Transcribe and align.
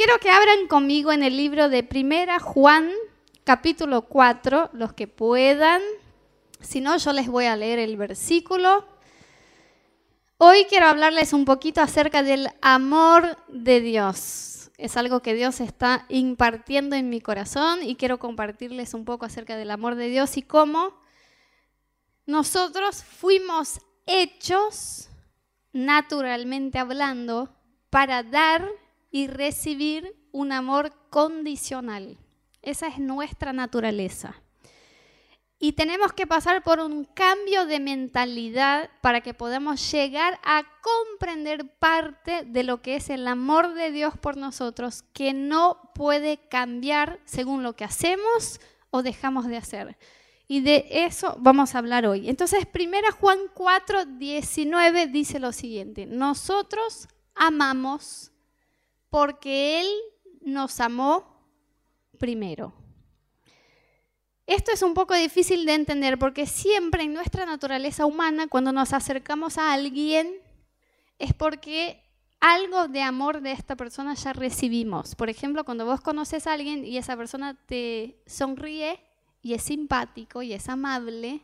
quiero 0.00 0.18
que 0.18 0.30
abran 0.30 0.66
conmigo 0.66 1.12
en 1.12 1.22
el 1.22 1.36
libro 1.36 1.68
de 1.68 1.82
Primera 1.82 2.40
Juan, 2.40 2.90
capítulo 3.44 4.06
4, 4.06 4.70
los 4.72 4.94
que 4.94 5.06
puedan. 5.06 5.82
Si 6.58 6.80
no, 6.80 6.96
yo 6.96 7.12
les 7.12 7.28
voy 7.28 7.44
a 7.44 7.54
leer 7.54 7.78
el 7.78 7.98
versículo. 7.98 8.86
Hoy 10.38 10.64
quiero 10.70 10.86
hablarles 10.86 11.34
un 11.34 11.44
poquito 11.44 11.82
acerca 11.82 12.22
del 12.22 12.48
amor 12.62 13.36
de 13.48 13.82
Dios. 13.82 14.70
Es 14.78 14.96
algo 14.96 15.20
que 15.20 15.34
Dios 15.34 15.60
está 15.60 16.06
impartiendo 16.08 16.96
en 16.96 17.10
mi 17.10 17.20
corazón 17.20 17.80
y 17.82 17.94
quiero 17.96 18.18
compartirles 18.18 18.94
un 18.94 19.04
poco 19.04 19.26
acerca 19.26 19.58
del 19.58 19.70
amor 19.70 19.96
de 19.96 20.08
Dios 20.08 20.38
y 20.38 20.42
cómo 20.42 20.94
nosotros 22.24 23.04
fuimos 23.04 23.82
hechos, 24.06 25.10
naturalmente 25.74 26.78
hablando, 26.78 27.54
para 27.90 28.22
dar 28.22 28.66
y 29.10 29.26
recibir 29.26 30.16
un 30.32 30.52
amor 30.52 30.92
condicional. 31.10 32.18
Esa 32.62 32.88
es 32.88 32.98
nuestra 32.98 33.52
naturaleza. 33.52 34.34
Y 35.62 35.72
tenemos 35.72 36.14
que 36.14 36.26
pasar 36.26 36.62
por 36.62 36.80
un 36.80 37.04
cambio 37.04 37.66
de 37.66 37.80
mentalidad 37.80 38.88
para 39.02 39.20
que 39.20 39.34
podamos 39.34 39.92
llegar 39.92 40.40
a 40.42 40.64
comprender 40.80 41.76
parte 41.78 42.44
de 42.46 42.62
lo 42.62 42.80
que 42.80 42.96
es 42.96 43.10
el 43.10 43.28
amor 43.28 43.74
de 43.74 43.92
Dios 43.92 44.16
por 44.16 44.38
nosotros, 44.38 45.02
que 45.12 45.34
no 45.34 45.90
puede 45.94 46.38
cambiar 46.48 47.20
según 47.26 47.62
lo 47.62 47.74
que 47.74 47.84
hacemos 47.84 48.58
o 48.90 49.02
dejamos 49.02 49.48
de 49.48 49.58
hacer. 49.58 49.98
Y 50.48 50.62
de 50.62 50.86
eso 50.90 51.36
vamos 51.38 51.74
a 51.74 51.78
hablar 51.78 52.06
hoy. 52.06 52.30
Entonces, 52.30 52.66
1 52.74 53.12
Juan 53.20 53.38
4, 53.52 54.06
19 54.06 55.08
dice 55.08 55.38
lo 55.40 55.52
siguiente, 55.52 56.06
nosotros 56.06 57.06
amamos 57.34 58.32
porque 59.10 59.80
Él 59.80 59.88
nos 60.40 60.80
amó 60.80 61.46
primero. 62.18 62.72
Esto 64.46 64.72
es 64.72 64.82
un 64.82 64.94
poco 64.94 65.14
difícil 65.14 65.64
de 65.64 65.74
entender 65.74 66.18
porque 66.18 66.46
siempre 66.46 67.04
en 67.04 67.14
nuestra 67.14 67.46
naturaleza 67.46 68.06
humana, 68.06 68.48
cuando 68.48 68.72
nos 68.72 68.92
acercamos 68.92 69.58
a 69.58 69.72
alguien, 69.72 70.34
es 71.18 71.34
porque 71.34 72.02
algo 72.40 72.88
de 72.88 73.02
amor 73.02 73.42
de 73.42 73.52
esta 73.52 73.76
persona 73.76 74.14
ya 74.14 74.32
recibimos. 74.32 75.14
Por 75.14 75.30
ejemplo, 75.30 75.64
cuando 75.64 75.84
vos 75.84 76.00
conoces 76.00 76.46
a 76.46 76.54
alguien 76.54 76.84
y 76.84 76.96
esa 76.96 77.16
persona 77.16 77.54
te 77.66 78.22
sonríe 78.26 78.98
y 79.42 79.54
es 79.54 79.62
simpático 79.62 80.42
y 80.42 80.52
es 80.52 80.68
amable, 80.68 81.42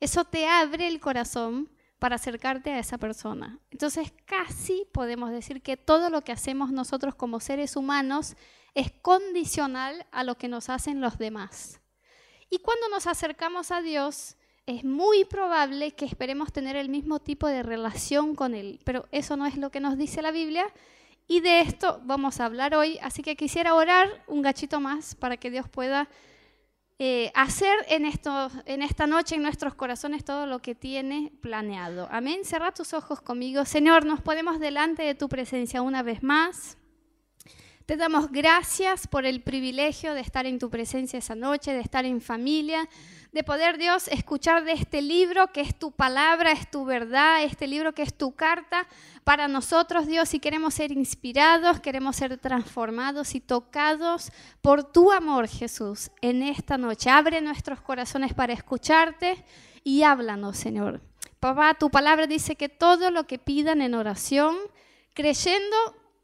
eso 0.00 0.24
te 0.24 0.46
abre 0.46 0.88
el 0.88 1.00
corazón 1.00 1.68
para 1.98 2.16
acercarte 2.16 2.70
a 2.70 2.78
esa 2.78 2.98
persona. 2.98 3.58
Entonces, 3.70 4.12
casi 4.24 4.86
podemos 4.92 5.30
decir 5.30 5.62
que 5.62 5.76
todo 5.76 6.10
lo 6.10 6.22
que 6.22 6.32
hacemos 6.32 6.70
nosotros 6.70 7.14
como 7.14 7.40
seres 7.40 7.76
humanos 7.76 8.36
es 8.74 8.92
condicional 9.02 10.06
a 10.12 10.24
lo 10.24 10.36
que 10.36 10.48
nos 10.48 10.68
hacen 10.68 11.00
los 11.00 11.18
demás. 11.18 11.80
Y 12.50 12.60
cuando 12.60 12.88
nos 12.88 13.06
acercamos 13.06 13.70
a 13.70 13.82
Dios, 13.82 14.36
es 14.66 14.84
muy 14.84 15.24
probable 15.24 15.92
que 15.92 16.04
esperemos 16.04 16.52
tener 16.52 16.76
el 16.76 16.88
mismo 16.88 17.18
tipo 17.20 17.46
de 17.46 17.62
relación 17.62 18.34
con 18.34 18.54
Él, 18.54 18.80
pero 18.84 19.06
eso 19.12 19.36
no 19.36 19.46
es 19.46 19.56
lo 19.56 19.70
que 19.70 19.80
nos 19.80 19.98
dice 19.98 20.22
la 20.22 20.30
Biblia. 20.30 20.66
Y 21.26 21.40
de 21.40 21.60
esto 21.60 22.00
vamos 22.04 22.40
a 22.40 22.46
hablar 22.46 22.74
hoy, 22.74 22.98
así 23.02 23.22
que 23.22 23.36
quisiera 23.36 23.74
orar 23.74 24.22
un 24.26 24.42
gachito 24.42 24.80
más 24.80 25.14
para 25.14 25.36
que 25.36 25.50
Dios 25.50 25.68
pueda 25.68 26.08
eh, 27.00 27.30
hacer 27.34 27.76
en, 27.88 28.04
esto, 28.04 28.50
en 28.64 28.82
esta 28.82 29.06
noche 29.06 29.36
en 29.36 29.42
nuestros 29.42 29.74
corazones 29.74 30.24
todo 30.24 30.46
lo 30.46 30.60
que 30.60 30.74
tiene 30.74 31.32
planeado. 31.40 32.08
Amén. 32.10 32.44
Cerra 32.44 32.72
tus 32.72 32.94
ojos 32.94 33.20
conmigo. 33.20 33.64
Señor, 33.64 34.04
nos 34.04 34.20
ponemos 34.20 34.58
delante 34.58 35.02
de 35.02 35.14
tu 35.14 35.28
presencia 35.28 35.82
una 35.82 36.02
vez 36.02 36.22
más. 36.22 36.77
Te 37.88 37.96
damos 37.96 38.30
gracias 38.30 39.06
por 39.06 39.24
el 39.24 39.40
privilegio 39.40 40.12
de 40.12 40.20
estar 40.20 40.44
en 40.44 40.58
tu 40.58 40.68
presencia 40.68 41.20
esa 41.20 41.34
noche, 41.34 41.72
de 41.72 41.80
estar 41.80 42.04
en 42.04 42.20
familia, 42.20 42.86
de 43.32 43.42
poder, 43.42 43.78
Dios, 43.78 44.08
escuchar 44.08 44.64
de 44.64 44.72
este 44.72 45.00
libro 45.00 45.54
que 45.54 45.62
es 45.62 45.74
tu 45.74 45.90
palabra, 45.90 46.52
es 46.52 46.70
tu 46.70 46.84
verdad, 46.84 47.42
este 47.44 47.66
libro 47.66 47.94
que 47.94 48.02
es 48.02 48.12
tu 48.12 48.32
carta 48.32 48.86
para 49.24 49.48
nosotros, 49.48 50.06
Dios, 50.06 50.28
si 50.28 50.38
queremos 50.38 50.74
ser 50.74 50.92
inspirados, 50.92 51.80
queremos 51.80 52.16
ser 52.16 52.36
transformados 52.36 53.34
y 53.34 53.40
tocados 53.40 54.32
por 54.60 54.84
tu 54.84 55.10
amor, 55.10 55.48
Jesús, 55.48 56.10
en 56.20 56.42
esta 56.42 56.76
noche. 56.76 57.08
Abre 57.08 57.40
nuestros 57.40 57.80
corazones 57.80 58.34
para 58.34 58.52
escucharte 58.52 59.42
y 59.82 60.02
háblanos, 60.02 60.58
Señor. 60.58 61.00
Papá, 61.40 61.72
tu 61.72 61.88
palabra 61.88 62.26
dice 62.26 62.54
que 62.54 62.68
todo 62.68 63.10
lo 63.10 63.26
que 63.26 63.38
pidan 63.38 63.80
en 63.80 63.94
oración, 63.94 64.58
creyendo, 65.14 65.74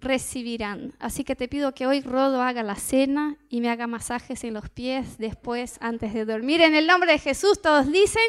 recibirán. 0.04 0.94
Así 1.00 1.24
que 1.24 1.34
te 1.34 1.48
pido 1.48 1.74
que 1.74 1.86
hoy 1.86 2.00
Rodo 2.00 2.42
haga 2.42 2.62
la 2.62 2.76
cena 2.76 3.36
y 3.48 3.60
me 3.60 3.70
haga 3.70 3.86
masajes 3.86 4.44
en 4.44 4.54
los 4.54 4.68
pies 4.70 5.18
después, 5.18 5.78
antes 5.80 6.14
de 6.14 6.24
dormir. 6.24 6.60
En 6.60 6.74
el 6.74 6.86
nombre 6.86 7.12
de 7.12 7.18
Jesús, 7.18 7.60
todos 7.60 7.90
dicen 7.90 8.22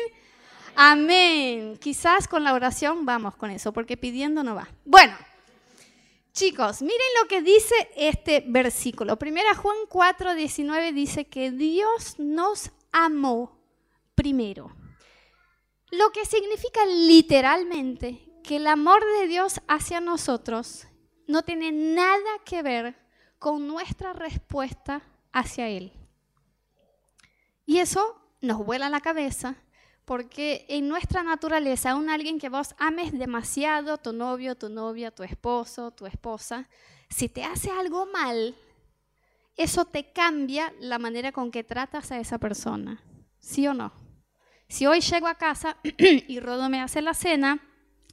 amén. 0.75 1.77
Quizás 1.79 2.27
con 2.27 2.43
la 2.43 2.53
oración 2.53 3.05
vamos 3.05 3.35
con 3.35 3.51
eso, 3.51 3.71
porque 3.73 3.97
pidiendo 3.97 4.43
no 4.43 4.55
va. 4.55 4.67
Bueno, 4.85 5.15
chicos, 6.33 6.81
miren 6.81 7.07
lo 7.21 7.27
que 7.27 7.41
dice 7.41 7.75
este 7.95 8.43
versículo. 8.47 9.17
Primera 9.17 9.53
Juan 9.55 9.77
4, 9.89 10.35
19 10.35 10.93
dice 10.93 11.25
que 11.27 11.51
Dios 11.51 12.15
nos 12.17 12.71
amó 12.91 13.57
primero. 14.15 14.75
Lo 15.91 16.09
que 16.11 16.25
significa 16.25 16.85
literalmente 16.85 18.19
que 18.43 18.57
el 18.57 18.67
amor 18.67 19.03
de 19.19 19.27
Dios 19.27 19.61
hacia 19.67 20.01
nosotros 20.01 20.87
no 21.27 21.43
tiene 21.43 21.71
nada 21.71 22.39
que 22.43 22.61
ver 22.61 22.95
con 23.39 23.67
nuestra 23.67 24.13
respuesta 24.13 25.01
hacia 25.31 25.67
Él. 25.67 25.91
Y 27.65 27.79
eso 27.79 28.21
nos 28.41 28.65
vuela 28.65 28.89
la 28.89 29.01
cabeza 29.01 29.55
porque 30.05 30.65
en 30.69 30.87
nuestra 30.87 31.23
naturaleza, 31.23 31.95
un 31.95 32.09
alguien 32.09 32.39
que 32.39 32.49
vos 32.49 32.75
ames 32.77 33.11
demasiado, 33.11 33.97
tu 33.97 34.13
novio, 34.13 34.55
tu 34.55 34.69
novia, 34.69 35.09
tu 35.09 35.23
esposo, 35.23 35.91
tu 35.91 36.05
esposa, 36.05 36.69
si 37.09 37.27
te 37.27 37.43
hace 37.43 37.71
algo 37.71 38.05
mal, 38.05 38.55
eso 39.57 39.85
te 39.85 40.11
cambia 40.11 40.73
la 40.79 40.99
manera 40.99 41.31
con 41.31 41.49
que 41.49 41.63
tratas 41.63 42.11
a 42.11 42.19
esa 42.19 42.37
persona. 42.37 43.01
¿Sí 43.39 43.67
o 43.67 43.73
no? 43.73 43.93
Si 44.67 44.85
hoy 44.85 44.99
llego 45.01 45.27
a 45.27 45.35
casa 45.35 45.77
y 45.97 46.39
Rodo 46.39 46.69
me 46.69 46.81
hace 46.81 47.01
la 47.01 47.13
cena, 47.13 47.59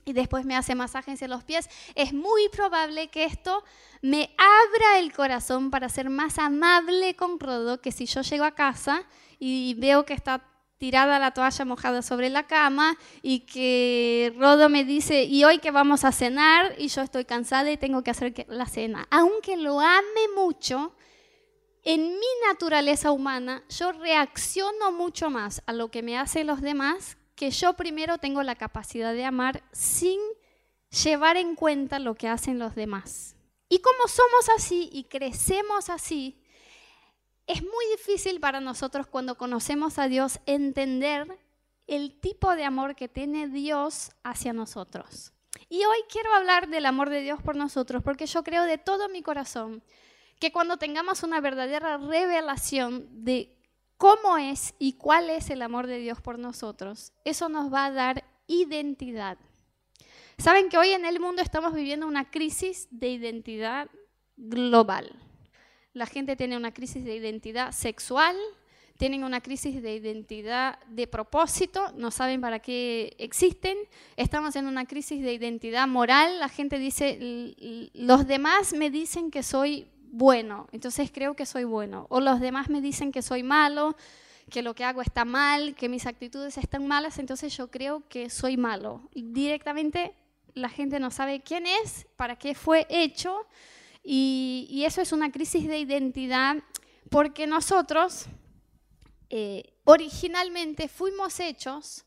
y 0.05 0.13
después 0.13 0.45
me 0.45 0.57
hace 0.57 0.75
masajes 0.75 1.23
en 1.23 1.31
los 1.31 1.45
pies, 1.45 1.69
es 1.95 2.13
muy 2.13 2.49
probable 2.51 3.09
que 3.09 3.25
esto 3.25 3.65
me 4.01 4.35
abra 4.37 4.99
el 4.99 5.13
corazón 5.13 5.71
para 5.71 5.89
ser 5.89 6.11
más 6.11 6.39
amable 6.39 7.15
con 7.15 7.39
Rodo 7.39 7.81
que 7.81 7.93
si 7.93 8.07
yo 8.07 8.23
llego 8.23 8.45
a 8.45 8.55
casa 8.55 9.05
y 9.39 9.75
veo 9.75 10.05
que 10.05 10.15
está 10.15 10.45
tirada 10.79 11.21
la 11.21 11.31
toalla 11.31 11.65
mojada 11.65 12.03
sobre 12.03 12.29
la 12.29 12.49
cama 12.49 12.99
y 13.23 13.41
que 13.41 14.35
Rodo 14.37 14.69
me 14.69 14.85
dice, 14.85 15.23
¿y 15.23 15.45
hoy 15.45 15.59
que 15.59 15.71
vamos 15.71 16.05
a 16.05 16.11
cenar? 16.11 16.75
Y 16.77 16.89
yo 16.89 17.03
estoy 17.03 17.25
cansada 17.25 17.71
y 17.71 17.77
tengo 17.77 18.03
que 18.03 18.11
hacer 18.11 18.47
la 18.49 18.67
cena. 18.67 19.07
Aunque 19.13 19.57
lo 19.57 19.79
ame 19.79 20.29
mucho, 20.34 20.97
en 21.84 22.03
mi 22.03 22.27
naturaleza 22.49 23.13
humana 23.13 23.63
yo 23.69 23.93
reacciono 23.93 24.91
mucho 24.91 25.31
más 25.31 25.63
a 25.67 25.73
lo 25.73 25.93
que 25.93 26.03
me 26.03 26.19
hacen 26.19 26.49
los 26.49 26.61
demás 26.61 27.17
que 27.42 27.50
yo 27.50 27.72
primero 27.72 28.19
tengo 28.19 28.44
la 28.44 28.54
capacidad 28.54 29.12
de 29.12 29.25
amar 29.25 29.64
sin 29.72 30.20
llevar 31.03 31.36
en 31.36 31.56
cuenta 31.56 31.98
lo 31.98 32.14
que 32.14 32.28
hacen 32.28 32.60
los 32.60 32.76
demás. 32.76 33.34
Y 33.69 33.80
como 33.80 34.06
somos 34.06 34.48
así 34.56 34.88
y 34.92 35.03
crecemos 35.03 35.91
así, 35.91 36.41
es 37.48 37.60
muy 37.60 37.84
difícil 37.97 38.38
para 38.38 38.60
nosotros 38.60 39.08
cuando 39.08 39.36
conocemos 39.36 39.98
a 39.98 40.06
Dios 40.06 40.38
entender 40.47 41.36
el 41.88 42.16
tipo 42.20 42.54
de 42.54 42.62
amor 42.62 42.94
que 42.94 43.08
tiene 43.08 43.48
Dios 43.48 44.12
hacia 44.22 44.53
nosotros. 44.53 45.32
Y 45.69 45.84
hoy 45.84 45.98
quiero 46.09 46.32
hablar 46.34 46.69
del 46.69 46.86
amor 46.86 47.10
de 47.10 47.22
Dios 47.22 47.42
por 47.42 47.56
nosotros 47.56 48.04
porque 48.04 48.26
yo 48.26 48.44
creo 48.44 48.62
de 48.62 48.78
todo 48.78 49.09
mi 49.09 49.20
corazón 49.20 49.82
que 50.38 50.53
cuando 50.53 50.76
tengamos 50.76 51.24
una 51.24 51.41
verdadera 51.41 51.97
revelación 51.97 53.24
de 53.24 53.59
cómo 54.03 54.37
es 54.37 54.75
y 54.81 54.95
cuál 54.95 55.31
es 55.31 55.49
el 55.49 55.63
amor 55.63 55.87
de 55.87 55.99
Dios 55.99 56.21
por 56.21 56.37
nosotros, 56.37 57.13
eso 57.25 57.49
nos 57.49 57.72
va 57.72 57.84
a 57.84 57.93
dar 57.93 58.25
identidad. 58.49 59.39
Saben 60.39 60.69
que 60.71 60.77
hoy 60.77 60.89
en 60.89 61.04
el 61.04 61.21
mundo 61.21 61.41
estamos 61.41 61.72
viviendo 61.72 62.09
una 62.09 62.28
crisis 62.28 62.89
de 62.91 63.10
identidad 63.10 63.89
global. 64.37 65.15
La 65.93 66.07
gente 66.07 66.34
tiene 66.34 66.57
una 66.57 66.75
crisis 66.75 67.04
de 67.04 67.15
identidad 67.15 67.71
sexual, 67.71 68.34
tienen 68.99 69.22
una 69.22 69.41
crisis 69.41 69.81
de 69.81 69.95
identidad 69.95 70.81
de 70.89 71.07
propósito, 71.07 71.93
no 71.95 72.10
saben 72.10 72.41
para 72.41 72.59
qué 72.59 73.15
existen. 73.21 73.78
Estamos 74.16 74.57
en 74.57 74.66
una 74.66 74.84
crisis 74.84 75.22
de 75.22 75.33
identidad 75.33 75.87
moral. 75.87 76.41
La 76.41 76.48
gente 76.48 76.81
dice, 76.81 77.21
los 77.95 78.27
demás 78.27 78.72
me 78.72 78.91
dicen 78.91 79.31
que 79.31 79.45
soy 79.45 79.87
bueno, 80.12 80.68
entonces 80.72 81.10
creo 81.10 81.34
que 81.34 81.47
soy 81.47 81.64
bueno. 81.64 82.06
O 82.10 82.20
los 82.20 82.38
demás 82.38 82.68
me 82.68 82.82
dicen 82.82 83.12
que 83.12 83.22
soy 83.22 83.42
malo, 83.42 83.97
que 84.50 84.60
lo 84.60 84.74
que 84.74 84.84
hago 84.84 85.00
está 85.00 85.24
mal, 85.24 85.74
que 85.74 85.88
mis 85.88 86.06
actitudes 86.06 86.59
están 86.59 86.86
malas, 86.86 87.18
entonces 87.18 87.56
yo 87.56 87.70
creo 87.70 88.06
que 88.10 88.28
soy 88.28 88.59
malo. 88.59 89.09
Directamente 89.14 90.14
la 90.53 90.68
gente 90.68 91.00
no 91.00 91.10
sabe 91.10 91.41
quién 91.41 91.64
es, 91.66 92.06
para 92.16 92.36
qué 92.36 92.54
fue 92.54 92.86
hecho, 92.91 93.47
Y, 94.04 94.82
eso 94.84 95.00
es 95.00 95.12
una 95.12 95.30
crisis 95.30 95.66
de 95.66 95.78
identidad 95.78 96.56
porque 97.09 97.47
nosotros 97.47 98.26
eh, 99.30 99.72
originalmente 99.84 100.88
fuimos 100.88 101.41
hechos 101.41 102.04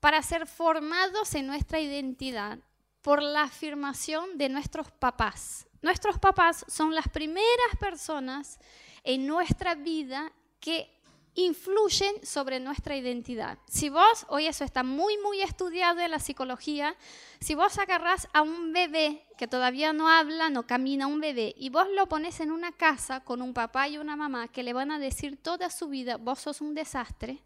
para 0.00 0.22
ser 0.22 0.46
formados 0.46 1.34
en 1.34 1.48
nuestra 1.48 1.80
identidad 1.80 2.58
por 3.02 3.20
la 3.22 3.42
afirmación 3.42 4.38
de 4.38 4.48
nuestros 4.48 4.90
papás. 4.92 5.66
Nuestros 5.82 6.18
papás 6.18 6.64
son 6.68 6.94
las 6.94 7.08
primeras 7.08 7.76
personas 7.78 8.58
en 9.04 9.26
nuestra 9.26 9.74
vida 9.74 10.32
que 10.60 10.88
influyen 11.34 12.24
sobre 12.24 12.60
nuestra 12.60 12.96
identidad. 12.96 13.58
Si 13.68 13.88
vos, 13.88 14.26
hoy 14.28 14.46
eso 14.46 14.64
está 14.64 14.82
muy, 14.82 15.16
muy 15.18 15.40
estudiado 15.40 16.00
en 16.00 16.10
la 16.10 16.18
psicología, 16.18 16.94
si 17.40 17.54
vos 17.54 17.78
agarrás 17.78 18.28
a 18.32 18.42
un 18.42 18.72
bebé 18.72 19.26
que 19.38 19.48
todavía 19.48 19.92
no 19.92 20.08
habla, 20.08 20.50
no 20.50 20.66
camina, 20.66 21.06
un 21.06 21.20
bebé, 21.20 21.54
y 21.56 21.70
vos 21.70 21.86
lo 21.94 22.06
pones 22.06 22.40
en 22.40 22.52
una 22.52 22.72
casa 22.72 23.24
con 23.24 23.40
un 23.40 23.54
papá 23.54 23.88
y 23.88 23.98
una 23.98 24.14
mamá 24.14 24.48
que 24.48 24.62
le 24.62 24.74
van 24.74 24.90
a 24.90 24.98
decir 24.98 25.42
toda 25.42 25.70
su 25.70 25.88
vida, 25.88 26.16
vos 26.16 26.40
sos 26.40 26.60
un 26.60 26.74
desastre, 26.74 27.42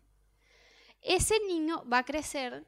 ese 1.01 1.39
niño 1.47 1.85
va 1.91 1.99
a 1.99 2.05
crecer 2.05 2.67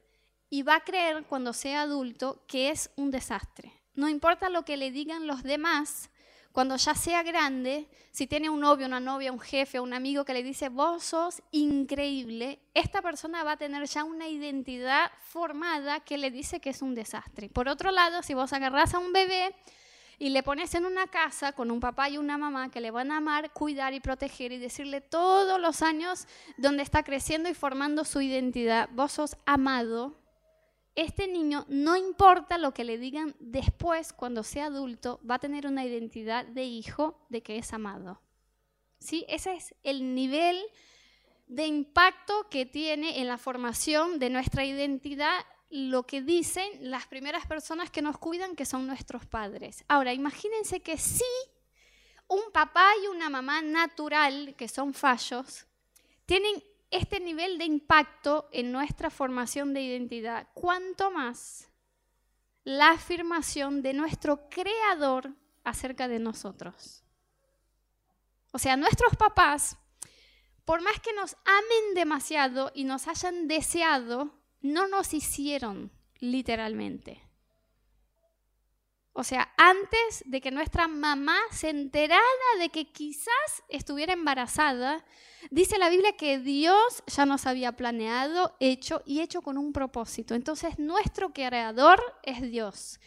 y 0.48 0.62
va 0.62 0.76
a 0.76 0.84
creer 0.84 1.24
cuando 1.24 1.52
sea 1.52 1.82
adulto 1.82 2.44
que 2.46 2.70
es 2.70 2.90
un 2.96 3.10
desastre. 3.10 3.77
No 3.98 4.08
importa 4.08 4.48
lo 4.48 4.64
que 4.64 4.76
le 4.76 4.92
digan 4.92 5.26
los 5.26 5.42
demás, 5.42 6.08
cuando 6.52 6.76
ya 6.76 6.94
sea 6.94 7.24
grande, 7.24 7.88
si 8.12 8.28
tiene 8.28 8.48
un 8.48 8.60
novio, 8.60 8.86
una 8.86 9.00
novia, 9.00 9.32
un 9.32 9.40
jefe, 9.40 9.80
un 9.80 9.92
amigo 9.92 10.24
que 10.24 10.34
le 10.34 10.44
dice, 10.44 10.68
vos 10.68 11.02
sos 11.02 11.42
increíble, 11.50 12.60
esta 12.74 13.02
persona 13.02 13.42
va 13.42 13.52
a 13.52 13.56
tener 13.56 13.84
ya 13.88 14.04
una 14.04 14.28
identidad 14.28 15.10
formada 15.24 15.98
que 15.98 16.16
le 16.16 16.30
dice 16.30 16.60
que 16.60 16.70
es 16.70 16.80
un 16.80 16.94
desastre. 16.94 17.48
Por 17.48 17.68
otro 17.68 17.90
lado, 17.90 18.22
si 18.22 18.34
vos 18.34 18.52
agarrás 18.52 18.94
a 18.94 19.00
un 19.00 19.12
bebé 19.12 19.52
y 20.16 20.28
le 20.28 20.44
pones 20.44 20.76
en 20.76 20.86
una 20.86 21.08
casa 21.08 21.50
con 21.50 21.72
un 21.72 21.80
papá 21.80 22.08
y 22.08 22.18
una 22.18 22.38
mamá 22.38 22.70
que 22.70 22.80
le 22.80 22.92
van 22.92 23.10
a 23.10 23.16
amar, 23.16 23.52
cuidar 23.52 23.94
y 23.94 24.00
proteger 24.00 24.52
y 24.52 24.58
decirle 24.58 25.00
todos 25.00 25.60
los 25.60 25.82
años 25.82 26.28
donde 26.56 26.84
está 26.84 27.02
creciendo 27.02 27.48
y 27.48 27.54
formando 27.54 28.04
su 28.04 28.20
identidad, 28.20 28.88
vos 28.92 29.10
sos 29.10 29.36
amado, 29.44 30.14
este 30.94 31.28
niño, 31.28 31.64
no 31.68 31.96
importa 31.96 32.58
lo 32.58 32.74
que 32.74 32.84
le 32.84 32.98
digan 32.98 33.36
después, 33.38 34.12
cuando 34.12 34.42
sea 34.42 34.66
adulto, 34.66 35.20
va 35.28 35.36
a 35.36 35.40
tener 35.40 35.66
una 35.66 35.84
identidad 35.84 36.44
de 36.44 36.64
hijo 36.64 37.24
de 37.28 37.42
que 37.42 37.58
es 37.58 37.72
amado. 37.72 38.20
¿Sí? 38.98 39.24
Ese 39.28 39.54
es 39.54 39.74
el 39.84 40.14
nivel 40.14 40.60
de 41.46 41.66
impacto 41.66 42.48
que 42.50 42.66
tiene 42.66 43.20
en 43.20 43.28
la 43.28 43.38
formación 43.38 44.18
de 44.18 44.30
nuestra 44.30 44.64
identidad 44.64 45.44
lo 45.70 46.06
que 46.06 46.22
dicen 46.22 46.90
las 46.90 47.06
primeras 47.06 47.46
personas 47.46 47.90
que 47.90 48.02
nos 48.02 48.18
cuidan, 48.18 48.56
que 48.56 48.64
son 48.64 48.86
nuestros 48.86 49.26
padres. 49.26 49.84
Ahora, 49.86 50.12
imagínense 50.12 50.80
que 50.80 50.96
si 50.96 51.24
un 52.26 52.50
papá 52.52 52.86
y 53.02 53.06
una 53.08 53.28
mamá 53.28 53.62
natural, 53.62 54.54
que 54.56 54.68
son 54.68 54.94
fallos, 54.94 55.66
tienen 56.26 56.62
este 56.90 57.20
nivel 57.20 57.58
de 57.58 57.64
impacto 57.64 58.48
en 58.52 58.72
nuestra 58.72 59.10
formación 59.10 59.74
de 59.74 59.82
identidad, 59.82 60.48
cuanto 60.54 61.10
más 61.10 61.70
la 62.64 62.90
afirmación 62.90 63.82
de 63.82 63.94
nuestro 63.94 64.48
creador 64.48 65.34
acerca 65.64 66.08
de 66.08 66.18
nosotros. 66.18 67.04
O 68.52 68.58
sea, 68.58 68.76
nuestros 68.76 69.16
papás, 69.16 69.76
por 70.64 70.82
más 70.82 70.98
que 71.00 71.12
nos 71.12 71.36
amen 71.44 71.94
demasiado 71.94 72.72
y 72.74 72.84
nos 72.84 73.06
hayan 73.08 73.48
deseado, 73.48 74.34
no 74.60 74.88
nos 74.88 75.14
hicieron 75.14 75.92
literalmente. 76.18 77.27
O 79.18 79.24
sea, 79.24 79.52
antes 79.56 80.22
de 80.26 80.40
que 80.40 80.52
nuestra 80.52 80.86
mamá 80.86 81.40
se 81.50 81.70
enterara 81.70 82.22
de 82.60 82.68
que 82.68 82.92
quizás 82.92 83.64
estuviera 83.68 84.12
embarazada, 84.12 85.04
dice 85.50 85.76
la 85.76 85.88
Biblia 85.88 86.16
que 86.16 86.38
Dios 86.38 87.02
ya 87.08 87.26
nos 87.26 87.44
había 87.44 87.72
planeado, 87.72 88.54
hecho 88.60 89.02
y 89.04 89.18
hecho 89.18 89.42
con 89.42 89.58
un 89.58 89.72
propósito. 89.72 90.36
Entonces 90.36 90.78
nuestro 90.78 91.32
creador 91.32 92.00
es 92.22 92.42
Dios. 92.42 93.00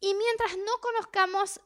Y 0.00 0.14
mientras 0.14 0.56
no 0.58 0.80
conozcamos 0.80 1.60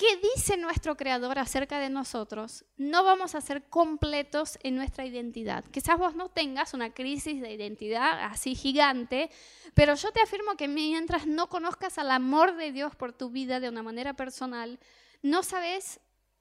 qué 0.00 0.18
dice 0.34 0.56
nuestro 0.56 0.96
creador 0.96 1.38
acerca 1.38 1.78
de 1.78 1.90
nosotros, 1.90 2.64
no 2.78 3.04
vamos 3.04 3.34
a 3.34 3.42
ser 3.42 3.64
completos 3.64 4.58
en 4.62 4.74
nuestra 4.74 5.04
identidad. 5.04 5.62
Quizás 5.66 5.98
vos 5.98 6.14
no 6.14 6.30
tengas 6.30 6.72
una 6.72 6.94
crisis 6.94 7.42
de 7.42 7.52
identidad 7.52 8.24
así 8.24 8.54
gigante, 8.54 9.30
pero 9.74 9.94
yo 9.96 10.10
te 10.10 10.22
afirmo 10.22 10.56
que 10.56 10.68
mientras 10.68 11.26
no 11.26 11.50
conozcas 11.50 11.98
al 11.98 12.10
amor 12.12 12.56
de 12.56 12.72
Dios 12.72 12.96
por 12.96 13.12
tu 13.12 13.28
vida 13.28 13.60
de 13.60 13.68
una 13.68 13.82
manera 13.82 14.14
personal, 14.14 14.80
no 15.20 15.42
sabes 15.42 16.00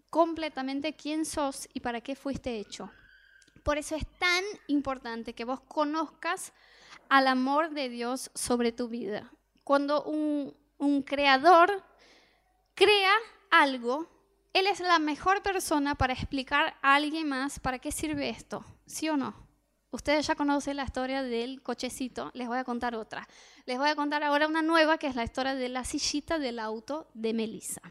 completamente 0.09 0.95
quién 0.95 1.25
sos 1.25 1.67
y 1.73 1.81
para 1.81 1.99
qué 1.99 2.15
fuiste 2.15 2.59
hecho. 2.59 2.89
Por 3.63 3.77
eso 3.77 3.97
es 3.97 4.07
tan 4.19 4.45
importante 4.67 5.35
que 5.35 5.43
vos 5.43 5.59
conozcas 5.59 6.53
al 7.09 7.27
amor 7.27 7.71
de 7.71 7.89
Dios 7.89 8.31
sobre 8.35 8.71
tu 8.71 8.87
vida. 8.87 9.33
Cuando 9.65 10.01
un, 10.03 10.55
un 10.77 11.01
creador 11.01 11.83
crea 12.73 13.11
algo, 13.49 14.07
él 14.53 14.67
es 14.67 14.79
la 14.79 14.99
mejor 14.99 15.43
persona 15.43 15.95
para 15.95 16.13
explicar 16.13 16.75
a 16.81 16.95
alguien 16.95 17.27
más 17.27 17.59
para 17.59 17.79
qué 17.79 17.91
sirve 17.91 18.29
esto, 18.29 18.65
¿sí 18.85 19.09
o 19.09 19.17
no? 19.17 19.47
Ustedes 19.91 20.27
ya 20.27 20.35
conocen 20.35 20.77
la 20.77 20.83
historia 20.83 21.23
del 21.23 21.63
cochecito, 21.63 22.29
les 22.35 22.47
voy 22.47 22.59
a 22.59 22.63
contar 22.63 22.93
otra. 22.95 23.27
Les 23.65 23.79
voy 23.79 23.89
a 23.89 23.95
contar 23.95 24.23
ahora 24.23 24.47
una 24.47 24.61
nueva, 24.61 24.99
que 24.99 25.07
es 25.07 25.15
la 25.15 25.23
historia 25.23 25.55
de 25.55 25.67
la 25.67 25.83
sillita 25.83 26.37
del 26.37 26.59
auto 26.59 27.07
de 27.15 27.33
Melissa. 27.33 27.81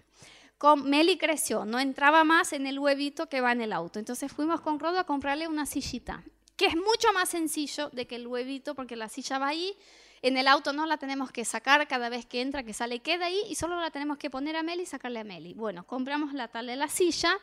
Con 0.58 0.88
Meli 0.88 1.18
creció, 1.18 1.64
no 1.64 1.80
entraba 1.80 2.22
más 2.22 2.52
en 2.52 2.66
el 2.66 2.78
huevito 2.78 3.28
que 3.28 3.40
va 3.40 3.52
en 3.52 3.62
el 3.62 3.72
auto. 3.72 3.98
Entonces 3.98 4.32
fuimos 4.32 4.60
con 4.60 4.78
Rodo 4.78 4.98
a 4.98 5.04
comprarle 5.04 5.48
una 5.48 5.66
sillita, 5.66 6.22
que 6.56 6.66
es 6.66 6.76
mucho 6.76 7.12
más 7.12 7.28
sencillo 7.30 7.90
de 7.90 8.06
que 8.06 8.16
el 8.16 8.26
huevito, 8.26 8.74
porque 8.76 8.96
la 8.96 9.08
silla 9.08 9.38
va 9.38 9.48
ahí 9.48 9.76
en 10.22 10.36
el 10.36 10.48
auto 10.48 10.72
no 10.72 10.86
la 10.86 10.96
tenemos 10.96 11.30
que 11.30 11.44
sacar 11.44 11.86
cada 11.88 12.08
vez 12.08 12.26
que 12.26 12.40
entra, 12.40 12.62
que 12.62 12.72
sale, 12.72 13.00
queda 13.00 13.26
ahí 13.26 13.40
y 13.48 13.54
solo 13.54 13.80
la 13.80 13.90
tenemos 13.90 14.18
que 14.18 14.30
poner 14.30 14.56
a 14.56 14.62
Meli 14.62 14.82
y 14.82 14.86
sacarle 14.86 15.20
a 15.20 15.24
Meli. 15.24 15.54
Bueno, 15.54 15.86
compramos 15.86 16.32
la 16.32 16.48
tal 16.48 16.66
de 16.66 16.76
la 16.76 16.88
silla. 16.88 17.38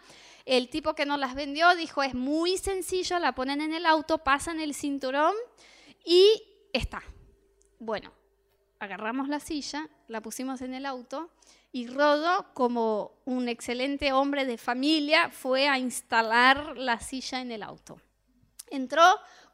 El 0.45 0.69
tipo 0.69 0.93
que 0.93 1.05
nos 1.05 1.19
las 1.19 1.35
vendió 1.35 1.73
dijo, 1.75 2.03
es 2.03 2.13
muy 2.13 2.57
sencillo, 2.57 3.19
la 3.19 3.33
ponen 3.33 3.61
en 3.61 3.73
el 3.73 3.85
auto, 3.85 4.19
pasan 4.19 4.59
el 4.59 4.73
cinturón 4.73 5.33
y 6.03 6.43
está. 6.73 7.01
Bueno, 7.79 8.11
agarramos 8.79 9.27
la 9.27 9.39
silla, 9.39 9.89
la 10.07 10.21
pusimos 10.21 10.61
en 10.61 10.73
el 10.73 10.85
auto 10.85 11.31
y 11.75 11.87
Rodo, 11.87 12.53
como 12.53 13.11
un 13.25 13.49
excelente 13.49 14.13
hombre 14.13 14.45
de 14.45 14.57
familia, 14.57 15.29
fue 15.29 15.67
a 15.67 15.77
instalar 15.77 16.77
la 16.77 17.01
silla 17.01 17.41
en 17.41 17.51
el 17.51 17.63
auto. 17.63 17.99
Entró 18.69 19.03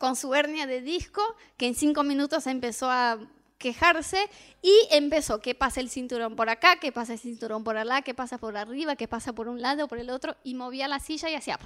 con 0.01 0.15
su 0.15 0.34
hernia 0.34 0.65
de 0.65 0.81
disco, 0.81 1.22
que 1.58 1.67
en 1.67 1.75
cinco 1.75 2.01
minutos 2.01 2.48
empezó 2.48 2.89
a 2.89 3.20
quejarse 3.60 4.27
y 4.63 4.74
empezó 4.89 5.39
que 5.39 5.53
pasa 5.53 5.79
el 5.79 5.91
cinturón 5.91 6.36
por 6.36 6.50
acá, 6.50 6.77
que 6.77 6.91
pasa 6.91 7.13
el 7.13 7.20
cinturón 7.20 7.63
por 7.63 7.77
allá, 7.77 8.01
que 8.01 8.15
pasa 8.15 8.39
por 8.39 8.58
arriba, 8.58 8.96
que 8.96 9.08
pasa 9.08 9.31
por 9.31 9.48
un 9.48 9.62
lado, 9.62 9.88
por 9.88 10.00
el 10.00 10.10
otro, 10.10 10.36
y 10.43 10.55
movía 10.55 10.88
la 10.88 11.00
silla 11.00 11.29
y 11.29 11.36
hacía... 11.36 11.60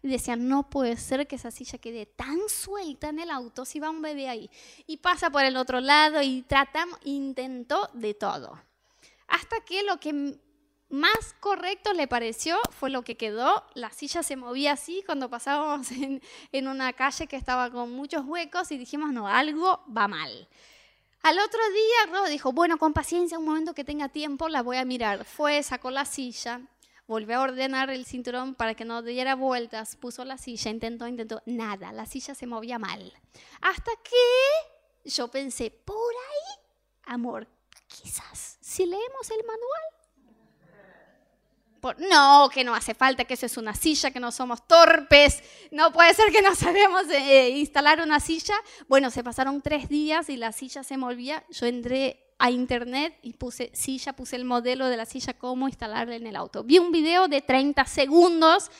Y 0.00 0.08
decía, 0.08 0.36
no 0.36 0.70
puede 0.70 0.96
ser 0.96 1.26
que 1.26 1.34
esa 1.34 1.50
silla 1.50 1.78
quede 1.78 2.06
tan 2.06 2.38
suelta 2.48 3.08
en 3.08 3.18
el 3.18 3.30
auto 3.30 3.64
si 3.64 3.80
va 3.80 3.90
un 3.90 4.02
bebé 4.02 4.28
ahí. 4.28 4.48
Y 4.86 4.98
pasa 4.98 5.30
por 5.30 5.42
el 5.44 5.56
otro 5.56 5.80
lado 5.80 6.22
y 6.22 6.42
tratamos, 6.42 7.00
intentó 7.04 7.90
de 7.94 8.14
todo. 8.14 8.60
Hasta 9.26 9.60
que 9.64 9.82
lo 9.82 9.98
que 9.98 10.38
más 10.94 11.34
correcto 11.40 11.92
le 11.92 12.06
pareció 12.06 12.56
fue 12.70 12.88
lo 12.88 13.02
que 13.02 13.16
quedó. 13.16 13.64
La 13.74 13.90
silla 13.90 14.22
se 14.22 14.36
movía 14.36 14.72
así 14.72 15.02
cuando 15.04 15.28
pasábamos 15.28 15.88
en, 16.52 16.68
una 16.68 16.92
calle 16.92 17.26
que 17.26 17.36
estaba 17.36 17.70
con 17.70 17.90
muchos 17.90 18.24
huecos 18.24 18.70
y 18.70 18.78
dijimos, 18.78 19.12
no, 19.12 19.28
algo 19.28 19.84
va 19.94 20.08
mal. 20.08 20.48
Al 21.22 21.38
otro 21.38 21.60
día, 21.70 22.12
Rodo 22.12 22.26
dijo, 22.26 22.52
bueno, 22.52 22.78
con 22.78 22.92
paciencia, 22.92 23.38
un 23.38 23.46
momento 23.46 23.74
que 23.74 23.82
tenga 23.82 24.08
tiempo, 24.08 24.48
la 24.48 24.62
voy 24.62 24.76
a 24.76 24.84
mirar. 24.84 25.24
Fue, 25.24 25.62
sacó 25.62 25.90
la 25.90 26.04
silla, 26.04 26.60
volvió 27.06 27.38
a 27.38 27.42
ordenar 27.42 27.90
el 27.90 28.04
cinturón 28.04 28.54
para 28.54 28.74
que 28.74 28.84
no 28.84 29.02
diera 29.02 29.34
vueltas, 29.34 29.96
puso 29.96 30.24
la 30.24 30.38
silla, 30.38 30.70
intentó, 30.70 31.08
intentó, 31.08 31.42
nada, 31.46 31.92
la 31.92 32.06
silla 32.06 32.34
se 32.34 32.46
movía 32.46 32.78
mal. 32.78 33.12
Hasta 33.62 33.90
que 34.02 35.08
yo 35.08 35.28
pensé, 35.28 35.70
por 35.70 35.96
ahí, 35.96 36.60
amor, 37.04 37.48
quizás, 37.86 38.58
si 38.60 38.84
leemos 38.84 39.30
el 39.30 39.44
manual, 39.46 40.03
no, 41.92 42.48
que 42.52 42.64
no 42.64 42.74
hace 42.74 42.94
falta, 42.94 43.24
que 43.24 43.34
eso 43.34 43.46
es 43.46 43.56
una 43.56 43.74
silla, 43.74 44.10
que 44.10 44.20
no 44.20 44.32
somos 44.32 44.66
torpes, 44.66 45.42
no 45.70 45.92
puede 45.92 46.14
ser 46.14 46.30
que 46.32 46.42
no 46.42 46.54
sabemos 46.54 47.04
eh, 47.10 47.50
instalar 47.50 48.00
una 48.00 48.20
silla. 48.20 48.54
Bueno, 48.88 49.10
se 49.10 49.22
pasaron 49.22 49.60
tres 49.60 49.88
días 49.88 50.28
y 50.28 50.36
la 50.36 50.52
silla 50.52 50.82
se 50.82 50.96
movía. 50.96 51.44
Yo 51.50 51.66
entré 51.66 52.24
a 52.38 52.50
internet 52.50 53.18
y 53.22 53.34
puse 53.34 53.70
silla, 53.74 54.14
puse 54.14 54.36
el 54.36 54.44
modelo 54.44 54.88
de 54.88 54.96
la 54.96 55.06
silla, 55.06 55.34
cómo 55.34 55.68
instalarla 55.68 56.16
en 56.16 56.26
el 56.26 56.36
auto. 56.36 56.64
Vi 56.64 56.78
un 56.78 56.90
video 56.90 57.28
de 57.28 57.40
30 57.40 57.84
segundos 57.86 58.70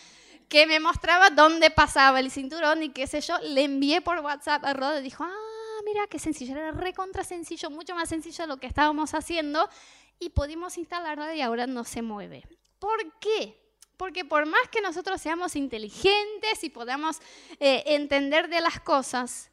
que 0.49 0.67
me 0.67 0.81
mostraba 0.81 1.31
dónde 1.31 1.71
pasaba 1.71 2.21
el 2.21 2.31
cinturón 2.31 2.83
y 2.83 2.91
qué 2.91 3.07
sé 3.07 3.21
yo. 3.21 3.39
Le 3.39 3.65
envié 3.65 4.01
por 4.01 4.21
WhatsApp 4.21 4.65
a 4.65 4.73
Rod 4.73 4.99
y 4.99 5.03
dijo, 5.03 5.25
ah, 5.25 5.81
mira 5.85 6.07
qué 6.09 6.19
sencillo, 6.19 6.57
era 6.57 6.73
recontra 6.73 7.25
sencillo, 7.25 7.71
mucho 7.71 7.95
más 7.95 8.09
sencillo 8.09 8.45
de 8.45 8.49
lo 8.49 8.57
que 8.59 8.67
estábamos 8.67 9.15
haciendo. 9.15 9.69
y 10.21 10.31
pudimos 10.31 10.79
instalarla 10.79 11.35
y 11.35 11.41
ahora 11.41 11.67
no 11.67 11.83
se 11.85 12.01
mueve. 12.01 12.45
¿Por 12.85 13.19
qué? 13.19 13.59
Porque 13.97 14.27
por 14.27 14.45
más 14.45 14.69
que 14.71 14.83
nosotros 14.83 15.19
seamos 15.19 15.57
inteligentes 15.57 16.63
y 16.63 16.69
podamos 16.69 17.17
eh, 17.59 17.83
entender 17.87 18.51
de 18.51 18.61
las 18.61 18.79
cosas, 18.79 19.51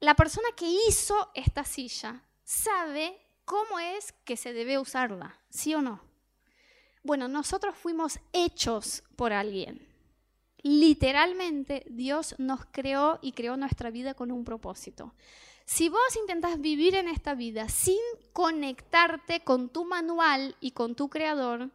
la 0.00 0.14
persona 0.14 0.46
que 0.54 0.68
hizo 0.68 1.30
esta 1.32 1.64
silla 1.64 2.22
sabe 2.44 3.18
cómo 3.46 3.78
es 3.78 4.12
que 4.26 4.36
se 4.36 4.52
debe 4.52 4.78
usarla, 4.78 5.40
¿sí 5.48 5.74
o 5.74 5.80
no? 5.80 6.02
Bueno, 7.02 7.26
nosotros 7.26 7.74
fuimos 7.74 8.18
hechos 8.34 9.02
por 9.16 9.32
alguien. 9.32 9.88
Literalmente 10.58 11.86
Dios 11.88 12.34
nos 12.36 12.66
creó 12.66 13.18
y 13.22 13.32
creó 13.32 13.56
nuestra 13.56 13.90
vida 13.90 14.12
con 14.12 14.30
un 14.30 14.44
propósito. 14.44 15.14
Si 15.64 15.88
vos 15.88 16.16
intentás 16.20 16.60
vivir 16.60 16.96
en 16.96 17.08
esta 17.08 17.34
vida 17.34 17.70
sin 17.70 17.96
conectarte 18.34 19.40
con 19.40 19.70
tu 19.70 19.86
manual 19.86 20.54
y 20.60 20.72
con 20.72 20.94
tu 20.94 21.08
creador, 21.08 21.70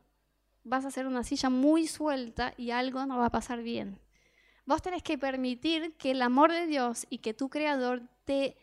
vas 0.64 0.86
a 0.86 0.90
hacer 0.90 1.08
una 1.08 1.24
silla 1.24 1.50
muy 1.50 1.88
suelta 1.88 2.54
y 2.58 2.72
algo 2.72 3.06
no 3.06 3.18
va 3.18 3.28
a 3.28 3.32
pasar 3.32 3.62
bien. 3.62 4.00
Vos 4.66 4.82
tenés 4.82 5.04
que 5.04 5.18
permitir 5.18 5.96
que 5.98 6.12
el 6.12 6.22
amor 6.22 6.52
de 6.52 6.68
Dios 6.68 7.08
y 7.10 7.20
que 7.20 7.34
tu 7.34 7.50
creador 7.50 8.04
te 8.26 8.56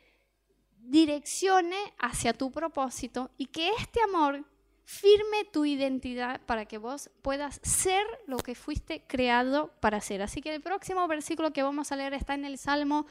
direccione 0.79 1.77
hacia 1.99 2.33
tu 2.33 2.51
propósito 2.51 3.31
y 3.37 3.47
que 3.47 3.71
este 3.79 4.01
amor 4.03 4.45
firme 4.85 5.45
tu 5.53 5.67
identidad 5.67 6.41
para 6.47 6.65
que 6.65 6.79
vos 6.79 7.11
puedas 7.21 7.61
ser 7.63 8.07
lo 8.27 8.39
que 8.39 8.55
fuiste 8.55 9.05
creado 9.07 9.71
para 9.81 10.01
ser. 10.01 10.23
Así 10.23 10.41
que 10.41 10.55
el 10.55 10.63
próximo 10.63 11.07
versículo 11.07 11.53
que 11.53 11.63
vamos 11.63 11.93
a 11.93 11.97
leer 11.97 12.15
está 12.15 12.33
en 12.35 12.47
el 12.47 12.57
Salmo 12.57 13.07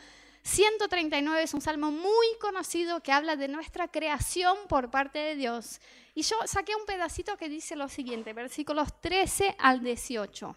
139, 0.48 1.44
es 1.44 1.54
un 1.54 1.60
salmo 1.60 1.92
muy 1.92 2.26
conocido 2.40 3.04
que 3.04 3.12
habla 3.12 3.36
de 3.36 3.50
nuestra 3.50 3.90
creación 3.90 4.56
por 4.70 4.90
parte 4.90 5.20
de 5.20 5.36
Dios. 5.36 5.82
Y 6.16 6.22
yo 6.22 6.38
saqué 6.46 6.74
un 6.74 6.86
pedacito 6.86 7.36
que 7.36 7.50
dice 7.50 7.76
lo 7.76 7.90
siguiente, 7.90 8.32
versículos 8.32 9.02
13 9.02 9.58
al 9.60 9.84
18. 9.84 10.56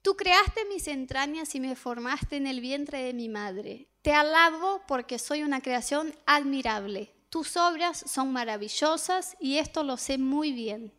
Tú 0.00 0.16
creaste 0.16 0.64
mis 0.64 0.88
entrañas 0.88 1.54
y 1.54 1.60
me 1.60 1.76
formaste 1.76 2.36
en 2.36 2.46
el 2.46 2.60
vientre 2.60 3.02
de 3.02 3.12
mi 3.12 3.28
madre. 3.28 3.88
Te 4.00 4.14
alabo 4.14 4.80
porque 4.88 5.18
soy 5.18 5.42
una 5.42 5.60
creación 5.60 6.14
admirable. 6.24 7.14
Tus 7.28 7.58
obras 7.58 8.02
son 8.06 8.32
maravillosas 8.32 9.36
y 9.38 9.58
esto 9.58 9.84
lo 9.84 9.98
sé 9.98 10.16
muy 10.16 10.52
bien. 10.52 10.94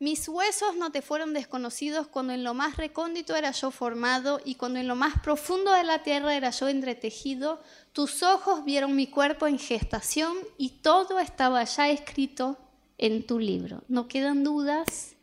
Mis 0.00 0.28
huesos 0.28 0.76
no 0.76 0.92
te 0.92 1.02
fueron 1.02 1.32
desconocidos 1.32 2.06
cuando 2.06 2.32
en 2.32 2.44
lo 2.44 2.54
más 2.54 2.76
recóndito 2.76 3.34
era 3.34 3.50
yo 3.50 3.72
formado 3.72 4.40
y 4.44 4.54
cuando 4.54 4.78
en 4.78 4.86
lo 4.86 4.94
más 4.94 5.20
profundo 5.20 5.72
de 5.72 5.82
la 5.82 6.04
tierra 6.04 6.36
era 6.36 6.50
yo 6.50 6.68
entretejido. 6.68 7.60
Tus 7.92 8.22
ojos 8.22 8.64
vieron 8.64 8.94
mi 8.94 9.08
cuerpo 9.08 9.48
en 9.48 9.58
gestación 9.58 10.36
y 10.56 10.80
todo 10.82 11.18
estaba 11.18 11.64
ya 11.64 11.88
escrito 11.88 12.58
en 12.96 13.26
tu 13.26 13.40
libro. 13.40 13.82
No 13.88 14.06
quedan 14.06 14.44
dudas 14.44 15.16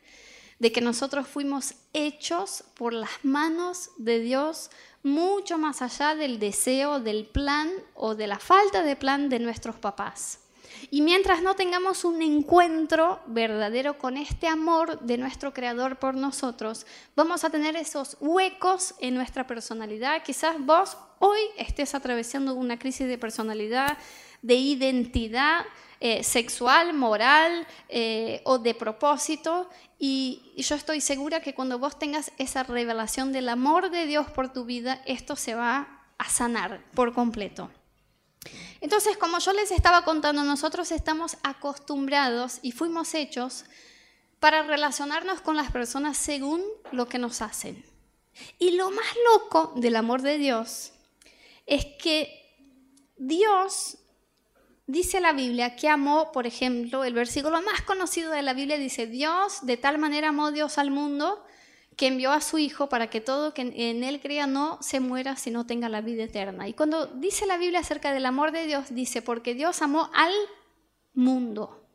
de 0.59 0.73
que 0.73 0.81
nosotros 0.81 1.25
fuimos 1.25 1.75
hechos 1.93 2.65
por 2.75 2.91
las 2.91 3.23
manos 3.23 3.91
de 3.97 4.19
Dios 4.19 4.71
mucho 5.03 5.57
más 5.57 5.81
allá 5.81 6.15
del 6.15 6.37
deseo, 6.37 6.99
del 6.99 7.27
plan 7.27 7.71
o 7.93 8.15
de 8.15 8.27
la 8.27 8.39
falta 8.39 8.83
de 8.83 8.97
plan 8.97 9.29
de 9.29 9.39
nuestros 9.39 9.77
papás. 9.77 10.39
Y 10.91 11.01
mientras 11.01 11.41
no 11.41 11.55
tengamos 11.55 12.05
un 12.05 12.21
encuentro 12.21 13.19
verdadero 13.27 13.97
con 13.97 14.17
este 14.17 14.47
amor 14.47 14.99
de 15.01 15.17
nuestro 15.17 15.53
Creador 15.53 15.97
por 15.97 16.15
nosotros, 16.15 16.85
vamos 17.15 17.43
a 17.43 17.49
tener 17.49 17.75
esos 17.75 18.17
huecos 18.19 18.95
en 18.99 19.15
nuestra 19.15 19.47
personalidad. 19.47 20.23
Quizás 20.23 20.55
vos 20.59 20.97
hoy 21.19 21.39
estés 21.57 21.95
atravesando 21.95 22.53
una 22.53 22.77
crisis 22.79 23.07
de 23.07 23.17
personalidad, 23.17 23.97
de 24.41 24.55
identidad, 24.55 25.65
eh, 26.01 26.23
sexual, 26.23 26.93
moral 26.93 27.65
eh, 27.89 28.41
o 28.43 28.59
de 28.59 28.75
propósito. 28.75 29.69
Y 29.97 30.53
yo 30.57 30.75
estoy 30.75 31.01
segura 31.01 31.41
que 31.41 31.53
cuando 31.53 31.79
vos 31.79 31.97
tengas 31.97 32.31
esa 32.37 32.63
revelación 32.63 33.31
del 33.31 33.49
amor 33.49 33.89
de 33.89 34.05
Dios 34.05 34.29
por 34.29 34.51
tu 34.51 34.65
vida, 34.65 35.01
esto 35.05 35.35
se 35.35 35.55
va 35.55 36.01
a 36.17 36.29
sanar 36.29 36.83
por 36.93 37.13
completo. 37.13 37.71
Entonces, 38.81 39.17
como 39.17 39.39
yo 39.39 39.53
les 39.53 39.71
estaba 39.71 40.03
contando, 40.03 40.43
nosotros 40.43 40.91
estamos 40.91 41.37
acostumbrados 41.43 42.59
y 42.61 42.71
fuimos 42.71 43.13
hechos 43.13 43.65
para 44.39 44.63
relacionarnos 44.63 45.41
con 45.41 45.55
las 45.55 45.71
personas 45.71 46.17
según 46.17 46.63
lo 46.91 47.07
que 47.07 47.17
nos 47.17 47.41
hacen. 47.41 47.83
Y 48.59 48.71
lo 48.71 48.91
más 48.91 49.05
loco 49.31 49.73
del 49.75 49.95
amor 49.95 50.21
de 50.21 50.37
Dios 50.37 50.91
es 51.65 51.85
que 52.01 52.41
Dios 53.17 53.97
dice 54.87 55.19
la 55.19 55.31
Biblia 55.31 55.75
que 55.75 55.89
amó, 55.89 56.31
por 56.31 56.45
ejemplo, 56.45 57.03
el 57.03 57.13
versículo 57.13 57.61
más 57.61 57.81
conocido 57.81 58.31
de 58.31 58.41
la 58.41 58.53
Biblia 58.53 58.77
dice, 58.77 59.07
Dios 59.07 59.65
de 59.65 59.77
tal 59.77 59.97
manera 59.97 60.29
amó 60.29 60.51
Dios 60.51 60.77
al 60.77 60.91
mundo 60.91 61.44
que 61.95 62.07
envió 62.07 62.31
a 62.31 62.41
su 62.41 62.57
Hijo 62.57 62.89
para 62.89 63.09
que 63.09 63.21
todo 63.21 63.53
que 63.53 63.61
en 63.61 64.03
Él 64.03 64.19
crea 64.21 64.47
no 64.47 64.77
se 64.81 64.99
muera, 64.99 65.35
sino 65.35 65.65
tenga 65.65 65.89
la 65.89 66.01
vida 66.01 66.23
eterna. 66.23 66.67
Y 66.67 66.73
cuando 66.73 67.07
dice 67.07 67.45
la 67.45 67.57
Biblia 67.57 67.79
acerca 67.79 68.11
del 68.11 68.25
amor 68.25 68.51
de 68.51 68.65
Dios, 68.65 68.93
dice, 68.93 69.21
porque 69.21 69.53
Dios 69.53 69.81
amó 69.81 70.09
al 70.13 70.33
mundo. 71.13 71.85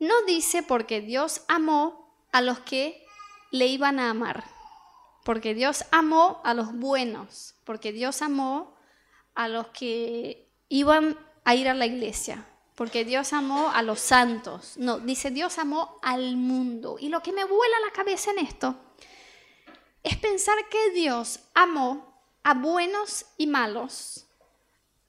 No 0.00 0.14
dice 0.26 0.62
porque 0.62 1.00
Dios 1.00 1.42
amó 1.48 2.18
a 2.32 2.40
los 2.40 2.58
que 2.60 3.06
le 3.52 3.68
iban 3.68 4.00
a 4.00 4.10
amar, 4.10 4.44
porque 5.24 5.54
Dios 5.54 5.84
amó 5.92 6.40
a 6.44 6.52
los 6.54 6.72
buenos, 6.74 7.54
porque 7.64 7.92
Dios 7.92 8.20
amó 8.20 8.74
a 9.34 9.48
los 9.48 9.68
que 9.68 10.50
iban 10.68 11.16
a 11.44 11.54
ir 11.54 11.68
a 11.68 11.74
la 11.74 11.86
iglesia, 11.86 12.46
porque 12.74 13.04
Dios 13.04 13.32
amó 13.32 13.70
a 13.70 13.82
los 13.82 14.00
santos. 14.00 14.76
No, 14.76 14.98
dice 14.98 15.30
Dios 15.30 15.58
amó 15.58 15.98
al 16.02 16.36
mundo. 16.36 16.96
Y 16.98 17.08
lo 17.08 17.22
que 17.22 17.32
me 17.32 17.44
vuela 17.44 17.76
la 17.84 17.92
cabeza 17.92 18.30
en 18.32 18.40
esto 18.40 18.76
es 20.02 20.16
pensar 20.16 20.56
que 20.70 20.90
Dios 20.90 21.40
amó 21.54 22.14
a 22.42 22.54
buenos 22.54 23.26
y 23.38 23.46
malos, 23.46 24.26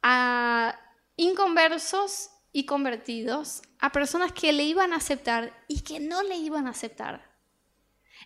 a 0.02 0.80
inconversos 1.18 2.30
y 2.54 2.66
convertidos, 2.66 3.62
a 3.80 3.92
personas 3.92 4.32
que 4.32 4.54
le 4.54 4.64
iban 4.64 4.94
a 4.94 4.98
aceptar 4.98 5.54
y 5.68 5.82
que 5.82 6.00
no 6.00 6.24
le 6.24 6.38
iban 6.38 6.68
a 6.68 6.72
aceptar. 6.72 7.30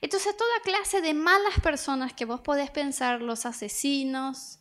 Entonces 0.02 0.38
toda 0.38 0.62
clase 0.64 1.02
de 1.02 1.14
malas 1.14 1.60
personas 1.62 2.14
que 2.14 2.26
vos 2.26 2.42
podés 2.42 2.70
pensar, 2.70 3.22
los 3.22 3.46
asesinos, 3.46 4.60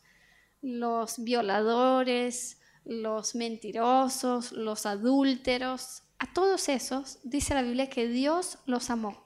los 0.62 1.22
violadores, 1.22 2.57
los 2.88 3.34
mentirosos, 3.34 4.50
los 4.52 4.86
adúlteros, 4.86 6.02
a 6.18 6.32
todos 6.32 6.70
esos 6.70 7.18
dice 7.22 7.54
la 7.54 7.62
Biblia 7.62 7.90
que 7.90 8.08
Dios 8.08 8.58
los 8.64 8.88
amó. 8.88 9.22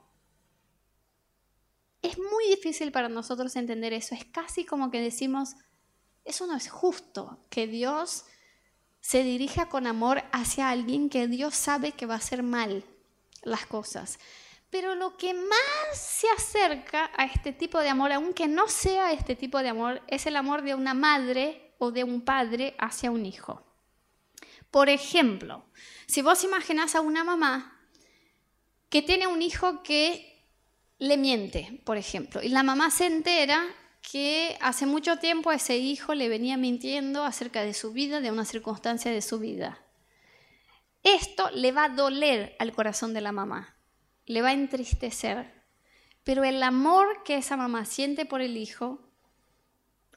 Es 2.02 2.18
muy 2.18 2.48
difícil 2.48 2.90
para 2.90 3.08
nosotros 3.08 3.54
entender 3.54 3.92
eso. 3.92 4.16
Es 4.16 4.24
casi 4.24 4.64
como 4.64 4.90
que 4.90 5.00
decimos, 5.00 5.54
eso 6.24 6.48
no 6.48 6.56
es 6.56 6.68
justo, 6.68 7.46
que 7.50 7.68
Dios 7.68 8.24
se 9.00 9.22
dirija 9.22 9.68
con 9.68 9.86
amor 9.86 10.24
hacia 10.32 10.68
alguien 10.68 11.08
que 11.08 11.28
Dios 11.28 11.54
sabe 11.54 11.92
que 11.92 12.06
va 12.06 12.14
a 12.14 12.18
hacer 12.18 12.42
mal 12.42 12.84
las 13.42 13.64
cosas. 13.66 14.18
Pero 14.70 14.96
lo 14.96 15.16
que 15.16 15.34
más 15.34 15.58
se 15.94 16.26
acerca 16.36 17.12
a 17.16 17.26
este 17.26 17.52
tipo 17.52 17.78
de 17.78 17.90
amor, 17.90 18.10
aunque 18.10 18.48
no 18.48 18.66
sea 18.66 19.12
este 19.12 19.36
tipo 19.36 19.58
de 19.62 19.68
amor, 19.68 20.02
es 20.08 20.26
el 20.26 20.34
amor 20.34 20.62
de 20.62 20.74
una 20.74 20.94
madre 20.94 21.71
o 21.82 21.90
de 21.90 22.04
un 22.04 22.20
padre 22.20 22.76
hacia 22.78 23.10
un 23.10 23.26
hijo. 23.26 23.60
Por 24.70 24.88
ejemplo, 24.88 25.64
si 26.06 26.22
vos 26.22 26.44
imaginás 26.44 26.94
a 26.94 27.00
una 27.00 27.24
mamá 27.24 27.76
que 28.88 29.02
tiene 29.02 29.26
un 29.26 29.42
hijo 29.42 29.82
que 29.82 30.46
le 31.00 31.16
miente, 31.16 31.80
por 31.84 31.96
ejemplo, 31.96 32.40
y 32.40 32.50
la 32.50 32.62
mamá 32.62 32.92
se 32.92 33.06
entera 33.06 33.66
que 34.00 34.56
hace 34.60 34.86
mucho 34.86 35.18
tiempo 35.18 35.50
a 35.50 35.56
ese 35.56 35.76
hijo 35.76 36.14
le 36.14 36.28
venía 36.28 36.56
mintiendo 36.56 37.24
acerca 37.24 37.62
de 37.62 37.74
su 37.74 37.92
vida, 37.92 38.20
de 38.20 38.30
una 38.30 38.44
circunstancia 38.44 39.10
de 39.10 39.20
su 39.20 39.40
vida. 39.40 39.84
Esto 41.02 41.50
le 41.50 41.72
va 41.72 41.86
a 41.86 41.88
doler 41.88 42.54
al 42.60 42.72
corazón 42.72 43.12
de 43.12 43.22
la 43.22 43.32
mamá, 43.32 43.74
le 44.26 44.40
va 44.40 44.50
a 44.50 44.52
entristecer, 44.52 45.52
pero 46.22 46.44
el 46.44 46.62
amor 46.62 47.24
que 47.24 47.38
esa 47.38 47.56
mamá 47.56 47.86
siente 47.86 48.24
por 48.24 48.40
el 48.40 48.56
hijo 48.56 49.00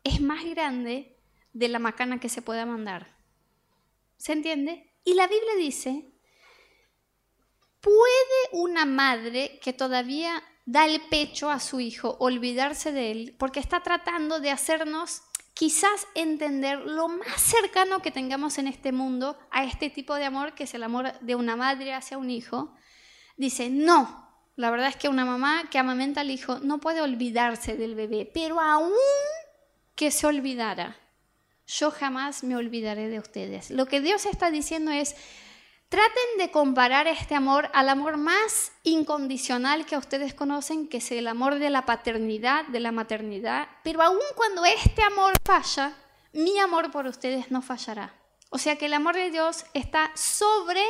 es 0.04 0.22
más 0.22 0.46
grande 0.46 1.15
de 1.56 1.70
la 1.70 1.80
macana 1.80 2.20
que 2.20 2.28
se 2.28 2.42
pueda 2.42 2.66
mandar. 2.66 3.08
¿Se 4.18 4.34
entiende? 4.34 4.92
Y 5.06 5.14
la 5.14 5.26
Biblia 5.26 5.56
dice, 5.58 6.12
¿puede 7.80 8.50
una 8.52 8.86
madre 8.86 9.58
que 9.64 9.72
todavía 9.72 10.44
da 10.66 10.86
el 10.86 11.00
pecho 11.10 11.50
a 11.50 11.62
su 11.62 11.80
hijo 11.80 12.18
olvidarse 12.20 12.92
de 12.92 13.12
él 13.12 13.36
porque 13.40 13.62
está 13.62 13.82
tratando 13.84 14.42
de 14.42 14.52
hacernos 14.52 15.22
quizás 15.54 16.08
entender 16.14 16.80
lo 16.80 17.08
más 17.08 17.42
cercano 17.42 18.02
que 18.02 18.12
tengamos 18.12 18.58
en 18.58 18.68
este 18.68 18.92
mundo 18.92 19.38
a 19.50 19.64
este 19.64 19.90
tipo 19.90 20.16
de 20.16 20.26
amor, 20.26 20.56
que 20.56 20.66
es 20.66 20.74
el 20.74 20.84
amor 20.84 21.18
de 21.22 21.36
una 21.36 21.56
madre 21.56 21.94
hacia 21.94 22.18
un 22.18 22.32
hijo? 22.32 22.76
Dice, 23.38 23.70
no, 23.70 24.30
la 24.58 24.72
verdad 24.72 24.90
es 24.90 24.98
que 24.98 25.08
una 25.08 25.24
mamá 25.24 25.70
que 25.72 25.80
amamenta 25.80 26.20
al 26.20 26.32
hijo 26.32 26.60
no 26.60 26.80
puede 26.82 27.00
olvidarse 27.00 27.78
del 27.78 27.96
bebé, 27.96 28.30
pero 28.34 28.60
aún 28.60 28.92
que 29.96 30.12
se 30.12 30.28
olvidara, 30.28 31.00
yo 31.68 31.92
jamás 31.92 32.44
me 32.44 32.56
olvidaré 32.56 33.10
de 33.10 33.20
ustedes. 33.20 33.72
Lo 33.72 33.86
que 33.86 34.02
Dios 34.02 34.26
está 34.26 34.52
diciendo 34.52 34.92
es, 34.92 35.16
Traten 35.90 36.40
de 36.40 36.50
comparar 36.50 37.08
este 37.08 37.36
amor 37.36 37.70
al 37.74 37.90
amor 37.90 38.18
más 38.18 38.72
incondicional 38.84 39.86
que 39.86 39.98
ustedes 39.98 40.34
conocen, 40.34 40.90
que 40.90 40.98
es 40.98 41.12
el 41.12 41.28
amor 41.28 41.60
de 41.60 41.70
la 41.70 41.86
paternidad, 41.86 42.66
de 42.66 42.80
la 42.80 42.92
maternidad. 42.92 43.70
Pero 43.84 44.02
aun 44.02 44.20
cuando 44.36 44.66
este 44.66 45.04
amor 45.04 45.34
falla, 45.46 45.96
mi 46.34 46.58
amor 46.60 46.92
por 46.92 47.06
ustedes 47.06 47.52
no 47.52 47.62
fallará. 47.62 48.16
O 48.50 48.58
sea 48.58 48.78
que 48.78 48.88
el 48.88 48.94
amor 48.94 49.16
de 49.16 49.30
Dios 49.30 49.66
está 49.74 50.12
sobre 50.16 50.84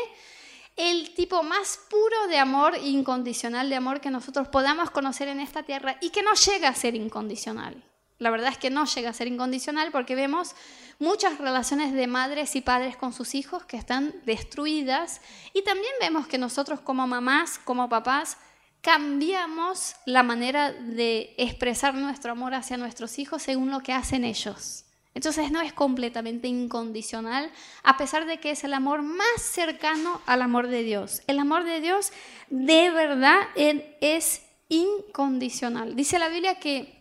el 0.78 1.14
tipo 1.14 1.44
más 1.44 1.80
puro 1.90 2.28
de 2.28 2.40
amor 2.40 2.78
incondicional, 2.78 3.70
de 3.70 3.76
amor 3.76 4.00
que 4.00 4.10
nosotros 4.10 4.48
podamos 4.48 4.92
conocer 4.92 5.28
en 5.28 5.42
esta 5.42 5.64
tierra 5.64 5.98
y 6.00 6.10
que 6.10 6.24
no 6.24 6.34
llega 6.34 6.70
a 6.70 6.76
ser 6.76 6.96
incondicional. 6.96 7.84
La 8.18 8.30
verdad 8.30 8.52
es 8.52 8.58
que 8.58 8.70
no 8.70 8.86
llega 8.86 9.10
a 9.10 9.14
ser 9.14 9.28
incondicional 9.28 9.92
porque 9.92 10.16
vemos 10.16 10.56
muchas 11.00 11.38
relaciones 11.38 11.94
de 11.94 12.08
madres 12.08 12.56
y 12.56 12.62
padres 12.62 12.96
con 12.96 13.12
sus 13.12 13.36
hijos 13.36 13.66
que 13.66 13.78
están 13.78 14.16
destruidas 14.26 15.22
y 15.54 15.64
también 15.64 15.94
vemos 16.00 16.28
que 16.28 16.38
nosotros 16.38 16.80
como 16.80 17.08
mamás, 17.08 17.60
como 17.60 17.90
papás, 17.90 18.38
cambiamos 18.80 19.96
la 20.06 20.24
manera 20.24 20.72
de 20.72 21.34
expresar 21.38 21.96
nuestro 21.96 22.32
amor 22.32 22.54
hacia 22.54 22.78
nuestros 22.78 23.20
hijos 23.20 23.42
según 23.42 23.72
lo 23.72 23.82
que 23.82 23.94
hacen 23.94 24.24
ellos. 24.24 24.86
Entonces 25.16 25.50
no 25.50 25.62
es 25.62 25.74
completamente 25.74 26.48
incondicional, 26.48 27.52
a 27.84 27.98
pesar 27.98 28.26
de 28.26 28.40
que 28.40 28.52
es 28.52 28.64
el 28.64 28.74
amor 28.74 29.02
más 29.02 29.42
cercano 29.42 30.22
al 30.26 30.42
amor 30.42 30.68
de 30.68 30.84
Dios. 30.84 31.22
El 31.28 31.40
amor 31.40 31.64
de 31.64 31.80
Dios 31.80 32.12
de 32.50 32.92
verdad 32.92 33.40
es 33.56 34.42
incondicional. 34.68 35.96
Dice 35.96 36.20
la 36.20 36.28
Biblia 36.28 36.60
que 36.60 36.95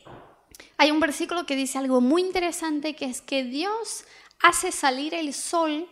hay 0.77 0.91
un 0.91 1.01
versículo 1.01 1.47
que 1.47 1.57
dice 1.57 1.79
algo 1.79 2.01
muy 2.01 2.23
interesante, 2.23 2.97
que 2.97 3.07
es 3.07 3.21
que 3.21 3.45
Dios 3.45 4.05
hace 4.41 4.73
salir 4.73 5.15
el 5.15 5.33
sol 5.33 5.89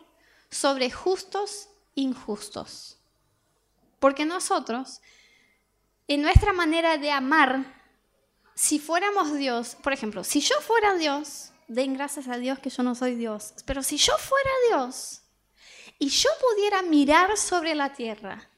sobre 0.50 0.90
justos 0.90 1.68
injustos. 1.94 2.98
Porque 3.98 4.24
nosotros, 4.24 5.00
en 6.08 6.22
nuestra 6.22 6.52
manera 6.52 6.98
de 6.98 7.10
amar, 7.10 7.82
si 8.54 8.78
fuéramos 8.78 9.34
Dios, 9.34 9.76
por 9.82 9.92
ejemplo, 9.92 10.24
si 10.24 10.40
yo 10.40 10.56
fuera 10.60 10.96
Dios, 10.96 11.52
den 11.68 11.94
gracias 11.94 12.28
a 12.28 12.36
Dios 12.36 12.58
que 12.58 12.70
yo 12.70 12.82
no 12.82 12.94
soy 12.94 13.14
Dios. 13.14 13.54
Pero 13.64 13.82
si 13.82 13.96
yo 13.96 14.12
fuera 14.18 14.50
Dios 14.68 15.22
y 15.98 16.08
yo 16.08 16.30
pudiera 16.40 16.82
mirar 16.82 17.36
sobre 17.36 17.74
la 17.74 17.92
tierra, 17.92 18.48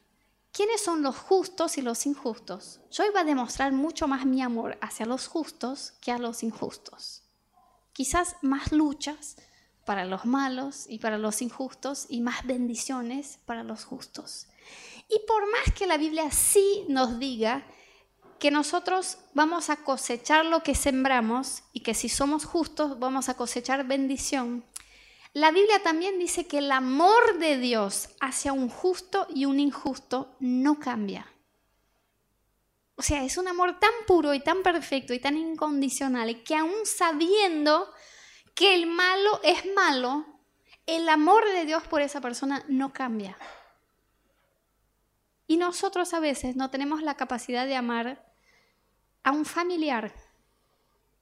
¿quiénes 0.54 0.80
son 0.80 1.02
los 1.02 1.16
justos 1.16 1.76
y 1.76 1.82
los 1.82 2.06
injustos? 2.06 2.80
Yo 2.90 3.04
iba 3.04 3.20
a 3.20 3.25
demostrar 3.25 3.73
mucho 3.73 4.06
más 4.06 4.25
mi 4.25 4.40
amor 4.40 4.78
hacia 4.80 5.04
los 5.04 5.26
justos 5.26 5.92
que 6.00 6.12
a 6.12 6.18
los 6.18 6.42
injustos. 6.42 7.25
Quizás 7.92 8.37
más 8.40 8.73
luchas 8.73 9.37
para 9.84 10.04
los 10.04 10.25
malos 10.25 10.87
y 10.88 11.00
para 11.00 11.18
los 11.18 11.42
injustos 11.42 12.06
y 12.08 12.20
más 12.20 12.46
bendiciones 12.46 13.40
para 13.44 13.64
los 13.64 13.84
justos. 13.84 14.46
Y 15.08 15.20
por 15.26 15.50
más 15.50 15.75
que 15.76 15.87
la 15.87 15.99
Biblia 15.99 16.30
sí 16.30 16.84
nos 16.88 17.18
diga 17.18 17.66
que 18.38 18.50
nosotros 18.50 19.18
vamos 19.34 19.70
a 19.70 19.76
cosechar 19.76 20.46
lo 20.46 20.62
que 20.62 20.75
sembramos 20.75 21.64
y 21.73 21.80
que 21.80 21.94
si 21.94 22.08
somos 22.08 22.44
justos 22.44 22.99
vamos 22.99 23.28
a 23.28 23.34
cosechar 23.34 23.87
bendición. 23.87 24.64
La 25.35 25.50
Biblia 25.50 25.83
también 25.83 26.21
dice 26.21 26.47
que 26.47 26.59
el 26.59 26.71
amor 26.71 27.38
de 27.38 27.59
Dios 27.59 28.09
hacia 28.21 28.53
un 28.53 28.69
justo 28.69 29.26
y 29.35 29.47
un 29.47 29.59
injusto 29.59 30.37
no 30.38 30.79
cambia. 30.79 31.26
O 32.95 33.03
sea, 33.03 33.25
es 33.25 33.37
un 33.37 33.49
amor 33.49 33.81
tan 33.81 33.91
puro 34.07 34.33
y 34.33 34.38
tan 34.38 34.62
perfecto 34.62 35.12
y 35.12 35.19
tan 35.19 35.37
incondicional 35.37 36.45
que 36.45 36.55
aún 36.55 36.87
sabiendo 36.87 37.93
que 38.55 38.76
el 38.76 38.87
malo 38.87 39.41
es 39.43 39.64
malo, 39.75 40.25
el 40.87 41.09
amor 41.09 41.45
de 41.47 41.64
Dios 41.64 41.83
por 41.83 42.00
esa 42.00 42.21
persona 42.21 42.64
no 42.69 42.93
cambia. 42.93 43.37
Y 45.49 45.57
nosotros 45.57 46.14
a 46.14 46.21
veces 46.21 46.55
no 46.55 46.71
tenemos 46.71 47.03
la 47.03 47.17
capacidad 47.17 47.67
de 47.67 47.75
amar 47.75 48.25
a 49.25 49.33
un 49.33 49.45
familiar 49.45 50.14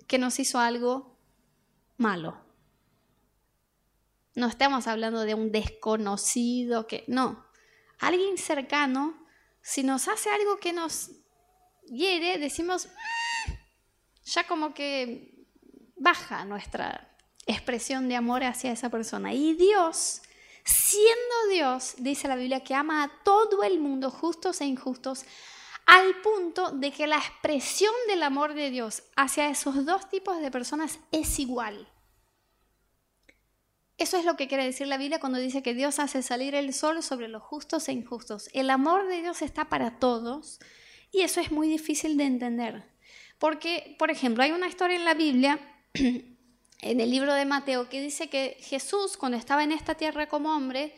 que 0.06 0.18
nos 0.18 0.38
hizo 0.38 0.58
algo 0.58 1.16
malo. 1.96 2.41
No 4.34 4.46
estamos 4.46 4.86
hablando 4.86 5.20
de 5.20 5.34
un 5.34 5.52
desconocido 5.52 6.86
que, 6.86 7.04
no, 7.06 7.46
alguien 7.98 8.38
cercano, 8.38 9.26
si 9.60 9.82
nos 9.82 10.08
hace 10.08 10.30
algo 10.30 10.56
que 10.58 10.72
nos 10.72 11.10
hiere, 11.86 12.38
decimos, 12.38 12.86
mm", 12.86 13.52
ya 14.24 14.46
como 14.46 14.72
que 14.72 15.46
baja 15.96 16.44
nuestra 16.44 17.16
expresión 17.46 18.08
de 18.08 18.16
amor 18.16 18.44
hacia 18.44 18.72
esa 18.72 18.90
persona. 18.90 19.32
Y 19.32 19.54
Dios, 19.54 20.22
siendo 20.64 21.48
Dios, 21.50 21.94
dice 21.98 22.28
la 22.28 22.36
Biblia 22.36 22.64
que 22.64 22.74
ama 22.74 23.04
a 23.04 23.10
todo 23.24 23.62
el 23.62 23.78
mundo, 23.78 24.10
justos 24.10 24.60
e 24.60 24.64
injustos, 24.64 25.24
al 25.86 26.20
punto 26.22 26.70
de 26.70 26.92
que 26.92 27.06
la 27.06 27.18
expresión 27.18 27.94
del 28.06 28.22
amor 28.22 28.54
de 28.54 28.70
Dios 28.70 29.02
hacia 29.16 29.48
esos 29.48 29.84
dos 29.84 30.08
tipos 30.08 30.40
de 30.40 30.50
personas 30.50 30.98
es 31.10 31.38
igual. 31.38 31.88
Eso 34.02 34.16
es 34.16 34.24
lo 34.24 34.36
que 34.36 34.48
quiere 34.48 34.64
decir 34.64 34.88
la 34.88 34.98
Biblia 34.98 35.20
cuando 35.20 35.38
dice 35.38 35.62
que 35.62 35.74
Dios 35.74 36.00
hace 36.00 36.22
salir 36.22 36.56
el 36.56 36.74
sol 36.74 37.04
sobre 37.04 37.28
los 37.28 37.40
justos 37.40 37.88
e 37.88 37.92
injustos. 37.92 38.50
El 38.52 38.68
amor 38.68 39.06
de 39.06 39.20
Dios 39.20 39.42
está 39.42 39.68
para 39.68 40.00
todos 40.00 40.58
y 41.12 41.20
eso 41.20 41.40
es 41.40 41.52
muy 41.52 41.68
difícil 41.68 42.16
de 42.16 42.24
entender. 42.24 42.82
Porque, 43.38 43.94
por 44.00 44.10
ejemplo, 44.10 44.42
hay 44.42 44.50
una 44.50 44.66
historia 44.66 44.96
en 44.96 45.04
la 45.04 45.14
Biblia, 45.14 45.60
en 45.94 47.00
el 47.00 47.10
libro 47.12 47.32
de 47.32 47.44
Mateo, 47.44 47.88
que 47.88 48.00
dice 48.00 48.28
que 48.28 48.56
Jesús, 48.58 49.16
cuando 49.16 49.38
estaba 49.38 49.62
en 49.62 49.70
esta 49.70 49.94
tierra 49.94 50.28
como 50.28 50.52
hombre, 50.52 50.92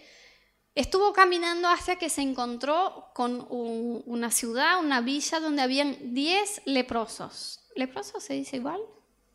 Estuvo 0.74 1.12
caminando 1.12 1.68
hasta 1.68 1.94
que 2.00 2.10
se 2.10 2.20
encontró 2.20 3.12
con 3.14 3.46
una 3.48 4.32
ciudad, 4.32 4.80
una 4.80 5.00
villa 5.02 5.38
donde 5.38 5.62
habían 5.62 6.14
10 6.14 6.62
leprosos. 6.64 7.70
¿Leprosos 7.76 8.24
se 8.24 8.34
dice 8.34 8.56
igual? 8.56 8.80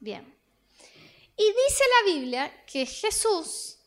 Bien. 0.02 0.39
Y 1.40 1.46
dice 1.46 1.84
la 2.02 2.14
Biblia 2.14 2.66
que 2.66 2.86
Jesús, 2.86 3.78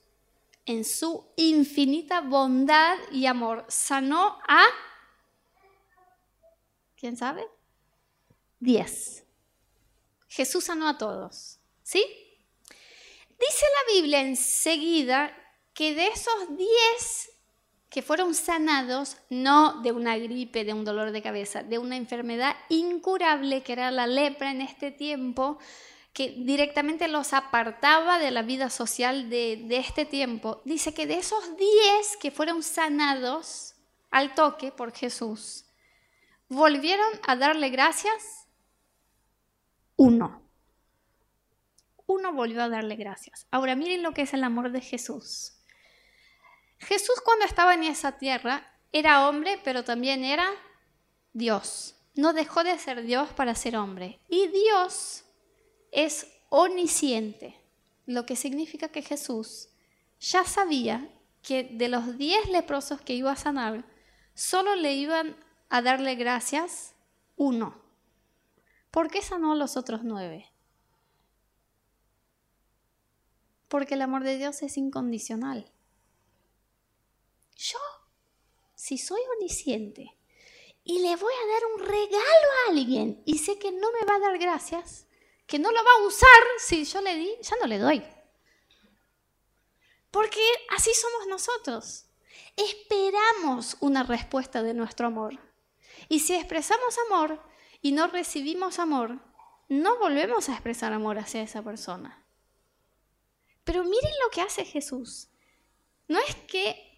en 0.65 0.87
su 0.87 1.31
infinita 1.37 2.23
bondad 2.23 2.97
y 3.11 3.27
amor, 3.27 3.67
sanó 3.69 4.39
a... 4.49 4.65
¿Quién 6.97 7.19
sabe? 7.19 7.47
10. 8.61 9.27
Jesús 10.29 10.65
sanó 10.65 10.89
a 10.89 10.97
todos. 10.97 11.59
¿Sí? 11.83 12.03
Dice 13.29 13.67
la 13.87 13.93
Biblia 13.93 14.23
enseguida 14.23 15.37
que 15.75 15.95
de 15.95 16.07
esos 16.07 16.57
10 16.57 17.33
que 17.91 18.01
fueron 18.01 18.35
sanados 18.35 19.19
no 19.29 19.83
de 19.83 19.93
una 19.93 20.17
gripe, 20.17 20.65
de 20.65 20.73
un 20.73 20.87
dolor 20.87 21.13
de 21.13 21.21
cabeza, 21.21 21.63
de 21.63 21.77
una 21.77 21.97
enfermedad 21.97 22.57
incurable 22.71 23.63
que 23.63 23.75
era 23.75 23.91
la 23.91 24.07
lepra 24.07 24.53
en 24.53 24.63
este 24.63 24.91
tiempo, 24.91 25.59
que 26.13 26.31
directamente 26.31 27.09
los 27.09 27.33
apartaba 27.33 28.19
de 28.19 28.31
la 28.31 28.43
vida 28.43 28.69
social 28.69 29.31
de, 29.31 29.65
de 29.67 29.79
este 29.79 30.05
tiempo. 30.05 30.61
Dice 30.65 30.93
que 30.93 31.07
de 31.07 31.15
esos 31.15 31.57
10 31.57 32.17
que 32.21 32.31
fueron 32.31 32.63
sanados 32.63 33.75
al 34.11 34.35
toque 34.35 34.73
por 34.73 34.93
Jesús, 34.93 35.65
volvieron 36.49 37.09
a 37.27 37.37
darle 37.37 37.71
gracias 37.71 38.43
uno. 39.97 40.43
Uno 42.07 42.33
volvió 42.33 42.63
a 42.63 42.69
darle 42.69 42.97
gracias. 42.97 43.47
Ahora 43.51 43.77
miren 43.77 44.03
lo 44.03 44.13
que 44.13 44.23
es 44.23 44.35
el 44.35 44.45
amor 44.45 44.73
de 44.73 44.81
Jesús. 44.81 45.55
Jesús 46.79 47.21
cuando 47.25 47.45
estaba 47.45 47.75
en 47.75 47.85
esa 47.85 48.19
tierra 48.19 48.77
era 48.91 49.29
hombre, 49.29 49.61
pero 49.63 49.85
también 49.85 50.25
era 50.25 50.51
Dios. 51.33 51.95
No 52.15 52.33
dejó 52.33 52.65
de 52.65 52.79
ser 52.79 53.03
Dios 53.03 53.31
para 53.31 53.55
ser 53.55 53.77
hombre. 53.77 54.21
Y 54.29 54.49
Dios 54.49 55.25
es 55.93 56.27
omnisciente, 56.49 57.61
lo 58.07 58.27
que 58.27 58.35
significa 58.35 58.89
que 58.89 59.03
Jesús 59.03 59.69
ya 60.19 60.45
sabía 60.45 61.09
que 61.43 61.65
de 61.65 61.89
los 61.89 62.19
diez 62.19 62.49
leprosos 62.49 63.01
que 63.01 63.15
iba 63.15 63.33
a 63.33 63.37
sanar, 63.37 63.85
solo 64.35 64.75
le 64.75 64.95
iban 64.95 65.37
a 65.69 65.83
darle 65.83 66.15
gracias 66.15 66.95
uno. 67.37 67.81
¿Por 68.91 69.11
qué 69.11 69.23
sanó 69.23 69.53
a 69.53 69.57
los 69.57 69.77
otros 69.77 70.01
nueve? 70.03 70.51
Porque 73.69 73.95
el 73.95 74.03
amor 74.03 74.23
de 74.23 74.37
Dios 74.37 74.63
es 74.63 74.77
incondicional. 74.77 75.71
Yo, 77.57 77.79
si 78.75 78.99
soy 78.99 79.21
omnisciente 79.37 80.17
y 80.85 80.99
le 81.01 81.17
voy 81.17 81.33
a 81.33 81.53
dar 81.53 81.63
un 81.75 81.81
regalo 81.81 82.49
a 82.67 82.71
alguien 82.71 83.23
y 83.25 83.39
sé 83.39 83.59
que 83.59 83.73
no 83.73 83.93
me 83.93 84.07
va 84.07 84.17
a 84.17 84.31
dar 84.31 84.39
gracias, 84.39 85.07
que 85.47 85.59
no 85.59 85.71
lo 85.71 85.85
va 85.85 85.91
a 85.91 86.07
usar 86.07 86.43
si 86.59 86.85
yo 86.85 87.01
le 87.01 87.15
di, 87.17 87.31
ya 87.43 87.57
no 87.61 87.67
le 87.67 87.79
doy. 87.79 88.03
Porque 90.11 90.41
así 90.71 90.93
somos 90.95 91.27
nosotros. 91.27 92.07
Esperamos 92.57 93.77
una 93.81 94.03
respuesta 94.03 94.63
de 94.63 94.75
nuestro 94.75 95.07
amor. 95.07 95.39
Y 96.09 96.21
si 96.21 96.35
expresamos 96.35 96.97
amor 97.07 97.43
y 97.81 97.93
no 97.93 98.07
recibimos 98.09 98.79
amor, 98.79 99.19
no 99.69 99.99
volvemos 99.99 100.49
a 100.49 100.53
expresar 100.53 100.93
amor 100.93 101.19
hacia 101.19 101.43
esa 101.43 101.63
persona. 101.63 102.27
Pero 103.65 103.85
miren 103.85 104.13
lo 104.23 104.31
que 104.31 104.43
hace 104.43 104.65
Jesús. 104.65 105.29
No 106.09 106.19
es 106.19 106.35
que 106.47 106.93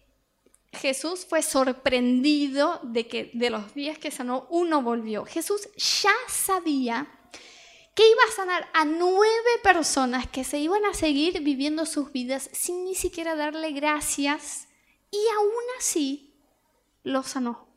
Jesús 0.73 1.25
fue 1.25 1.41
sorprendido 1.41 2.79
de 2.83 3.07
que 3.07 3.31
de 3.33 3.49
los 3.49 3.73
días 3.73 3.97
que 3.97 4.11
sanó, 4.11 4.47
uno 4.49 4.81
volvió. 4.81 5.25
Jesús 5.25 5.69
ya 5.75 6.13
sabía 6.27 7.07
que 7.95 8.07
iba 8.07 8.21
a 8.27 8.31
sanar 8.31 8.69
a 8.73 8.85
nueve 8.85 9.49
personas 9.63 10.27
que 10.27 10.43
se 10.43 10.59
iban 10.59 10.85
a 10.85 10.93
seguir 10.93 11.41
viviendo 11.41 11.85
sus 11.85 12.11
vidas 12.11 12.49
sin 12.51 12.83
ni 12.83 12.93
siquiera 12.93 13.35
darle 13.35 13.71
gracias 13.71 14.67
y 15.09 15.25
aún 15.37 15.63
así 15.79 16.35
los 17.03 17.27
sanó. 17.27 17.67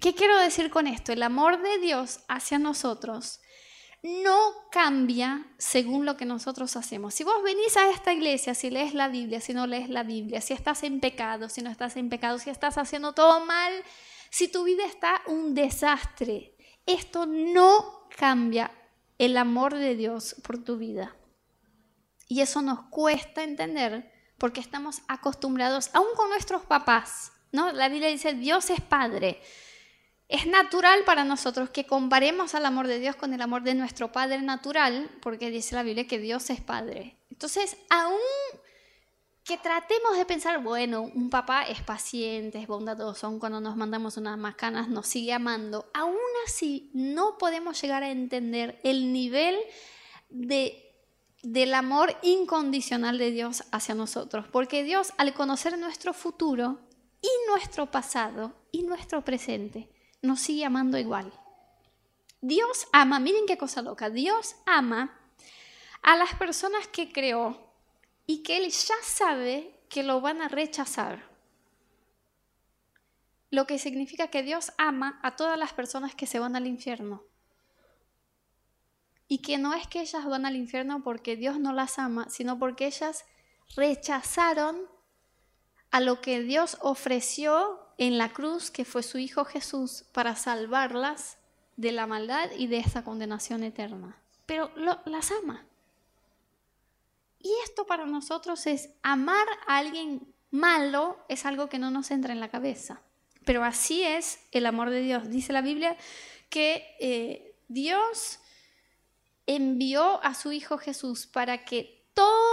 ¿Qué 0.00 0.14
quiero 0.14 0.36
decir 0.36 0.70
con 0.70 0.86
esto? 0.86 1.12
El 1.12 1.22
amor 1.22 1.62
de 1.62 1.78
Dios 1.78 2.20
hacia 2.28 2.58
nosotros 2.58 3.40
no 4.02 4.68
cambia 4.72 5.46
según 5.58 6.04
lo 6.04 6.16
que 6.16 6.24
nosotros 6.24 6.76
hacemos. 6.76 7.14
Si 7.14 7.22
vos 7.22 7.42
venís 7.44 7.76
a 7.76 7.88
esta 7.88 8.12
iglesia, 8.12 8.54
si 8.54 8.68
lees 8.68 8.94
la 8.94 9.08
Biblia, 9.08 9.40
si 9.40 9.54
no 9.54 9.66
lees 9.66 9.88
la 9.88 10.02
Biblia, 10.02 10.40
si 10.40 10.54
estás 10.54 10.82
en 10.82 11.00
pecado, 11.00 11.48
si 11.48 11.62
no 11.62 11.70
estás 11.70 11.96
en 11.96 12.10
pecado, 12.10 12.38
si 12.38 12.50
estás 12.50 12.78
haciendo 12.78 13.14
todo 13.14 13.46
mal, 13.46 13.72
si 14.28 14.48
tu 14.48 14.64
vida 14.64 14.84
está 14.86 15.22
un 15.26 15.54
desastre, 15.54 16.51
esto 16.86 17.26
no 17.26 18.08
cambia 18.16 18.70
el 19.18 19.36
amor 19.36 19.74
de 19.76 19.94
Dios 19.94 20.36
por 20.42 20.58
tu 20.58 20.76
vida. 20.76 21.14
Y 22.28 22.40
eso 22.40 22.62
nos 22.62 22.80
cuesta 22.90 23.44
entender 23.44 24.10
porque 24.38 24.60
estamos 24.60 25.02
acostumbrados, 25.06 25.90
aún 25.92 26.08
con 26.16 26.28
nuestros 26.28 26.62
papás, 26.62 27.32
¿no? 27.52 27.72
La 27.72 27.88
Biblia 27.88 28.08
dice, 28.08 28.34
Dios 28.34 28.70
es 28.70 28.80
Padre. 28.80 29.40
Es 30.28 30.46
natural 30.46 31.04
para 31.04 31.24
nosotros 31.24 31.70
que 31.70 31.86
comparemos 31.86 32.54
al 32.54 32.64
amor 32.64 32.88
de 32.88 32.98
Dios 32.98 33.16
con 33.16 33.34
el 33.34 33.42
amor 33.42 33.62
de 33.62 33.74
nuestro 33.74 34.10
Padre 34.10 34.40
natural, 34.40 35.10
porque 35.20 35.50
dice 35.50 35.74
la 35.74 35.82
Biblia 35.82 36.08
que 36.08 36.18
Dios 36.18 36.48
es 36.50 36.60
Padre. 36.60 37.18
Entonces, 37.30 37.76
aún 37.90 38.18
que 39.44 39.58
tratemos 39.58 40.16
de 40.16 40.24
pensar, 40.24 40.62
bueno, 40.62 41.02
un 41.02 41.28
papá 41.28 41.64
es 41.64 41.82
paciente, 41.82 42.60
es 42.60 42.68
bondadoso, 42.68 43.26
aun 43.26 43.40
cuando 43.40 43.60
nos 43.60 43.76
mandamos 43.76 44.16
unas 44.16 44.38
macanas 44.38 44.88
nos 44.88 45.08
sigue 45.08 45.32
amando, 45.32 45.90
aún 45.94 46.16
así 46.46 46.90
no 46.94 47.38
podemos 47.38 47.80
llegar 47.82 48.04
a 48.04 48.10
entender 48.10 48.78
el 48.84 49.12
nivel 49.12 49.58
de, 50.30 50.94
del 51.42 51.74
amor 51.74 52.16
incondicional 52.22 53.18
de 53.18 53.32
Dios 53.32 53.64
hacia 53.72 53.96
nosotros, 53.96 54.46
porque 54.52 54.84
Dios 54.84 55.12
al 55.18 55.34
conocer 55.34 55.76
nuestro 55.76 56.12
futuro 56.12 56.78
y 57.20 57.28
nuestro 57.48 57.90
pasado 57.90 58.54
y 58.70 58.82
nuestro 58.82 59.24
presente, 59.24 59.88
nos 60.22 60.40
sigue 60.40 60.64
amando 60.64 60.98
igual. 60.98 61.32
Dios 62.40 62.86
ama, 62.92 63.18
miren 63.18 63.46
qué 63.46 63.58
cosa 63.58 63.82
loca, 63.82 64.08
Dios 64.08 64.54
ama 64.66 65.18
a 66.02 66.16
las 66.16 66.34
personas 66.34 66.86
que 66.88 67.12
creó 67.12 67.71
y 68.26 68.42
que 68.42 68.58
Él 68.58 68.70
ya 68.70 68.94
sabe 69.02 69.78
que 69.88 70.02
lo 70.02 70.20
van 70.20 70.40
a 70.40 70.48
rechazar. 70.48 71.30
Lo 73.50 73.66
que 73.66 73.78
significa 73.78 74.28
que 74.28 74.42
Dios 74.42 74.72
ama 74.78 75.20
a 75.22 75.36
todas 75.36 75.58
las 75.58 75.72
personas 75.72 76.14
que 76.14 76.26
se 76.26 76.38
van 76.38 76.56
al 76.56 76.66
infierno. 76.66 77.22
Y 79.28 79.38
que 79.38 79.58
no 79.58 79.74
es 79.74 79.86
que 79.86 80.00
ellas 80.00 80.24
van 80.24 80.46
al 80.46 80.56
infierno 80.56 81.02
porque 81.02 81.36
Dios 81.36 81.58
no 81.58 81.72
las 81.72 81.98
ama, 81.98 82.28
sino 82.30 82.58
porque 82.58 82.86
ellas 82.86 83.24
rechazaron 83.76 84.80
a 85.90 86.00
lo 86.00 86.20
que 86.20 86.40
Dios 86.40 86.78
ofreció 86.80 87.80
en 87.98 88.18
la 88.18 88.32
cruz, 88.32 88.70
que 88.70 88.84
fue 88.84 89.02
su 89.02 89.18
Hijo 89.18 89.44
Jesús, 89.44 90.04
para 90.12 90.36
salvarlas 90.36 91.38
de 91.76 91.92
la 91.92 92.06
maldad 92.06 92.50
y 92.56 92.66
de 92.66 92.78
esa 92.78 93.04
condenación 93.04 93.62
eterna. 93.62 94.16
Pero 94.46 94.70
las 95.04 95.30
ama. 95.30 95.66
Y 97.42 97.52
esto 97.64 97.86
para 97.86 98.06
nosotros 98.06 98.66
es 98.66 98.90
amar 99.02 99.46
a 99.66 99.78
alguien 99.78 100.32
malo, 100.50 101.18
es 101.28 101.44
algo 101.44 101.68
que 101.68 101.78
no 101.78 101.90
nos 101.90 102.10
entra 102.10 102.32
en 102.32 102.40
la 102.40 102.48
cabeza. 102.48 103.02
Pero 103.44 103.64
así 103.64 104.02
es 104.02 104.38
el 104.52 104.66
amor 104.66 104.90
de 104.90 105.00
Dios. 105.00 105.28
Dice 105.28 105.52
la 105.52 105.62
Biblia 105.62 105.96
que 106.48 106.96
eh, 107.00 107.56
Dios 107.68 108.38
envió 109.46 110.22
a 110.22 110.34
su 110.34 110.52
Hijo 110.52 110.78
Jesús 110.78 111.26
para 111.26 111.64
que 111.64 112.06
todo 112.14 112.52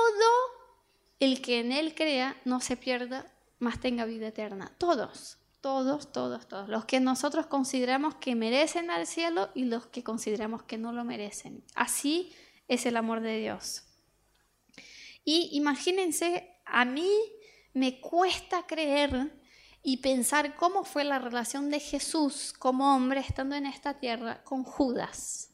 el 1.19 1.41
que 1.41 1.59
en 1.59 1.71
Él 1.71 1.93
crea 1.93 2.35
no 2.45 2.61
se 2.61 2.77
pierda, 2.77 3.31
mas 3.59 3.79
tenga 3.79 4.05
vida 4.05 4.27
eterna. 4.27 4.71
Todos, 4.77 5.37
todos, 5.61 6.11
todos, 6.11 6.47
todos. 6.47 6.69
Los 6.69 6.85
que 6.85 6.99
nosotros 6.99 7.45
consideramos 7.45 8.15
que 8.15 8.35
merecen 8.35 8.89
al 8.89 9.05
cielo 9.05 9.49
y 9.53 9.65
los 9.65 9.85
que 9.87 10.03
consideramos 10.03 10.63
que 10.63 10.77
no 10.77 10.93
lo 10.93 11.03
merecen. 11.03 11.63
Así 11.75 12.33
es 12.67 12.85
el 12.85 12.97
amor 12.97 13.19
de 13.21 13.37
Dios. 13.37 13.83
Y 15.31 15.49
imagínense, 15.51 16.57
a 16.65 16.85
mí 16.85 17.07
me 17.73 18.01
cuesta 18.01 18.65
creer 18.65 19.31
y 19.83 19.97
pensar 19.97 20.55
cómo 20.55 20.83
fue 20.83 21.03
la 21.03 21.19
relación 21.19 21.69
de 21.69 21.79
Jesús 21.79 22.51
como 22.57 22.95
hombre 22.95 23.19
estando 23.19 23.55
en 23.55 23.67
esta 23.67 23.99
tierra 23.99 24.43
con 24.43 24.63
Judas. 24.63 25.51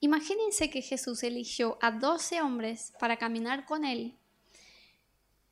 Imagínense 0.00 0.68
que 0.68 0.82
Jesús 0.82 1.22
eligió 1.22 1.78
a 1.80 1.90
12 1.90 2.42
hombres 2.42 2.92
para 3.00 3.16
caminar 3.16 3.64
con 3.64 3.86
él 3.86 4.18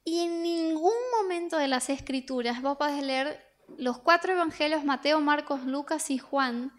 y 0.05 0.19
en 0.19 0.43
ningún 0.43 1.01
momento 1.19 1.57
de 1.57 1.69
las 1.69 1.89
escrituras, 1.89 2.61
vos 2.61 2.77
podés 2.77 3.03
leer 3.03 3.43
los 3.79 3.97
cuatro 3.97 4.35
evangelios, 4.35 4.85
Mateo, 4.85 5.19
Marcos, 5.23 5.65
Lucas 5.65 6.11
y 6.11 6.19
Juan, 6.19 6.78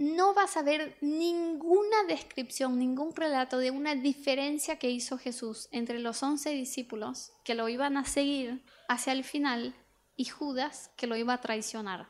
no 0.00 0.32
vas 0.32 0.56
a 0.56 0.62
ver 0.62 0.96
ninguna 1.02 2.04
descripción, 2.08 2.78
ningún 2.78 3.14
relato 3.14 3.58
de 3.58 3.70
una 3.70 3.94
diferencia 3.94 4.78
que 4.78 4.88
hizo 4.88 5.18
Jesús 5.18 5.68
entre 5.72 5.98
los 5.98 6.22
once 6.22 6.48
discípulos 6.48 7.34
que 7.44 7.54
lo 7.54 7.68
iban 7.68 7.98
a 7.98 8.06
seguir 8.06 8.64
hacia 8.88 9.12
el 9.12 9.24
final 9.24 9.74
y 10.16 10.24
Judas 10.24 10.90
que 10.96 11.06
lo 11.06 11.16
iba 11.16 11.34
a 11.34 11.40
traicionar. 11.42 12.08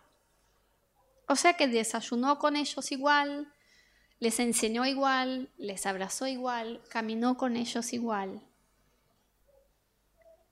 O 1.27 1.35
sea 1.35 1.55
que 1.55 1.67
desayunó 1.67 2.39
con 2.39 2.55
ellos 2.55 2.93
igual, 2.93 3.53
les 4.21 4.39
enseñó 4.39 4.87
igual, 4.87 5.51
les 5.59 5.85
abrazó 5.85 6.29
igual, 6.29 6.85
caminó 6.91 7.37
con 7.37 7.57
ellos 7.57 7.93
igual. 7.93 8.41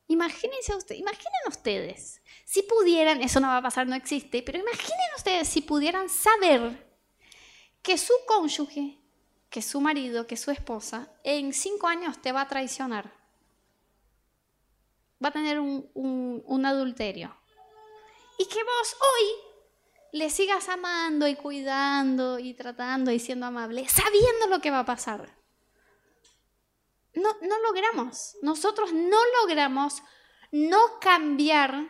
Imagínense 0.08 0.74
ustedes, 0.74 1.00
imaginen 1.00 1.42
ustedes, 1.46 2.20
si 2.44 2.62
pudieran, 2.62 3.22
eso 3.22 3.38
no 3.38 3.46
va 3.46 3.58
a 3.58 3.62
pasar, 3.62 3.86
no 3.86 3.94
existe, 3.94 4.42
pero 4.42 4.58
imaginen 4.58 5.06
ustedes 5.16 5.46
si 5.46 5.60
pudieran 5.60 6.08
saber 6.08 6.87
que 7.82 7.98
su 7.98 8.12
cónyuge, 8.26 8.98
que 9.50 9.62
su 9.62 9.80
marido, 9.80 10.26
que 10.26 10.36
su 10.36 10.50
esposa, 10.50 11.08
en 11.24 11.52
cinco 11.52 11.86
años 11.86 12.20
te 12.20 12.32
va 12.32 12.42
a 12.42 12.48
traicionar. 12.48 13.12
Va 15.22 15.28
a 15.28 15.32
tener 15.32 15.58
un, 15.58 16.62
adulterio. 16.64 17.34
Y 18.38 18.46
que 18.46 18.62
vos 18.62 18.96
hoy 19.00 19.24
le 20.12 20.30
sigas 20.30 20.68
amando 20.68 21.26
y 21.26 21.34
cuidando 21.34 22.38
y 22.38 22.54
tratando 22.54 23.10
y 23.10 23.18
siendo 23.18 23.46
amable, 23.46 23.88
sabiendo 23.88 24.46
lo 24.48 24.60
que 24.60 24.70
va 24.70 24.80
a 24.80 24.84
pasar. 24.84 25.36
No, 27.14 27.36
no 27.42 27.58
logramos, 27.62 28.36
nosotros 28.42 28.92
no 28.92 29.18
logramos 29.40 30.02
no 30.52 31.00
cambiar 31.00 31.86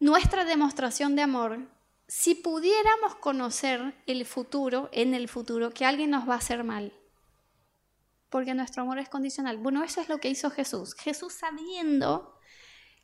nuestra 0.00 0.44
demostración 0.44 1.14
de 1.14 1.22
amor 1.22 1.60
si 2.08 2.34
pudiéramos 2.34 3.16
conocer 3.16 3.94
el 4.06 4.26
futuro, 4.26 4.88
en 4.92 5.14
el 5.14 5.28
futuro, 5.28 5.70
que 5.70 5.84
alguien 5.84 6.10
nos 6.10 6.28
va 6.28 6.34
a 6.34 6.38
hacer 6.38 6.64
mal. 6.64 6.92
Porque 8.28 8.54
nuestro 8.54 8.82
amor 8.82 8.98
es 8.98 9.08
condicional. 9.08 9.58
Bueno, 9.58 9.84
eso 9.84 10.00
es 10.00 10.08
lo 10.08 10.18
que 10.18 10.30
hizo 10.30 10.50
Jesús. 10.50 10.94
Jesús 10.94 11.34
sabiendo 11.34 12.38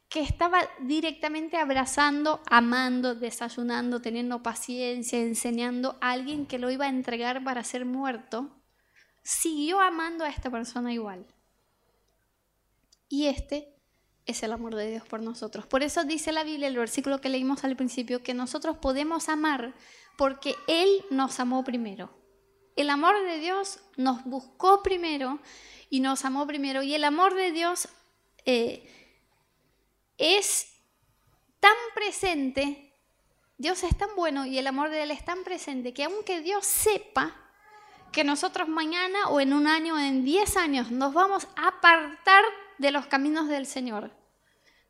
que 0.09 0.21
estaba 0.21 0.61
directamente 0.81 1.59
abrazando, 1.59 2.43
amando, 2.49 3.15
desayunando, 3.15 4.01
teniendo 4.01 4.43
paciencia, 4.43 5.21
enseñando 5.21 5.99
a 6.01 6.13
alguien 6.13 6.47
que 6.47 6.59
lo 6.59 6.71
iba 6.71 6.87
a 6.87 6.91
entregar 6.91 7.45
para 7.45 7.63
ser 7.63 7.85
muerto, 7.85 8.51
siguió 9.23 9.81
amando 9.81 10.25
a 10.25 10.31
esta 10.31 10.51
persona 10.51 10.95
igual. 10.95 11.27
Y 13.09 13.27
este 13.27 13.78
es 14.29 14.43
el 14.43 14.53
amor 14.53 14.75
de 14.77 14.91
Dios 14.91 15.09
por 15.09 15.21
nosotros. 15.21 15.67
Por 15.67 15.83
eso 15.83 16.05
dice 16.05 16.33
la 16.33 16.45
Biblia, 16.45 16.69
el 16.69 16.77
versículo 16.77 17.21
que 17.21 17.31
leímos 17.31 17.65
al 17.65 17.77
principio, 17.77 18.23
que 18.23 18.35
nosotros 18.35 18.77
podemos 18.77 19.29
amar 19.29 19.75
porque 20.17 20.55
Él 20.69 21.05
nos 21.11 21.41
amó 21.41 21.65
primero. 21.65 22.11
El 22.77 22.91
amor 22.91 23.21
de 23.25 23.39
Dios 23.39 23.81
nos 23.97 24.23
buscó 24.25 24.83
primero 24.83 25.41
y 25.89 26.01
nos 26.01 26.25
amó 26.27 26.47
primero. 26.47 26.83
Y 26.83 26.95
el 26.95 27.05
amor 27.05 27.35
de 27.35 27.53
Dios 27.53 27.89
eh, 28.45 28.87
es 30.19 30.75
tan 31.59 31.75
presente, 31.95 32.93
Dios 33.57 33.83
es 33.83 33.97
tan 33.97 34.11
bueno 34.15 34.45
y 34.45 34.59
el 34.59 34.67
amor 34.67 34.91
de 34.91 35.05
Él 35.05 35.11
es 35.11 35.25
tan 35.25 35.43
presente 35.43 35.95
que 35.95 36.05
aunque 36.05 36.43
Dios 36.43 36.67
sepa 36.67 37.35
que 38.13 38.25
nosotros 38.25 38.69
mañana 38.69 39.29
o 39.29 39.41
en 39.41 39.53
un 39.55 39.67
año 39.67 39.95
o 39.95 39.99
en 39.99 40.25
diez 40.25 40.57
años 40.57 40.91
nos 40.91 41.15
vamos 41.15 41.49
a 41.57 41.69
apartar 41.69 42.45
de 42.79 42.91
los 42.91 43.07
caminos 43.07 43.49
del 43.49 43.67
Señor, 43.67 44.18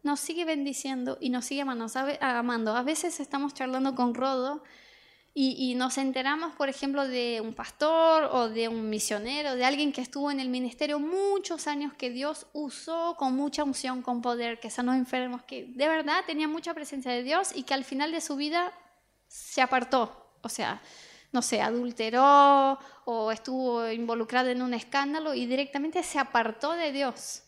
nos 0.09 0.21
sigue 0.21 0.47
bendiciendo 0.47 1.19
y 1.21 1.29
nos 1.29 1.45
sigue 1.45 1.61
amando. 1.61 2.75
A 2.75 2.83
veces 2.83 3.21
estamos 3.21 3.53
charlando 3.53 3.95
con 3.95 4.15
Rodo 4.15 4.63
y, 5.35 5.75
nos 5.75 5.99
enteramos, 5.99 6.57
por 6.57 6.71
ejemplo, 6.71 7.07
de 7.07 7.43
un 7.43 7.53
pastor 7.53 8.25
o 8.33 8.49
de 8.49 8.69
un 8.69 8.89
misionero, 8.89 9.55
de 9.55 9.67
alguien 9.67 9.93
que 9.93 10.01
estuvo 10.01 10.31
en 10.31 10.41
el 10.41 10.49
ministerio 10.49 10.99
muchos 10.99 11.67
años, 11.67 11.93
que 11.93 12.09
Dios 12.09 12.47
usó 12.55 13.17
con 13.19 13.35
mucha 13.37 13.65
unción, 13.65 14.01
con 14.01 14.23
poder, 14.23 14.59
que 14.59 14.71
sanó 14.71 14.95
enfermos, 14.95 15.43
que 15.43 15.67
de 15.67 15.87
verdad 15.87 16.25
tenía 16.27 16.49
mucha 16.49 16.73
presencia 16.73 17.13
de 17.13 17.23
Dios 17.23 17.51
y 17.55 17.65
que 17.65 17.75
al 17.75 17.85
final 17.85 18.11
de 18.11 18.23
su 18.23 18.35
vida 18.35 18.73
se 19.29 19.61
apartó. 19.61 20.33
O 20.41 20.49
sea, 20.49 20.81
no 21.33 21.43
sé, 21.43 21.61
adulteró 21.61 22.79
o 23.05 23.31
estuvo 23.31 23.87
involucrado 23.91 24.49
en 24.49 24.63
un 24.63 24.73
escándalo 24.73 25.35
y 25.35 25.45
directamente 25.45 26.03
se 26.03 26.19
apartó 26.19 26.73
de 26.73 26.93
Dios. 26.93 27.43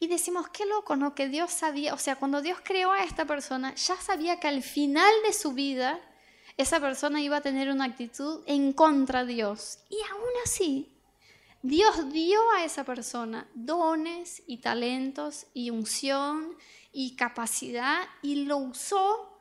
Y 0.00 0.08
decimos, 0.08 0.48
qué 0.48 0.66
loco, 0.66 0.96
¿no? 0.96 1.14
Que 1.14 1.28
Dios 1.28 1.50
sabía, 1.50 1.94
o 1.94 1.98
sea, 1.98 2.16
cuando 2.16 2.42
Dios 2.42 2.58
creó 2.62 2.92
a 2.92 3.04
esta 3.04 3.24
persona, 3.24 3.74
ya 3.74 3.96
sabía 3.96 4.40
que 4.40 4.48
al 4.48 4.62
final 4.62 5.12
de 5.26 5.32
su 5.32 5.52
vida 5.52 6.00
esa 6.56 6.80
persona 6.80 7.20
iba 7.20 7.38
a 7.38 7.42
tener 7.42 7.70
una 7.70 7.84
actitud 7.84 8.42
en 8.46 8.72
contra 8.72 9.24
de 9.24 9.34
Dios. 9.34 9.78
Y 9.88 9.96
aún 10.10 10.30
así, 10.44 10.92
Dios 11.62 12.12
dio 12.12 12.38
a 12.52 12.64
esa 12.64 12.84
persona 12.84 13.48
dones 13.54 14.42
y 14.46 14.58
talentos 14.58 15.46
y 15.54 15.70
unción 15.70 16.56
y 16.92 17.16
capacidad 17.16 18.02
y 18.22 18.44
lo 18.44 18.58
usó, 18.58 19.40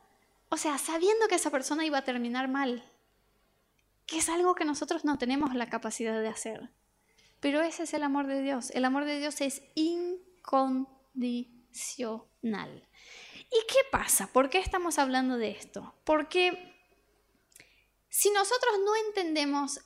o 0.49 0.57
sea, 0.57 0.77
sabiendo 0.77 1.27
que 1.27 1.35
esa 1.35 1.51
persona 1.51 1.85
iba 1.85 1.97
a 1.97 2.03
terminar 2.03 2.47
mal, 2.47 2.83
que 4.05 4.17
es 4.17 4.29
algo 4.29 4.55
que 4.55 4.65
nosotros 4.65 5.05
no 5.05 5.17
tenemos 5.17 5.53
la 5.53 5.69
capacidad 5.69 6.19
de 6.19 6.29
hacer. 6.29 6.69
Pero 7.39 7.61
ese 7.61 7.83
es 7.83 7.93
el 7.93 8.03
amor 8.03 8.25
de 8.27 8.41
Dios. 8.41 8.71
El 8.71 8.85
amor 8.85 9.05
de 9.05 9.19
Dios 9.19 9.41
es 9.41 9.61
incondicional. 11.13 12.87
¿Y 13.51 13.65
qué 13.67 13.79
pasa? 13.91 14.27
¿Por 14.27 14.49
qué 14.49 14.59
estamos 14.59 14.99
hablando 14.99 15.37
de 15.37 15.51
esto? 15.51 15.93
Porque 16.03 16.73
si 18.09 18.29
nosotros 18.31 18.73
no 18.83 18.95
entendemos 19.07 19.79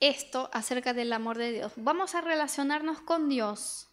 esto 0.00 0.50
acerca 0.52 0.94
del 0.94 1.12
amor 1.12 1.38
de 1.38 1.52
Dios, 1.52 1.72
vamos 1.76 2.14
a 2.14 2.22
relacionarnos 2.22 3.00
con 3.00 3.28
Dios 3.28 3.88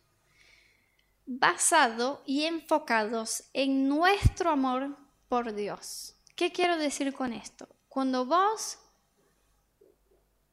basado 1.26 2.24
y 2.26 2.46
enfocados 2.46 3.50
en 3.54 3.90
nuestro 3.90 4.50
amor 4.50 4.98
por 5.28 5.54
Dios. 5.54 6.16
¿Qué 6.38 6.54
quiero 6.54 6.78
decir 6.78 7.14
con 7.14 7.34
esto? 7.34 7.68
Cuando 7.90 8.26
vos 8.26 8.80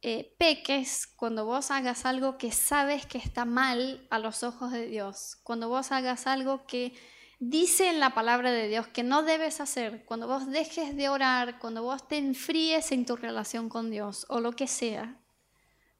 eh, 0.07 0.35
peques, 0.37 1.07
cuando 1.07 1.47
vos 1.47 1.71
hagas 1.71 2.05
algo 2.05 2.37
que 2.37 2.53
sabes 2.53 3.07
que 3.07 3.17
está 3.17 3.47
mal 3.47 4.07
a 4.11 4.19
los 4.19 4.43
ojos 4.43 4.71
de 4.71 4.87
Dios, 4.87 5.39
cuando 5.43 5.71
vos 5.71 5.93
hagas 5.93 6.27
algo 6.27 6.67
que 6.67 6.93
dice 7.41 7.89
en 7.89 8.01
la 8.01 8.13
palabra 8.13 8.53
de 8.53 8.69
Dios 8.69 8.87
que 8.87 9.03
no 9.03 9.23
debes 9.23 9.63
hacer 9.63 10.05
cuando 10.05 10.29
vos 10.29 10.47
dejes 10.47 10.95
de 10.95 11.09
orar, 11.09 11.59
cuando 11.59 11.83
vos 11.83 12.07
te 12.07 12.19
enfríes 12.19 12.93
en 12.93 13.07
tu 13.07 13.17
relación 13.17 13.71
con 13.71 13.91
Dios 13.91 14.27
o 14.29 14.41
lo 14.41 14.53
que 14.53 14.67
sea, 14.67 15.19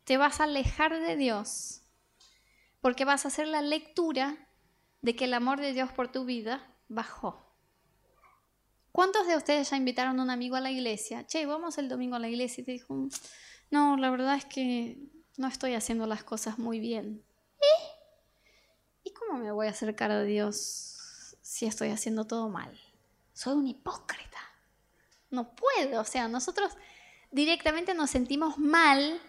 te 0.05 0.19
vas 0.19 0.39
a 0.39 0.45
alejar 0.45 1.01
de 1.01 1.17
Dios 1.17 1.81
porque 2.83 3.07
vas 3.07 3.25
a 3.25 3.29
hacer 3.29 3.49
la 3.49 3.63
lectura 3.63 4.51
de 5.01 5.17
que 5.17 5.25
el 5.25 5.33
amor 5.33 5.63
de 5.63 5.73
Dios 5.73 5.91
por 5.93 6.13
tu 6.13 6.27
vida 6.27 6.77
bajó. 6.89 7.57
¿Cuántos 8.93 9.27
de 9.27 9.39
ustedes 9.39 9.71
ya 9.71 9.79
invitaron 9.79 10.21
a 10.21 10.23
un 10.23 10.29
amigo 10.29 10.57
a 10.57 10.61
la 10.61 10.71
iglesia? 10.71 11.27
Che, 11.27 11.47
vamos 11.47 11.79
el 11.79 11.89
domingo 11.89 12.17
a 12.17 12.19
la 12.19 12.29
iglesia 12.29 12.61
y 12.61 12.65
te 12.67 12.73
dijo, 12.73 13.09
no, 13.71 13.97
la 13.97 14.11
verdad 14.11 14.37
es 14.37 14.45
que 14.45 14.99
no 15.37 15.49
estoy 15.49 15.75
haciendo 15.75 16.07
las 16.07 16.25
cosas 16.25 16.59
muy 16.59 16.79
bien. 16.81 17.25
¿Y 19.03 19.13
cómo 19.13 19.39
me 19.39 19.53
voy 19.53 19.67
a 19.67 19.71
acercar 19.71 20.11
a 20.11 20.23
Dios 20.23 21.37
si 21.43 21.67
estoy 21.67 21.91
haciendo 21.91 22.27
todo 22.27 22.49
mal? 22.49 22.79
Soy 23.33 23.55
un 23.55 23.67
hipócrita. 23.67 24.39
No 25.31 25.55
puedo. 25.55 26.01
O 26.01 26.05
sea, 26.05 26.29
nosotros 26.29 26.73
directamente 27.31 27.95
nos 27.95 28.11
sentimos 28.11 28.59
mal 28.59 29.21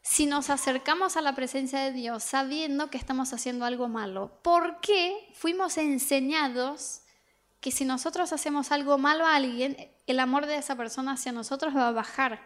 si 0.00 0.26
nos 0.26 0.48
acercamos 0.48 1.16
a 1.16 1.20
la 1.20 1.34
presencia 1.34 1.80
de 1.80 1.92
Dios 1.92 2.22
sabiendo 2.22 2.88
que 2.88 2.96
estamos 2.96 3.32
haciendo 3.32 3.64
algo 3.64 3.88
malo. 3.88 4.40
¿Por 4.42 4.80
qué 4.80 5.28
fuimos 5.34 5.76
enseñados 5.76 7.02
que 7.60 7.72
si 7.72 7.84
nosotros 7.84 8.32
hacemos 8.32 8.70
algo 8.72 8.96
malo 8.96 9.26
a 9.26 9.34
alguien, 9.34 9.92
el 10.06 10.20
amor 10.20 10.46
de 10.46 10.56
esa 10.56 10.76
persona 10.76 11.12
hacia 11.12 11.32
nosotros 11.32 11.76
va 11.76 11.88
a 11.88 11.92
bajar? 11.92 12.40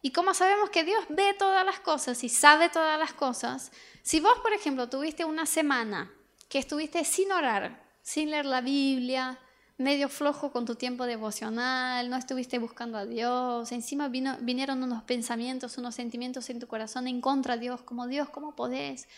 Y 0.00 0.12
como 0.12 0.32
sabemos 0.32 0.70
que 0.70 0.84
Dios 0.84 1.04
ve 1.08 1.34
todas 1.38 1.64
las 1.66 1.80
cosas 1.80 2.22
y 2.22 2.28
sabe 2.28 2.68
todas 2.68 2.98
las 2.98 3.12
cosas, 3.12 3.72
si 4.02 4.20
vos, 4.20 4.38
por 4.40 4.52
ejemplo, 4.52 4.88
tuviste 4.88 5.24
una 5.24 5.44
semana 5.44 6.12
que 6.48 6.58
estuviste 6.58 7.04
sin 7.04 7.32
orar, 7.32 7.82
sin 8.02 8.30
leer 8.30 8.46
la 8.46 8.60
Biblia, 8.60 9.38
medio 9.76 10.08
flojo 10.08 10.50
con 10.50 10.64
tu 10.64 10.74
tiempo 10.74 11.04
devocional, 11.04 12.10
no 12.10 12.16
estuviste 12.16 12.58
buscando 12.58 12.98
a 12.98 13.06
Dios, 13.06 13.70
encima 13.70 14.08
vinieron 14.08 14.82
unos 14.82 15.02
pensamientos, 15.04 15.78
unos 15.78 15.94
sentimientos 15.94 16.50
en 16.50 16.58
tu 16.58 16.66
corazón 16.66 17.06
en 17.06 17.20
contra 17.20 17.54
de 17.54 17.62
Dios, 17.62 17.82
como 17.82 18.06
Dios, 18.08 18.28
¿cómo 18.28 18.56
podés 18.56 19.08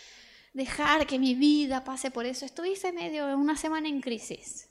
dejar 0.52 1.06
que 1.06 1.18
mi 1.18 1.34
vida 1.34 1.84
pase 1.84 2.10
por 2.10 2.26
eso? 2.26 2.44
Estuviste 2.44 2.92
medio 2.92 3.26
una 3.36 3.56
semana 3.56 3.88
en 3.88 4.00
crisis. 4.00 4.68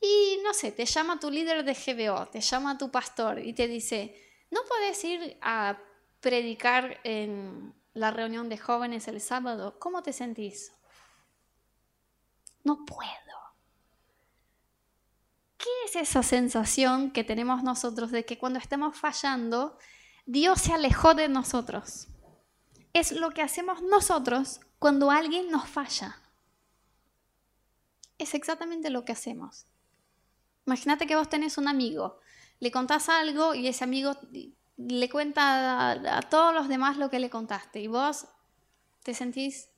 Y 0.00 0.38
no 0.44 0.54
sé, 0.54 0.72
te 0.72 0.84
llama 0.84 1.18
tu 1.18 1.30
líder 1.30 1.64
de 1.64 1.74
GBO, 1.74 2.26
te 2.26 2.40
llama 2.40 2.78
tu 2.78 2.90
pastor 2.90 3.40
y 3.40 3.52
te 3.52 3.66
dice, 3.66 4.14
¿no 4.50 4.60
puedes 4.68 5.02
ir 5.04 5.38
a 5.40 5.78
predicar 6.20 7.00
en 7.04 7.74
la 7.94 8.10
reunión 8.10 8.48
de 8.48 8.58
jóvenes 8.58 9.08
el 9.08 9.20
sábado? 9.20 9.78
¿Cómo 9.78 10.02
te 10.02 10.12
sentís? 10.12 10.72
no 12.64 12.84
puedo. 12.84 13.10
¿Qué 15.56 15.68
es 15.86 15.96
esa 15.96 16.22
sensación 16.22 17.10
que 17.10 17.24
tenemos 17.24 17.62
nosotros 17.62 18.10
de 18.10 18.24
que 18.24 18.38
cuando 18.38 18.58
estamos 18.58 18.96
fallando, 18.96 19.76
Dios 20.26 20.60
se 20.60 20.72
alejó 20.72 21.14
de 21.14 21.28
nosotros? 21.28 22.08
Es 22.92 23.12
lo 23.12 23.30
que 23.30 23.42
hacemos 23.42 23.82
nosotros 23.82 24.60
cuando 24.78 25.10
alguien 25.10 25.50
nos 25.50 25.68
falla. 25.68 26.18
Es 28.18 28.34
exactamente 28.34 28.90
lo 28.90 29.04
que 29.04 29.12
hacemos. 29.12 29.66
Imagínate 30.66 31.06
que 31.06 31.16
vos 31.16 31.28
tenés 31.28 31.58
un 31.58 31.68
amigo, 31.68 32.20
le 32.60 32.70
contás 32.70 33.08
algo 33.08 33.54
y 33.54 33.66
ese 33.66 33.84
amigo 33.84 34.16
le 34.76 35.10
cuenta 35.10 35.92
a, 35.92 36.22
todos 36.22 36.54
los 36.54 36.68
demás 36.68 36.96
lo 36.96 37.10
que 37.10 37.18
le 37.18 37.28
contaste 37.28 37.80
y 37.80 37.88
vos 37.88 38.26
te 39.02 39.14
sentís, 39.14 39.68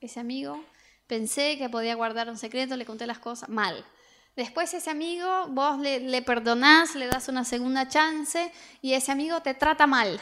ese 0.00 0.20
amigo 0.20 0.64
Pensé 1.06 1.58
que 1.58 1.68
podía 1.68 1.94
guardar 1.94 2.30
un 2.30 2.38
secreto, 2.38 2.76
le 2.76 2.86
conté 2.86 3.06
las 3.06 3.18
cosas 3.18 3.48
mal. 3.48 3.84
Después 4.36 4.72
ese 4.72 4.90
amigo, 4.90 5.46
vos 5.48 5.78
le, 5.78 6.00
le 6.00 6.22
perdonás, 6.22 6.94
le 6.94 7.06
das 7.06 7.28
una 7.28 7.44
segunda 7.44 7.88
chance 7.88 8.50
y 8.80 8.94
ese 8.94 9.12
amigo 9.12 9.40
te 9.42 9.54
trata 9.54 9.86
mal, 9.86 10.20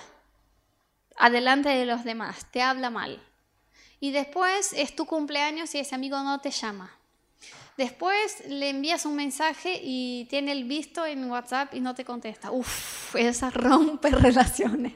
adelante 1.16 1.68
de 1.68 1.87
los 1.87 2.05
demás, 2.05 2.50
te 2.50 2.62
habla 2.62 2.90
mal. 2.90 3.22
Y 4.00 4.11
después 4.11 4.72
es 4.72 4.94
tu 4.96 5.07
cumpleaños 5.07 5.74
y 5.74 5.78
ese 5.78 5.94
amigo 5.94 6.20
no 6.22 6.40
te 6.40 6.50
llama. 6.50 6.90
Después 7.76 8.44
le 8.48 8.70
envías 8.70 9.06
un 9.06 9.16
mensaje 9.16 9.80
y 9.82 10.26
tiene 10.28 10.52
el 10.52 10.64
visto 10.64 11.06
en 11.06 11.30
WhatsApp 11.30 11.74
y 11.74 11.80
no 11.80 11.94
te 11.94 12.04
contesta. 12.04 12.50
Uf, 12.50 13.16
esa 13.16 13.50
rompe 13.50 14.11
relaciones. 14.11 14.94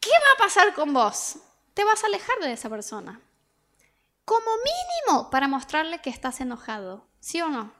¿Qué 0.00 0.10
va 0.10 0.32
a 0.34 0.38
pasar 0.38 0.74
con 0.74 0.92
vos? 0.92 1.38
Te 1.74 1.84
vas 1.84 2.02
a 2.02 2.06
alejar 2.06 2.38
de 2.40 2.52
esa 2.52 2.68
persona 2.68 3.20
como 4.24 4.46
mínimo 4.56 5.30
para 5.30 5.46
mostrarle 5.46 6.00
que 6.00 6.10
estás 6.10 6.40
enojado, 6.40 7.06
¿sí 7.20 7.40
o 7.40 7.48
no? 7.48 7.72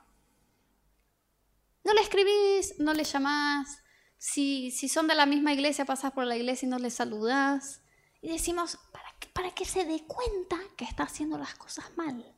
No 1.82 1.92
le 1.92 2.00
escribís, 2.00 2.78
no 2.78 2.94
le 2.94 3.02
llamás, 3.02 3.82
si, 4.16 4.70
si 4.70 4.88
son 4.88 5.08
de 5.08 5.16
la 5.16 5.26
misma 5.26 5.52
iglesia 5.52 5.84
pasás 5.84 6.12
por 6.12 6.24
la 6.24 6.36
iglesia 6.36 6.66
y 6.66 6.70
no 6.70 6.78
le 6.78 6.90
saludás. 6.90 7.82
Y 8.22 8.28
decimos, 8.28 8.78
para 8.92 9.06
para 9.36 9.50
que 9.50 9.66
se 9.66 9.84
dé 9.84 10.02
cuenta 10.06 10.56
que 10.76 10.84
está 10.84 11.04
haciendo 11.04 11.36
las 11.36 11.54
cosas 11.54 11.84
mal. 11.96 12.35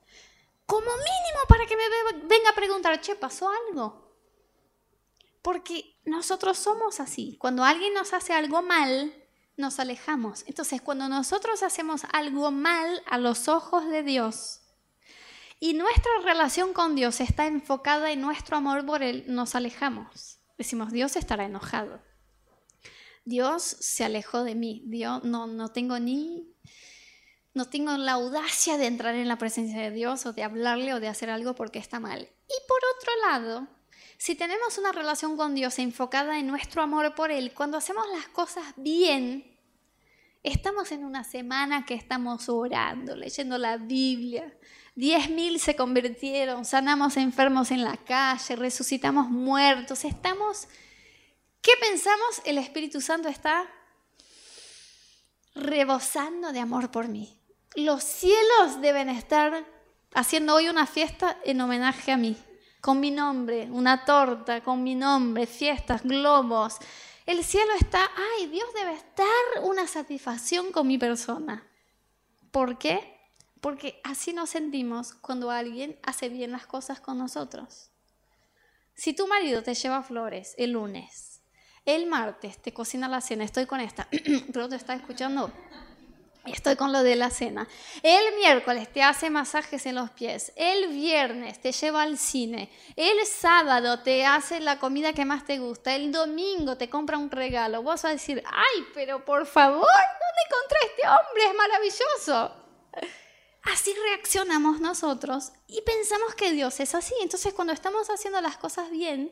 Como 0.68 0.84
mínimo 0.84 1.40
para 1.48 1.64
que 1.64 1.78
me 1.78 1.84
venga 2.28 2.50
a 2.50 2.54
preguntar, 2.54 3.00
che, 3.00 3.16
¿pasó 3.16 3.48
algo? 3.48 4.14
Porque 5.40 5.98
nosotros 6.04 6.58
somos 6.58 7.00
así. 7.00 7.38
Cuando 7.38 7.64
alguien 7.64 7.94
nos 7.94 8.12
hace 8.12 8.34
algo 8.34 8.60
mal, 8.60 9.14
nos 9.56 9.80
alejamos. 9.80 10.44
Entonces, 10.46 10.82
cuando 10.82 11.08
nosotros 11.08 11.62
hacemos 11.62 12.02
algo 12.12 12.50
mal 12.50 13.02
a 13.06 13.16
los 13.16 13.48
ojos 13.48 13.88
de 13.88 14.02
Dios 14.02 14.60
y 15.58 15.72
nuestra 15.72 16.12
relación 16.22 16.74
con 16.74 16.94
Dios 16.94 17.22
está 17.22 17.46
enfocada 17.46 18.12
en 18.12 18.20
nuestro 18.20 18.58
amor 18.58 18.84
por 18.84 19.02
Él, 19.02 19.24
nos 19.26 19.54
alejamos. 19.54 20.40
Decimos, 20.58 20.92
Dios 20.92 21.16
estará 21.16 21.46
enojado. 21.46 22.02
Dios 23.24 23.62
se 23.62 24.04
alejó 24.04 24.44
de 24.44 24.54
mí. 24.54 24.82
Dios 24.84 25.24
no, 25.24 25.46
no 25.46 25.72
tengo 25.72 25.98
ni 25.98 26.54
no 27.58 27.66
tengo 27.66 27.94
la 27.98 28.12
audacia 28.12 28.78
de 28.78 28.86
entrar 28.86 29.14
en 29.14 29.28
la 29.28 29.36
presencia 29.36 29.78
de 29.82 29.90
Dios 29.90 30.24
o 30.24 30.32
de 30.32 30.44
hablarle 30.44 30.94
o 30.94 31.00
de 31.00 31.08
hacer 31.08 31.28
algo 31.28 31.54
porque 31.54 31.78
está 31.78 32.00
mal. 32.00 32.20
Y 32.22 32.68
por 32.68 32.78
otro 32.96 33.12
lado, 33.26 33.68
si 34.16 34.34
tenemos 34.34 34.78
una 34.78 34.92
relación 34.92 35.36
con 35.36 35.54
Dios 35.54 35.78
enfocada 35.78 36.38
en 36.38 36.46
nuestro 36.46 36.80
amor 36.80 37.14
por 37.14 37.30
Él, 37.30 37.52
cuando 37.52 37.76
hacemos 37.76 38.06
las 38.14 38.28
cosas 38.28 38.64
bien, 38.76 39.58
estamos 40.42 40.90
en 40.92 41.04
una 41.04 41.24
semana 41.24 41.84
que 41.84 41.94
estamos 41.94 42.48
orando, 42.48 43.14
leyendo 43.14 43.58
la 43.58 43.76
Biblia. 43.76 44.56
Diez 44.94 45.28
mil 45.28 45.60
se 45.60 45.76
convirtieron, 45.76 46.64
sanamos 46.64 47.16
enfermos 47.18 47.70
en 47.70 47.84
la 47.84 47.96
calle, 47.98 48.56
resucitamos 48.56 49.28
muertos. 49.28 50.04
Estamos 50.04 50.68
¿Qué 51.60 51.72
pensamos? 51.80 52.40
El 52.44 52.56
Espíritu 52.58 53.00
Santo 53.00 53.28
está 53.28 53.68
rebosando 55.54 56.52
de 56.52 56.60
amor 56.60 56.90
por 56.90 57.08
mí. 57.08 57.37
Los 57.74 58.02
cielos 58.02 58.80
deben 58.80 59.08
estar 59.08 59.64
haciendo 60.14 60.54
hoy 60.54 60.68
una 60.68 60.86
fiesta 60.86 61.38
en 61.44 61.60
homenaje 61.60 62.12
a 62.12 62.16
mí, 62.16 62.36
con 62.80 63.00
mi 63.00 63.10
nombre, 63.10 63.68
una 63.70 64.04
torta 64.04 64.62
con 64.62 64.82
mi 64.82 64.94
nombre, 64.94 65.46
fiestas, 65.46 66.02
globos. 66.02 66.76
El 67.26 67.44
cielo 67.44 67.72
está, 67.78 68.10
ay, 68.16 68.46
Dios 68.46 68.68
debe 68.74 68.94
estar 68.94 69.26
una 69.62 69.86
satisfacción 69.86 70.72
con 70.72 70.86
mi 70.86 70.96
persona. 70.96 71.66
¿Por 72.50 72.78
qué? 72.78 73.18
Porque 73.60 74.00
así 74.04 74.32
nos 74.32 74.50
sentimos 74.50 75.12
cuando 75.14 75.50
alguien 75.50 75.98
hace 76.02 76.28
bien 76.28 76.52
las 76.52 76.66
cosas 76.66 77.00
con 77.00 77.18
nosotros. 77.18 77.90
Si 78.94 79.12
tu 79.12 79.26
marido 79.26 79.62
te 79.62 79.74
lleva 79.74 80.02
flores 80.02 80.54
el 80.58 80.72
lunes, 80.72 81.42
el 81.84 82.06
martes 82.06 82.60
te 82.60 82.72
cocina 82.72 83.08
la 83.08 83.20
cena, 83.20 83.44
estoy 83.44 83.66
con 83.66 83.80
esta, 83.80 84.08
pero 84.52 84.68
te 84.68 84.76
está 84.76 84.94
escuchando, 84.94 85.52
estoy 86.52 86.76
con 86.76 86.92
lo 86.92 87.02
de 87.02 87.16
la 87.16 87.30
cena. 87.30 87.68
El 88.02 88.36
miércoles 88.36 88.92
te 88.92 89.02
hace 89.02 89.30
masajes 89.30 89.86
en 89.86 89.94
los 89.94 90.10
pies. 90.10 90.52
El 90.56 90.88
viernes 90.88 91.60
te 91.60 91.72
lleva 91.72 92.02
al 92.02 92.18
cine. 92.18 92.70
El 92.96 93.24
sábado 93.26 94.00
te 94.00 94.26
hace 94.26 94.60
la 94.60 94.78
comida 94.78 95.12
que 95.12 95.24
más 95.24 95.44
te 95.44 95.58
gusta. 95.58 95.94
El 95.94 96.12
domingo 96.12 96.76
te 96.76 96.88
compra 96.88 97.18
un 97.18 97.30
regalo. 97.30 97.82
Vos 97.82 97.94
vas 97.94 98.04
a 98.04 98.10
decir, 98.10 98.42
ay, 98.46 98.86
pero 98.94 99.24
por 99.24 99.46
favor, 99.46 99.80
¿dónde 99.80 100.42
encontré 100.46 100.78
este 100.86 101.02
hombre? 101.08 101.44
Es 101.46 101.54
maravilloso. 101.54 102.68
Así 103.62 103.92
reaccionamos 104.08 104.80
nosotros 104.80 105.52
y 105.66 105.82
pensamos 105.82 106.34
que 106.34 106.52
Dios 106.52 106.80
es 106.80 106.94
así. 106.94 107.14
Entonces 107.20 107.52
cuando 107.52 107.72
estamos 107.72 108.08
haciendo 108.08 108.40
las 108.40 108.56
cosas 108.56 108.90
bien, 108.90 109.30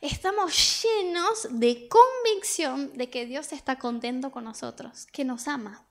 estamos 0.00 0.82
llenos 0.82 1.48
de 1.50 1.88
convicción 1.88 2.96
de 2.96 3.10
que 3.10 3.26
Dios 3.26 3.52
está 3.52 3.78
contento 3.78 4.30
con 4.30 4.44
nosotros, 4.44 5.06
que 5.12 5.24
nos 5.24 5.48
ama. 5.48 5.83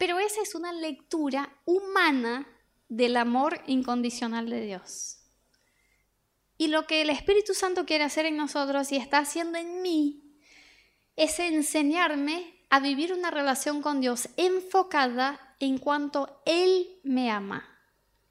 Pero 0.00 0.18
esa 0.18 0.40
es 0.40 0.54
una 0.54 0.72
lectura 0.72 1.52
humana 1.66 2.48
del 2.88 3.18
amor 3.18 3.60
incondicional 3.66 4.48
de 4.48 4.62
Dios. 4.62 5.18
Y 6.56 6.68
lo 6.68 6.86
que 6.86 7.02
el 7.02 7.10
Espíritu 7.10 7.52
Santo 7.52 7.84
quiere 7.84 8.04
hacer 8.04 8.24
en 8.24 8.38
nosotros 8.38 8.92
y 8.92 8.96
está 8.96 9.18
haciendo 9.18 9.58
en 9.58 9.82
mí 9.82 10.38
es 11.16 11.38
enseñarme 11.38 12.64
a 12.70 12.80
vivir 12.80 13.12
una 13.12 13.30
relación 13.30 13.82
con 13.82 14.00
Dios 14.00 14.30
enfocada 14.38 15.54
en 15.60 15.76
cuanto 15.76 16.40
Él 16.46 16.98
me 17.02 17.30
ama, 17.30 17.68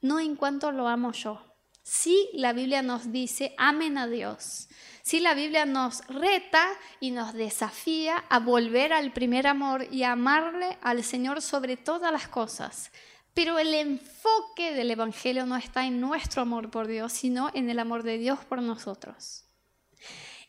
no 0.02 0.20
en 0.20 0.36
cuanto 0.36 0.72
lo 0.72 0.88
amo 0.88 1.12
yo. 1.12 1.49
Si 1.84 2.30
la 2.34 2.54
Biblia 2.54 2.82
nos 2.82 3.12
dice, 3.12 3.54
amen 3.58 3.98
a 3.98 4.08
Dios. 4.08 4.70
Si 5.02 5.20
la 5.20 5.34
Biblia 5.34 5.66
nos 5.66 6.06
reta 6.08 6.68
y 7.00 7.12
nos 7.12 7.34
desafía 7.34 8.24
a 8.30 8.40
volver 8.40 8.94
al 8.94 9.12
primer 9.12 9.48
amor 9.48 9.88
y 9.92 10.04
a 10.04 10.12
amarle 10.12 10.78
al 10.82 11.04
Señor 11.04 11.42
sobre 11.42 11.78
todas 11.78 12.12
las 12.12 12.28
cosas. 12.28 12.92
Pero 13.34 13.58
el 13.58 13.74
enfoque 13.74 14.74
del 14.74 14.92
Evangelio 14.92 15.46
no 15.46 15.56
está 15.56 15.86
en 15.86 16.00
nuestro 16.00 16.42
amor 16.42 16.70
por 16.70 16.88
Dios, 16.88 17.14
sino 17.14 17.50
en 17.54 17.70
el 17.70 17.80
amor 17.80 18.04
de 18.04 18.18
Dios 18.18 18.40
por 18.46 18.62
nosotros. 18.62 19.46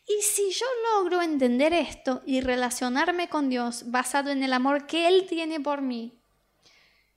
Y 0.07 0.23
si 0.23 0.51
yo 0.51 0.67
logro 0.93 1.23
entender 1.23 1.73
esto 1.73 2.21
y 2.27 2.41
relacionarme 2.41 3.29
con 3.29 3.49
Dios 3.49 3.91
basado 3.93 4.31
en 4.31 4.43
el 4.43 4.53
amor 4.53 4.87
que 4.87 5.07
Él 5.07 5.27
tiene 5.29 5.61
por 5.61 5.83
mí, 5.83 6.19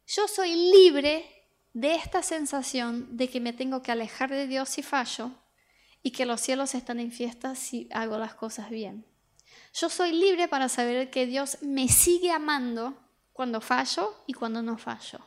yo 0.05 0.27
soy 0.27 0.53
libre 0.71 1.25
de 1.73 1.95
esta 1.95 2.21
sensación 2.21 3.17
de 3.17 3.29
que 3.29 3.39
me 3.39 3.51
tengo 3.51 3.81
que 3.81 3.91
alejar 3.91 4.29
de 4.29 4.47
Dios 4.47 4.69
si 4.69 4.83
fallo 4.83 5.31
y 6.03 6.11
que 6.11 6.25
los 6.25 6.39
cielos 6.39 6.75
están 6.75 6.99
en 6.99 7.11
fiesta 7.11 7.55
si 7.55 7.89
hago 7.91 8.17
las 8.17 8.35
cosas 8.35 8.69
bien. 8.69 9.05
Yo 9.73 9.89
soy 9.89 10.11
libre 10.11 10.47
para 10.47 10.69
saber 10.69 11.09
que 11.09 11.25
Dios 11.25 11.57
me 11.61 11.87
sigue 11.87 12.31
amando 12.31 12.95
cuando 13.31 13.59
fallo 13.59 14.13
y 14.27 14.33
cuando 14.33 14.61
no 14.61 14.77
fallo. 14.77 15.19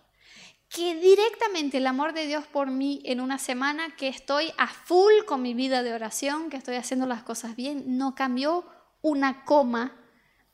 Que 0.69 0.95
directamente 0.97 1.79
el 1.79 1.87
amor 1.87 2.13
de 2.13 2.27
Dios 2.27 2.47
por 2.47 2.71
mí 2.71 3.03
en 3.05 3.21
una 3.21 3.39
semana 3.39 3.97
que 3.97 4.09
estoy 4.09 4.53
a 4.59 4.69
full 4.69 5.25
con 5.27 5.43
mi 5.43 5.55
vida 5.55 5.83
de 5.83 5.95
oración, 5.95 6.51
que 6.51 6.57
estoy 6.57 6.77
haciendo 6.77 7.07
las 7.07 7.23
cosas 7.23 7.57
bien, 7.57 7.99
no 7.99 8.15
cambió 8.15 8.67
una 9.03 9.45
coma, 9.45 9.97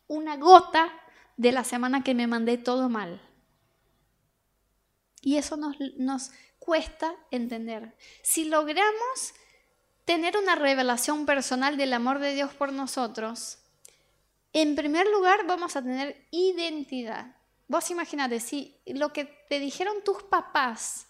una 0.07 0.37
gota 0.37 0.91
de 1.37 1.53
la 1.53 1.65
semana 1.65 2.03
que 2.03 2.15
me 2.15 2.27
mandé 2.27 2.59
todo 2.59 2.89
mal. 2.89 3.21
Y 5.23 5.37
eso 5.37 5.57
nos, 5.57 5.77
nos 5.97 6.31
cuesta 6.59 7.15
entender. 7.31 7.97
Si 8.23 8.45
logramos 8.45 9.35
tener 10.05 10.37
una 10.37 10.57
revelación 10.57 11.25
personal 11.25 11.77
del 11.77 11.95
amor 11.95 12.19
de 12.19 12.35
Dios 12.35 12.53
por 12.53 12.73
nosotros, 12.73 13.59
en 14.53 14.77
primer 14.77 15.07
lugar 15.09 15.47
vamos 15.47 15.77
a 15.77 15.83
tener 15.83 16.27
identidad. 16.31 17.37
Vos 17.69 17.91
imagínate, 17.91 18.41
si 18.41 18.77
lo 18.87 19.13
que 19.13 19.25
te 19.49 19.59
dijeron 19.59 20.05
tus 20.05 20.23
papás 20.25 21.07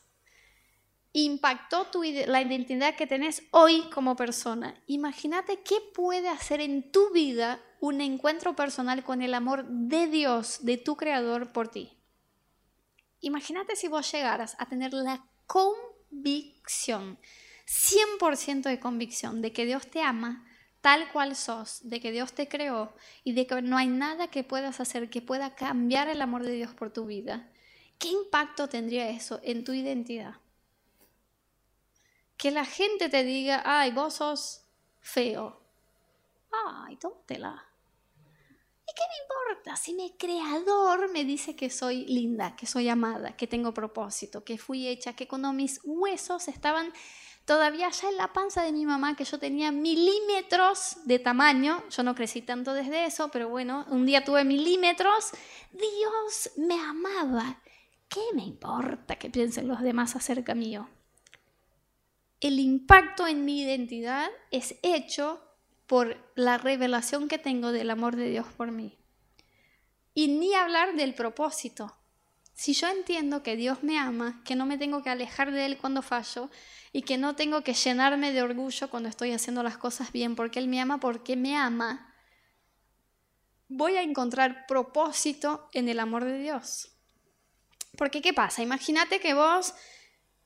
impactó 1.12 1.87
tu, 1.87 2.03
la 2.03 2.40
identidad 2.40 2.94
que 2.94 3.07
tenés 3.07 3.42
hoy 3.51 3.83
como 3.90 4.14
persona, 4.14 4.81
imagínate 4.87 5.62
qué 5.62 5.77
puede 5.94 6.29
hacer 6.29 6.61
en 6.61 6.92
tu 6.92 7.11
vida 7.12 7.61
un 7.81 8.01
encuentro 8.01 8.55
personal 8.55 9.03
con 9.03 9.22
el 9.22 9.35
amor 9.35 9.66
de 9.66 10.07
Dios, 10.07 10.64
de 10.64 10.77
tu 10.77 10.96
creador 10.96 11.53
por 11.53 11.68
ti. 11.68 12.01
Imagínate 13.22 13.76
si 13.76 13.88
vos 13.88 14.11
llegaras 14.12 14.56
a 14.58 14.66
tener 14.66 14.92
la 14.92 15.24
convicción, 15.46 17.18
100% 17.66 18.62
de 18.62 18.80
convicción 18.80 19.40
de 19.40 19.52
que 19.52 19.64
Dios 19.64 19.87
te 19.87 20.02
ama 20.02 20.44
tal 20.80 21.11
cual 21.12 21.37
sos, 21.37 21.88
de 21.88 22.00
que 22.00 22.11
Dios 22.11 22.32
te 22.32 22.48
creó 22.48 22.92
y 23.22 23.32
de 23.32 23.46
que 23.46 23.62
no 23.62 23.78
hay 23.78 23.87
nada 23.87 24.28
que 24.28 24.42
puedas 24.42 24.80
hacer 24.80 25.08
que 25.08 25.22
pueda 25.22 25.54
cambiar 25.54 26.08
el 26.08 26.20
amor 26.20 26.44
de 26.44 26.52
Dios 26.52 26.74
por 26.74 26.92
tu 26.92 27.06
vida. 27.06 27.48
¿Qué 27.98 28.08
impacto 28.08 28.68
tendría 28.68 29.08
eso 29.08 29.40
en 29.44 29.62
tu 29.62 29.72
identidad? 29.72 30.35
Que 32.37 32.50
la 32.50 32.64
gente 32.64 33.08
te 33.08 33.22
diga, 33.22 33.62
ay, 33.64 33.92
vos 33.92 34.14
sos 34.14 34.66
feo. 35.00 35.62
Ay, 36.50 36.96
tómatela. 36.96 37.71
¿Y 38.92 38.94
qué 38.94 39.02
me 39.09 39.22
importa 39.22 39.76
si 39.76 39.94
mi 39.94 40.11
creador 40.18 41.11
me 41.11 41.24
dice 41.24 41.57
que 41.57 41.70
soy 41.70 42.05
linda, 42.05 42.55
que 42.57 42.66
soy 42.66 42.90
amada, 42.90 43.35
que 43.37 43.46
tengo 43.46 43.72
propósito, 43.72 44.44
que 44.44 44.59
fui 44.59 44.87
hecha, 44.87 45.14
que 45.14 45.26
cuando 45.26 45.50
mis 45.55 45.81
huesos 45.83 46.46
estaban 46.48 46.92
todavía 47.46 47.87
allá 47.87 48.11
en 48.11 48.16
la 48.18 48.35
panza 48.35 48.62
de 48.62 48.72
mi 48.72 48.85
mamá, 48.85 49.16
que 49.16 49.24
yo 49.24 49.38
tenía 49.38 49.72
milímetros 49.72 50.98
de 51.07 51.18
tamaño, 51.18 51.83
yo 51.88 52.02
no 52.02 52.14
crecí 52.14 52.42
tanto 52.42 52.74
desde 52.74 53.07
eso, 53.07 53.31
pero 53.31 53.48
bueno, 53.48 53.87
un 53.88 54.05
día 54.05 54.24
tuve 54.24 54.44
milímetros, 54.44 55.31
Dios 55.72 56.50
me 56.59 56.78
amaba. 56.78 57.62
¿Qué 58.09 58.20
me 58.35 58.44
importa 58.44 59.16
que 59.16 59.31
piensen 59.31 59.68
los 59.68 59.81
demás 59.81 60.16
acerca 60.16 60.55
mío? 60.55 60.90
El 62.40 62.61
impacto 62.61 63.26
en 63.26 63.46
mi 63.46 63.62
identidad 63.62 64.28
es 64.50 64.74
hecho 64.83 65.41
por 65.92 66.16
la 66.37 66.57
revelación 66.57 67.28
que 67.28 67.37
tengo 67.37 67.70
del 67.70 67.90
amor 67.90 68.16
de 68.16 68.31
Dios 68.31 68.46
por 68.57 68.72
mí. 68.72 68.96
Y 70.14 70.28
ni 70.28 70.55
hablar 70.55 70.96
del 70.96 71.14
propósito. 71.14 71.94
Si 72.55 72.72
yo 72.72 72.88
entiendo 72.88 73.42
que 73.42 73.57
Dios 73.57 73.83
me 73.83 73.98
ama, 73.98 74.40
que 74.46 74.57
no 74.57 74.64
me 74.64 74.78
tengo 74.78 75.02
que 75.02 75.11
alejar 75.11 75.52
de 75.52 75.66
Él 75.66 75.76
cuando 75.76 76.00
fallo 76.00 76.48
y 76.94 77.02
que 77.02 77.18
no 77.18 77.37
tengo 77.37 77.62
que 77.62 77.74
llenarme 77.74 78.33
de 78.33 78.40
orgullo 78.40 78.88
cuando 78.88 79.11
estoy 79.11 79.33
haciendo 79.33 79.62
las 79.62 79.76
cosas 79.76 80.12
bien, 80.12 80.35
porque 80.35 80.61
Él 80.61 80.66
me 80.66 80.81
ama, 80.81 80.98
porque 80.98 81.37
me 81.37 81.59
ama, 81.59 82.11
voy 83.68 83.96
a 83.96 84.02
encontrar 84.02 84.64
propósito 84.66 85.68
en 85.74 85.90
el 85.90 86.00
amor 86.00 86.24
de 86.24 86.38
Dios. 86.38 86.88
Porque 87.98 88.22
¿qué 88.22 88.33
pasa? 88.33 88.62
Imagínate 88.62 89.20
que 89.20 89.35
vos 89.35 89.74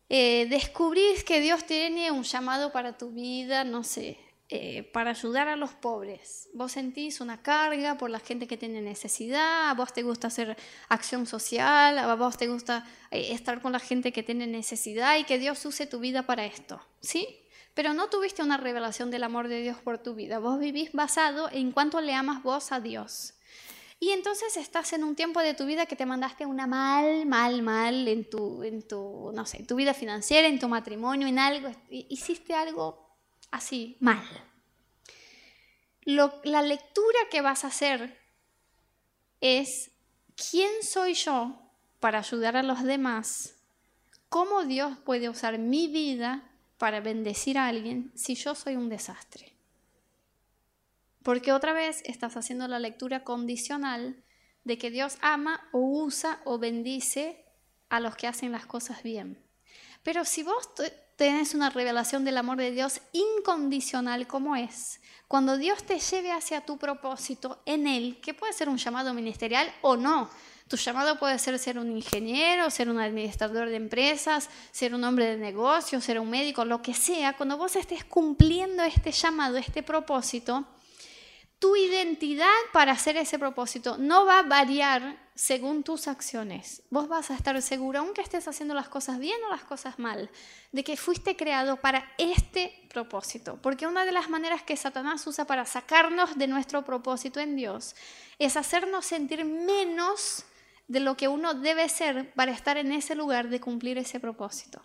eh, 0.08 0.48
descubrís 0.50 1.22
que 1.22 1.38
Dios 1.40 1.64
tiene 1.66 2.10
un 2.10 2.24
llamado 2.24 2.72
para 2.72 2.98
tu 2.98 3.12
vida, 3.12 3.62
no 3.62 3.84
sé, 3.84 4.25
eh, 4.48 4.88
para 4.92 5.10
ayudar 5.10 5.48
a 5.48 5.56
los 5.56 5.72
pobres. 5.72 6.48
Vos 6.54 6.70
sentís 6.70 7.20
una 7.20 7.42
carga 7.42 7.98
por 7.98 8.10
la 8.10 8.20
gente 8.20 8.46
que 8.46 8.56
tiene 8.56 8.80
necesidad, 8.80 9.70
a 9.70 9.74
vos 9.74 9.92
te 9.92 10.04
gusta 10.04 10.28
hacer 10.28 10.56
acción 10.88 11.26
social, 11.26 11.98
a 11.98 12.14
vos 12.14 12.36
te 12.36 12.46
gusta 12.46 12.86
eh, 13.10 13.32
estar 13.32 13.60
con 13.60 13.72
la 13.72 13.80
gente 13.80 14.12
que 14.12 14.22
tiene 14.22 14.46
necesidad 14.46 15.18
y 15.18 15.24
que 15.24 15.40
Dios 15.40 15.64
use 15.66 15.86
tu 15.86 15.98
vida 15.98 16.22
para 16.22 16.44
esto, 16.44 16.80
¿sí? 17.00 17.26
Pero 17.74 17.92
no 17.92 18.08
tuviste 18.08 18.44
una 18.44 18.56
revelación 18.56 19.10
del 19.10 19.24
amor 19.24 19.48
de 19.48 19.62
Dios 19.62 19.78
por 19.78 19.98
tu 19.98 20.14
vida. 20.14 20.38
Vos 20.38 20.60
vivís 20.60 20.92
basado 20.92 21.50
en 21.50 21.72
cuánto 21.72 22.00
le 22.00 22.14
amas 22.14 22.44
vos 22.44 22.70
a 22.70 22.78
Dios. 22.78 23.34
Y 23.98 24.10
entonces 24.10 24.56
estás 24.56 24.92
en 24.92 25.02
un 25.02 25.16
tiempo 25.16 25.40
de 25.40 25.54
tu 25.54 25.66
vida 25.66 25.86
que 25.86 25.96
te 25.96 26.06
mandaste 26.06 26.46
una 26.46 26.68
mal, 26.68 27.26
mal, 27.26 27.62
mal 27.62 28.06
en 28.06 28.30
tu, 28.30 28.62
en 28.62 28.86
tu, 28.86 29.32
no 29.34 29.44
sé, 29.44 29.58
en 29.58 29.66
tu 29.66 29.74
vida 29.74 29.92
financiera, 29.92 30.46
en 30.46 30.60
tu 30.60 30.68
matrimonio, 30.68 31.26
en 31.26 31.40
algo, 31.40 31.68
hiciste 31.90 32.54
algo 32.54 33.05
así, 33.56 33.96
mal. 34.00 34.24
la 36.04 36.62
lectura 36.62 37.18
que 37.30 37.40
vas 37.40 37.64
a 37.64 37.68
hacer 37.68 38.18
es 39.40 39.90
quién 40.50 40.82
soy 40.82 41.14
yo 41.14 41.60
para 42.00 42.18
ayudar 42.20 42.56
a 42.56 42.62
los 42.62 42.82
demás, 42.82 43.56
cómo 44.28 44.64
Dios 44.64 44.96
puede 44.98 45.28
usar 45.28 45.58
mi 45.58 45.88
vida 45.88 46.50
para 46.78 47.00
bendecir 47.00 47.58
a 47.58 47.68
alguien 47.68 48.12
si 48.14 48.34
yo 48.34 48.54
soy 48.54 48.76
un 48.76 48.88
desastre. 48.88 49.56
Porque 51.22 51.52
otra 51.52 51.72
vez 51.72 52.02
estás 52.04 52.36
haciendo 52.36 52.68
la 52.68 52.78
lectura 52.78 53.24
condicional 53.24 54.22
de 54.64 54.78
que 54.78 54.90
Dios 54.90 55.18
ama 55.22 55.68
o 55.72 55.78
usa 55.78 56.40
o 56.44 56.58
bendice 56.58 57.44
a 57.88 58.00
los 58.00 58.16
que 58.16 58.26
hacen 58.26 58.52
las 58.52 58.66
cosas 58.66 59.02
bien. 59.02 59.42
Pero 60.02 60.24
si 60.24 60.42
vos 60.42 60.70
tenés 61.16 61.54
una 61.54 61.70
revelación 61.70 62.24
del 62.24 62.38
amor 62.38 62.58
de 62.58 62.70
Dios 62.70 63.00
incondicional 63.12 64.26
como 64.26 64.54
es, 64.54 65.00
cuando 65.28 65.56
Dios 65.56 65.82
te 65.84 65.98
lleve 65.98 66.30
hacia 66.30 66.64
tu 66.64 66.78
propósito 66.78 67.60
en 67.66 67.86
Él, 67.86 68.20
que 68.22 68.34
puede 68.34 68.52
ser 68.52 68.68
un 68.68 68.76
llamado 68.76 69.12
ministerial 69.12 69.72
o 69.82 69.96
no, 69.96 70.30
tu 70.68 70.76
llamado 70.76 71.18
puede 71.18 71.38
ser 71.38 71.58
ser 71.58 71.78
un 71.78 71.90
ingeniero, 71.90 72.70
ser 72.70 72.88
un 72.88 72.98
administrador 72.98 73.68
de 73.68 73.76
empresas, 73.76 74.50
ser 74.72 74.94
un 74.94 75.04
hombre 75.04 75.26
de 75.26 75.36
negocios, 75.36 76.02
ser 76.02 76.18
un 76.18 76.28
médico, 76.28 76.64
lo 76.64 76.82
que 76.82 76.92
sea, 76.92 77.36
cuando 77.36 77.56
vos 77.56 77.76
estés 77.76 78.04
cumpliendo 78.04 78.82
este 78.82 79.12
llamado, 79.12 79.56
este 79.56 79.82
propósito, 79.82 80.64
tu 81.58 81.74
identidad 81.76 82.46
para 82.72 82.92
hacer 82.92 83.16
ese 83.16 83.38
propósito 83.38 83.96
no 83.98 84.26
va 84.26 84.40
a 84.40 84.42
variar 84.42 85.16
según 85.34 85.82
tus 85.82 86.08
acciones. 86.08 86.82
Vos 86.90 87.08
vas 87.08 87.30
a 87.30 87.34
estar 87.34 87.60
seguro, 87.62 88.00
aunque 88.00 88.20
estés 88.22 88.48
haciendo 88.48 88.74
las 88.74 88.88
cosas 88.88 89.18
bien 89.18 89.38
o 89.46 89.50
las 89.50 89.64
cosas 89.64 89.98
mal, 89.98 90.30
de 90.72 90.84
que 90.84 90.96
fuiste 90.96 91.36
creado 91.36 91.76
para 91.76 92.10
este 92.18 92.86
propósito. 92.92 93.58
Porque 93.62 93.86
una 93.86 94.04
de 94.04 94.12
las 94.12 94.28
maneras 94.28 94.62
que 94.62 94.76
Satanás 94.76 95.26
usa 95.26 95.46
para 95.46 95.66
sacarnos 95.66 96.38
de 96.38 96.46
nuestro 96.46 96.84
propósito 96.84 97.40
en 97.40 97.56
Dios 97.56 97.94
es 98.38 98.56
hacernos 98.56 99.06
sentir 99.06 99.44
menos 99.44 100.44
de 100.88 101.00
lo 101.00 101.16
que 101.16 101.28
uno 101.28 101.54
debe 101.54 101.88
ser 101.88 102.32
para 102.34 102.52
estar 102.52 102.76
en 102.76 102.92
ese 102.92 103.14
lugar 103.14 103.48
de 103.48 103.60
cumplir 103.60 103.98
ese 103.98 104.20
propósito. 104.20 104.82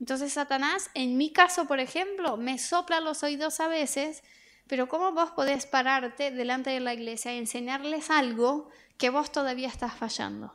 Entonces 0.00 0.32
Satanás, 0.32 0.90
en 0.94 1.16
mi 1.16 1.32
caso, 1.32 1.66
por 1.66 1.80
ejemplo, 1.80 2.36
me 2.36 2.58
sopla 2.58 3.00
los 3.00 3.22
oídos 3.22 3.60
a 3.60 3.68
veces 3.68 4.22
pero 4.68 4.88
¿cómo 4.88 5.12
vos 5.12 5.30
podés 5.30 5.66
pararte 5.66 6.30
delante 6.30 6.70
de 6.70 6.80
la 6.80 6.94
iglesia 6.94 7.34
y 7.34 7.38
enseñarles 7.38 8.10
algo 8.10 8.68
que 8.98 9.10
vos 9.10 9.32
todavía 9.32 9.68
estás 9.68 9.94
fallando? 9.94 10.54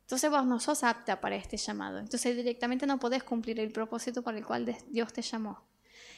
Entonces 0.00 0.30
vos 0.30 0.46
no 0.46 0.58
sos 0.58 0.84
apta 0.84 1.20
para 1.20 1.36
este 1.36 1.58
llamado. 1.58 1.98
Entonces 1.98 2.34
directamente 2.34 2.86
no 2.86 2.98
podés 2.98 3.22
cumplir 3.22 3.60
el 3.60 3.70
propósito 3.70 4.22
para 4.22 4.38
el 4.38 4.46
cual 4.46 4.74
Dios 4.88 5.12
te 5.12 5.20
llamó. 5.20 5.62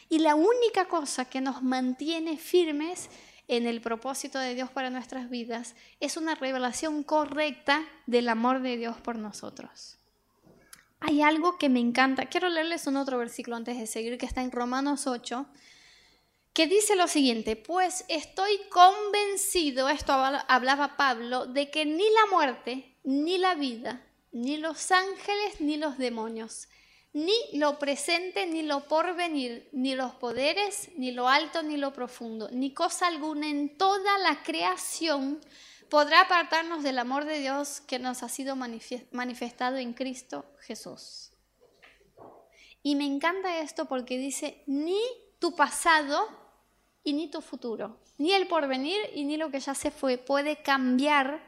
Y 0.09 0.21
la 0.21 0.37
única 0.37 0.87
cosa 0.87 1.25
que 1.25 1.41
nos 1.41 1.63
mantiene 1.63 2.39
firmes 2.39 3.11
en 3.49 3.67
el 3.67 3.81
propósito 3.81 4.39
de 4.39 4.55
Dios 4.55 4.71
para 4.71 4.91
nuestras 4.91 5.29
vidas 5.29 5.75
es 5.99 6.17
una 6.17 6.37
revelación 6.37 7.03
correcta 7.03 7.85
del 8.07 8.29
amor 8.29 8.63
de 8.63 8.77
Dios 8.77 8.97
por 8.99 9.17
nosotros. 9.17 9.99
Hay 11.01 11.23
algo 11.23 11.59
que 11.59 11.69
me 11.69 11.81
encanta. 11.81 12.27
Quiero 12.27 12.49
leerles 12.49 12.87
un 12.87 12.97
otro 12.97 13.19
versículo 13.19 13.57
antes 13.57 13.77
de 13.77 13.89
seguir 13.89 14.19
que 14.19 14.27
está 14.27 14.43
en 14.43 14.53
Romanos 14.53 15.09
8 15.09 15.47
que 16.53 16.67
dice 16.67 16.97
lo 16.97 17.07
siguiente, 17.07 17.57
pues 17.57 18.05
estoy 18.09 18.59
convencido, 18.71 19.89
esto 19.89 20.13
hablaba 20.13 20.97
Pablo, 20.97 21.47
de 21.47 21.71
que 21.71 21.85
ni 21.87 22.05
la 22.11 22.27
muerte, 22.31 22.97
ni 23.05 23.39
la 23.39 23.55
vida, 23.55 24.05
ni 24.33 24.57
los 24.57 24.91
ángeles, 24.91 25.61
ni 25.61 25.77
los 25.77 25.97
demonios, 25.99 26.69
ni 27.13 27.35
lo 27.55 27.79
presente, 27.79 28.47
ni 28.47 28.63
lo 28.63 28.87
porvenir, 28.87 29.69
ni 29.73 29.95
los 29.95 30.13
poderes, 30.15 30.91
ni 30.97 31.13
lo 31.13 31.29
alto, 31.29 31.63
ni 31.63 31.77
lo 31.77 31.93
profundo, 31.93 32.49
ni 32.53 32.73
cosa 32.73 33.07
alguna 33.07 33.49
en 33.49 33.77
toda 33.77 34.19
la 34.19 34.43
creación 34.43 35.41
podrá 35.89 36.23
apartarnos 36.23 36.83
del 36.83 36.99
amor 36.99 37.25
de 37.25 37.41
Dios 37.41 37.81
que 37.81 37.99
nos 37.99 38.23
ha 38.23 38.29
sido 38.29 38.55
manifestado 38.55 39.77
en 39.77 39.93
Cristo 39.93 40.45
Jesús. 40.61 41.33
Y 42.83 42.95
me 42.95 43.05
encanta 43.05 43.61
esto 43.61 43.87
porque 43.87 44.17
dice, 44.17 44.63
ni 44.67 45.01
tu 45.41 45.55
pasado 45.57 46.40
y 47.03 47.13
ni 47.13 47.31
tu 47.31 47.41
futuro, 47.41 48.01
ni 48.19 48.33
el 48.33 48.47
porvenir 48.47 49.01
y 49.15 49.25
ni 49.25 49.37
lo 49.37 49.51
que 49.51 49.61
ya 49.61 49.75
se 49.75 49.91
fue 49.91 50.19
puede 50.19 50.63
cambiar 50.63 51.43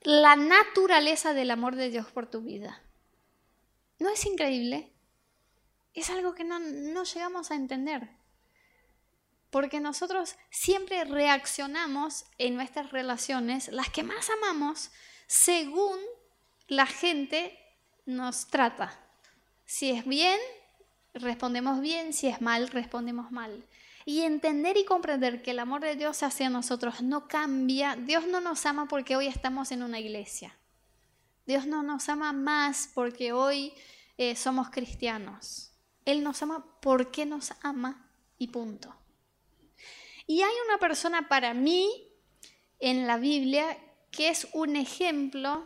la 0.00 0.36
naturaleza 0.36 1.32
del 1.32 1.50
amor 1.50 1.76
de 1.76 1.90
Dios 1.90 2.06
por 2.10 2.26
tu 2.26 2.42
vida. 2.42 2.82
¿No 3.98 4.10
es 4.10 4.26
increíble? 4.26 4.92
Es 5.94 6.10
algo 6.10 6.34
que 6.34 6.44
no, 6.44 6.58
no 6.58 7.04
llegamos 7.04 7.50
a 7.50 7.54
entender. 7.54 8.10
Porque 9.50 9.78
nosotros 9.78 10.36
siempre 10.50 11.04
reaccionamos 11.04 12.24
en 12.38 12.56
nuestras 12.56 12.90
relaciones, 12.90 13.68
las 13.68 13.88
que 13.88 14.02
más 14.02 14.28
amamos, 14.28 14.90
según 15.26 15.98
la 16.66 16.86
gente 16.86 17.56
nos 18.04 18.48
trata. 18.48 19.00
Si 19.64 19.90
es 19.90 20.04
bien, 20.04 20.38
respondemos 21.14 21.80
bien, 21.80 22.12
si 22.12 22.26
es 22.26 22.40
mal, 22.40 22.68
respondemos 22.68 23.30
mal. 23.30 23.64
Y 24.04 24.22
entender 24.22 24.76
y 24.76 24.84
comprender 24.84 25.42
que 25.42 25.52
el 25.52 25.58
amor 25.58 25.80
de 25.80 25.96
Dios 25.96 26.22
hacia 26.22 26.50
nosotros 26.50 27.02
no 27.02 27.26
cambia. 27.26 27.96
Dios 27.96 28.26
no 28.26 28.40
nos 28.40 28.66
ama 28.66 28.86
porque 28.86 29.16
hoy 29.16 29.26
estamos 29.26 29.72
en 29.72 29.82
una 29.82 29.98
iglesia. 29.98 30.56
Dios 31.46 31.66
no 31.66 31.82
nos 31.82 32.08
ama 32.08 32.32
más 32.32 32.90
porque 32.94 33.32
hoy 33.32 33.72
eh, 34.18 34.36
somos 34.36 34.70
cristianos. 34.70 35.72
Él 36.04 36.22
nos 36.22 36.42
ama 36.42 36.64
porque 36.80 37.26
nos 37.26 37.52
ama 37.62 38.10
y 38.38 38.48
punto. 38.48 38.94
Y 40.26 40.42
hay 40.42 40.54
una 40.66 40.78
persona 40.78 41.28
para 41.28 41.54
mí 41.54 41.90
en 42.78 43.06
la 43.06 43.18
Biblia 43.18 43.78
que 44.10 44.28
es 44.28 44.46
un 44.52 44.76
ejemplo 44.76 45.64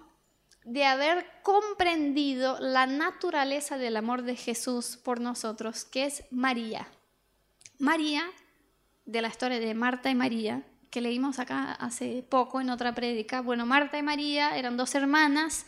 de 0.65 0.85
haber 0.85 1.27
comprendido 1.43 2.59
la 2.61 2.87
naturaleza 2.87 3.79
del 3.79 3.97
amor 3.97 4.23
de 4.23 4.37
Jesús 4.37 4.97
por 4.97 5.21
nosotros, 5.21 5.85
que 5.85 6.05
es 6.05 6.25
María. 6.31 6.89
María, 7.79 8.25
de 9.07 9.23
la 9.23 9.29
historia 9.29 9.61
de 9.61 9.75
Marta 9.75 10.11
y 10.11 10.15
María, 10.15 10.63
que 10.91 11.01
leímos 11.01 11.39
acá 11.39 11.73
hace 11.73 12.25
poco 12.29 12.61
en 12.61 12.71
otra 12.71 12.95
prédica. 12.95 13.41
Bueno, 13.41 13.67
Marta 13.67 13.99
y 13.99 14.03
María 14.03 14.57
eran 14.57 14.77
dos 14.77 14.95
hermanas. 14.95 15.65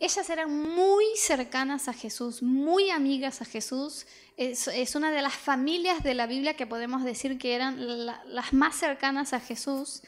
Ellas 0.00 0.28
eran 0.28 0.50
muy 0.74 1.04
cercanas 1.16 1.88
a 1.88 1.92
Jesús, 1.92 2.42
muy 2.42 2.90
amigas 2.90 3.42
a 3.42 3.44
Jesús. 3.44 4.06
Es, 4.36 4.94
una 4.96 5.12
de 5.12 5.22
las 5.22 5.34
familias 5.34 6.02
de 6.02 6.14
la 6.14 6.26
Biblia 6.26 6.54
que 6.54 6.66
podemos 6.66 7.04
decir 7.04 7.38
que 7.38 7.54
eran 7.54 8.06
las 8.06 8.52
más 8.52 8.74
cercanas 8.74 9.32
a 9.32 9.40
Jesús. 9.40 10.02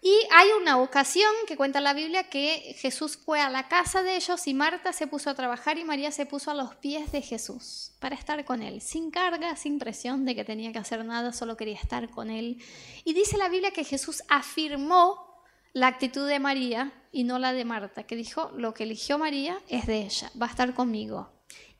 Y 0.00 0.14
hay 0.30 0.48
una 0.60 0.78
ocasión 0.78 1.32
que 1.48 1.56
cuenta 1.56 1.80
la 1.80 1.92
Biblia 1.92 2.30
que 2.30 2.76
Jesús 2.78 3.16
fue 3.16 3.40
a 3.40 3.50
la 3.50 3.66
casa 3.66 4.02
de 4.02 4.14
ellos 4.14 4.46
y 4.46 4.54
Marta 4.54 4.92
se 4.92 5.08
puso 5.08 5.28
a 5.28 5.34
trabajar 5.34 5.76
y 5.76 5.84
María 5.84 6.12
se 6.12 6.24
puso 6.24 6.52
a 6.52 6.54
los 6.54 6.76
pies 6.76 7.10
de 7.10 7.20
Jesús 7.20 7.92
para 7.98 8.14
estar 8.14 8.44
con 8.44 8.62
él, 8.62 8.80
sin 8.80 9.10
carga, 9.10 9.56
sin 9.56 9.80
presión 9.80 10.24
de 10.24 10.36
que 10.36 10.44
tenía 10.44 10.72
que 10.72 10.78
hacer 10.78 11.04
nada, 11.04 11.32
solo 11.32 11.56
quería 11.56 11.74
estar 11.74 12.08
con 12.10 12.30
él. 12.30 12.62
Y 13.04 13.12
dice 13.12 13.38
la 13.38 13.48
Biblia 13.48 13.72
que 13.72 13.82
Jesús 13.82 14.22
afirmó 14.28 15.42
la 15.72 15.88
actitud 15.88 16.28
de 16.28 16.38
María 16.38 16.92
y 17.10 17.24
no 17.24 17.40
la 17.40 17.52
de 17.52 17.64
Marta, 17.64 18.04
que 18.04 18.14
dijo, 18.14 18.52
lo 18.56 18.74
que 18.74 18.84
eligió 18.84 19.18
María 19.18 19.58
es 19.68 19.86
de 19.86 20.02
ella, 20.02 20.30
va 20.40 20.46
a 20.46 20.50
estar 20.50 20.74
conmigo. 20.74 21.30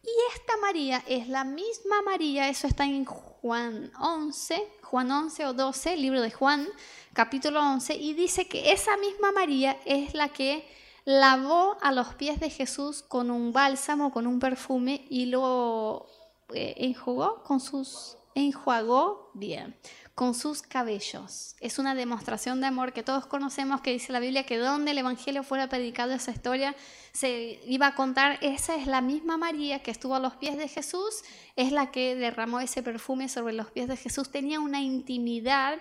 Y 0.02 0.34
esta 0.34 0.56
María 0.56 1.04
es 1.06 1.28
la 1.28 1.44
misma 1.44 2.02
María, 2.02 2.48
eso 2.48 2.66
está 2.66 2.84
en 2.84 3.04
Juan 3.04 3.92
11, 4.00 4.60
Juan 4.90 5.10
11 5.10 5.44
o 5.44 5.52
12, 5.52 5.98
libro 5.98 6.22
de 6.22 6.30
Juan, 6.30 6.66
capítulo 7.12 7.60
11, 7.60 7.94
y 7.94 8.14
dice 8.14 8.48
que 8.48 8.72
esa 8.72 8.96
misma 8.96 9.32
María 9.32 9.76
es 9.84 10.14
la 10.14 10.30
que 10.30 10.66
lavó 11.04 11.76
a 11.82 11.92
los 11.92 12.14
pies 12.14 12.40
de 12.40 12.48
Jesús 12.48 13.02
con 13.02 13.30
un 13.30 13.52
bálsamo, 13.52 14.10
con 14.10 14.26
un 14.26 14.38
perfume 14.38 15.04
y 15.10 15.26
lo 15.26 16.06
eh, 16.54 16.74
enjugó 16.78 17.42
con 17.44 17.60
sus 17.60 18.16
enjuagó 18.34 19.30
bien 19.34 19.76
con 20.18 20.34
sus 20.34 20.62
cabellos. 20.62 21.54
Es 21.60 21.78
una 21.78 21.94
demostración 21.94 22.60
de 22.60 22.66
amor 22.66 22.92
que 22.92 23.04
todos 23.04 23.26
conocemos, 23.26 23.82
que 23.82 23.92
dice 23.92 24.12
la 24.12 24.18
Biblia 24.18 24.44
que 24.44 24.58
donde 24.58 24.90
el 24.90 24.98
Evangelio 24.98 25.44
fuera 25.44 25.68
predicado 25.68 26.12
esa 26.12 26.32
historia, 26.32 26.74
se 27.12 27.60
iba 27.64 27.86
a 27.86 27.94
contar, 27.94 28.36
esa 28.42 28.74
es 28.74 28.88
la 28.88 29.00
misma 29.00 29.36
María 29.36 29.80
que 29.80 29.92
estuvo 29.92 30.16
a 30.16 30.18
los 30.18 30.34
pies 30.34 30.58
de 30.58 30.66
Jesús, 30.66 31.22
es 31.54 31.70
la 31.70 31.92
que 31.92 32.16
derramó 32.16 32.58
ese 32.58 32.82
perfume 32.82 33.28
sobre 33.28 33.52
los 33.52 33.70
pies 33.70 33.86
de 33.86 33.96
Jesús, 33.96 34.28
tenía 34.28 34.58
una 34.58 34.80
intimidad 34.80 35.78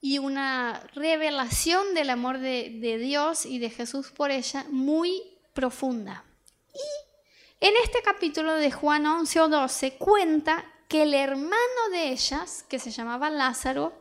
y 0.00 0.18
una 0.18 0.88
revelación 0.94 1.94
del 1.94 2.10
amor 2.10 2.38
de, 2.38 2.96
Dios 3.00 3.44
y 3.44 3.58
de 3.58 3.70
Jesús 3.70 4.12
por 4.12 4.30
ella 4.30 4.66
muy 4.70 5.20
profunda. 5.52 6.24
Y 6.72 7.66
en 7.66 7.74
este 7.82 8.02
capítulo 8.02 8.54
de 8.54 8.70
Juan 8.70 9.04
11 9.04 9.40
o 9.40 9.48
12 9.48 9.96
cuenta 9.98 10.64
que 10.88 11.02
el 11.02 11.14
hermano 11.14 11.90
de 11.90 12.10
ellas, 12.10 12.64
que 12.68 12.78
se 12.78 12.90
llamaba 12.90 13.30
Lázaro, 13.30 13.92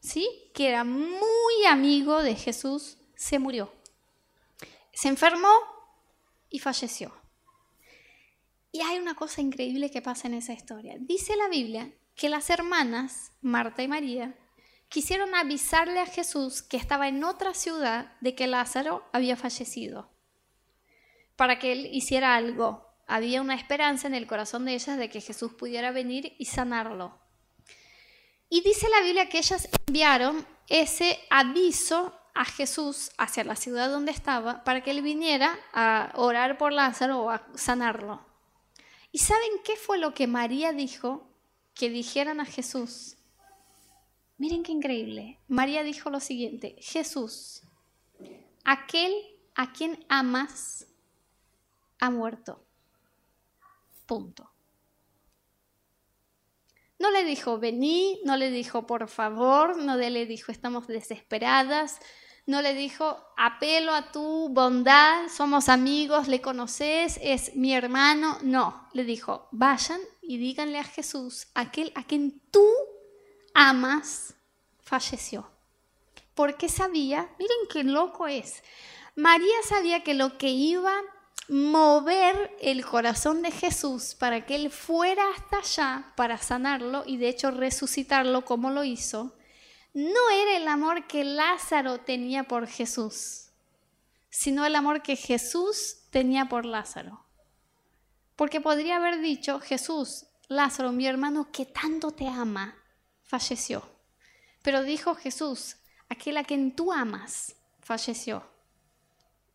¿sí? 0.00 0.28
que 0.54 0.68
era 0.68 0.84
muy 0.84 1.64
amigo 1.68 2.22
de 2.22 2.34
Jesús, 2.34 2.98
se 3.14 3.38
murió. 3.38 3.72
Se 4.92 5.08
enfermó 5.08 5.52
y 6.50 6.58
falleció. 6.58 7.12
Y 8.70 8.80
hay 8.80 8.98
una 8.98 9.14
cosa 9.14 9.40
increíble 9.40 9.90
que 9.90 10.02
pasa 10.02 10.28
en 10.28 10.34
esa 10.34 10.54
historia. 10.54 10.96
Dice 10.98 11.36
la 11.36 11.48
Biblia 11.48 11.92
que 12.14 12.28
las 12.28 12.50
hermanas, 12.50 13.32
Marta 13.42 13.82
y 13.82 13.88
María, 13.88 14.34
quisieron 14.88 15.34
avisarle 15.34 16.00
a 16.00 16.06
Jesús 16.06 16.62
que 16.62 16.76
estaba 16.76 17.08
en 17.08 17.24
otra 17.24 17.54
ciudad 17.54 18.14
de 18.20 18.34
que 18.34 18.46
Lázaro 18.46 19.04
había 19.12 19.36
fallecido, 19.36 20.10
para 21.36 21.58
que 21.58 21.72
él 21.72 21.88
hiciera 21.92 22.34
algo. 22.34 22.91
Había 23.06 23.40
una 23.40 23.54
esperanza 23.54 24.06
en 24.06 24.14
el 24.14 24.26
corazón 24.26 24.64
de 24.64 24.74
ellas 24.74 24.98
de 24.98 25.08
que 25.08 25.20
Jesús 25.20 25.52
pudiera 25.52 25.90
venir 25.90 26.34
y 26.38 26.46
sanarlo. 26.46 27.18
Y 28.48 28.60
dice 28.62 28.88
la 28.88 29.00
Biblia 29.00 29.28
que 29.28 29.38
ellas 29.38 29.68
enviaron 29.86 30.46
ese 30.68 31.18
aviso 31.30 32.14
a 32.34 32.44
Jesús 32.44 33.10
hacia 33.18 33.44
la 33.44 33.56
ciudad 33.56 33.90
donde 33.90 34.12
estaba 34.12 34.64
para 34.64 34.82
que 34.82 34.90
él 34.90 35.02
viniera 35.02 35.58
a 35.72 36.12
orar 36.16 36.58
por 36.58 36.72
Lázaro 36.72 37.20
o 37.20 37.30
a 37.30 37.46
sanarlo. 37.54 38.24
¿Y 39.10 39.18
saben 39.18 39.50
qué 39.64 39.76
fue 39.76 39.98
lo 39.98 40.14
que 40.14 40.26
María 40.26 40.72
dijo 40.72 41.28
que 41.74 41.90
dijeran 41.90 42.40
a 42.40 42.46
Jesús? 42.46 43.16
Miren 44.38 44.62
qué 44.62 44.72
increíble. 44.72 45.38
María 45.48 45.82
dijo 45.82 46.10
lo 46.10 46.20
siguiente, 46.20 46.76
Jesús, 46.78 47.62
aquel 48.64 49.12
a 49.54 49.72
quien 49.72 50.04
amas 50.08 50.86
ha 52.00 52.10
muerto. 52.10 52.64
Punto. 54.06 54.52
No 56.98 57.10
le 57.10 57.24
dijo, 57.24 57.58
vení, 57.58 58.20
no 58.24 58.36
le 58.36 58.50
dijo, 58.50 58.86
por 58.86 59.08
favor, 59.08 59.76
no 59.76 59.96
le 59.96 60.24
dijo, 60.26 60.52
estamos 60.52 60.86
desesperadas, 60.86 61.98
no 62.46 62.62
le 62.62 62.74
dijo, 62.74 63.24
apelo 63.36 63.92
a 63.92 64.12
tu 64.12 64.48
bondad, 64.50 65.28
somos 65.28 65.68
amigos, 65.68 66.28
le 66.28 66.40
conoces, 66.40 67.18
es 67.22 67.54
mi 67.56 67.74
hermano. 67.74 68.38
No, 68.42 68.88
le 68.92 69.04
dijo, 69.04 69.48
vayan 69.52 70.00
y 70.20 70.38
díganle 70.38 70.78
a 70.78 70.84
Jesús, 70.84 71.48
aquel 71.54 71.92
a 71.94 72.04
quien 72.04 72.40
tú 72.50 72.66
amas, 73.54 74.34
falleció. 74.80 75.50
Porque 76.34 76.68
sabía, 76.68 77.30
miren 77.38 77.68
qué 77.68 77.84
loco 77.84 78.26
es, 78.26 78.62
María 79.14 79.56
sabía 79.68 80.02
que 80.02 80.14
lo 80.14 80.38
que 80.38 80.48
iba 80.48 80.94
mover 81.48 82.56
el 82.60 82.84
corazón 82.84 83.42
de 83.42 83.50
Jesús 83.50 84.14
para 84.14 84.46
que 84.46 84.54
Él 84.54 84.70
fuera 84.70 85.22
hasta 85.30 85.58
allá 85.58 86.12
para 86.16 86.38
sanarlo 86.38 87.04
y 87.06 87.16
de 87.16 87.28
hecho 87.28 87.50
resucitarlo 87.50 88.44
como 88.44 88.70
lo 88.70 88.84
hizo, 88.84 89.36
no 89.92 90.30
era 90.30 90.56
el 90.56 90.68
amor 90.68 91.06
que 91.06 91.24
Lázaro 91.24 92.00
tenía 92.00 92.44
por 92.44 92.66
Jesús, 92.66 93.50
sino 94.30 94.64
el 94.64 94.74
amor 94.74 95.02
que 95.02 95.16
Jesús 95.16 95.98
tenía 96.10 96.46
por 96.48 96.64
Lázaro. 96.64 97.26
Porque 98.36 98.60
podría 98.60 98.96
haber 98.96 99.20
dicho, 99.20 99.60
Jesús, 99.60 100.26
Lázaro, 100.48 100.92
mi 100.92 101.06
hermano 101.06 101.50
que 101.52 101.66
tanto 101.66 102.12
te 102.12 102.26
ama, 102.26 102.74
falleció. 103.22 103.86
Pero 104.62 104.82
dijo 104.82 105.14
Jesús, 105.14 105.76
aquel 106.08 106.38
a 106.38 106.44
quien 106.44 106.74
tú 106.74 106.92
amas, 106.92 107.56
falleció. 107.80 108.48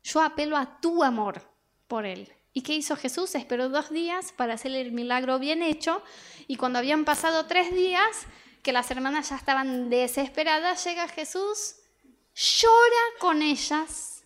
Yo 0.04 0.22
apelo 0.22 0.58
a 0.58 0.80
tu 0.80 1.04
amor 1.04 1.57
por 1.88 2.06
él. 2.06 2.32
¿Y 2.54 2.62
qué 2.62 2.74
hizo 2.74 2.96
Jesús? 2.96 3.36
Esperó 3.36 3.70
dos 3.70 3.90
días 3.92 4.34
para 4.36 4.56
hacer 4.56 4.72
el 4.74 4.92
milagro 4.92 5.38
bien 5.40 5.62
hecho 5.62 6.02
y 6.48 6.56
cuando 6.56 6.80
habían 6.80 7.06
pasado 7.06 7.46
tres 7.46 7.74
días, 7.74 8.26
que 8.64 8.74
las 8.74 8.90
hermanas 8.92 9.30
ya 9.30 9.36
estaban 9.36 9.90
desesperadas, 9.90 10.84
llega 10.84 11.08
Jesús, 11.08 11.76
llora 12.34 13.20
con 13.20 13.42
ellas, 13.42 14.24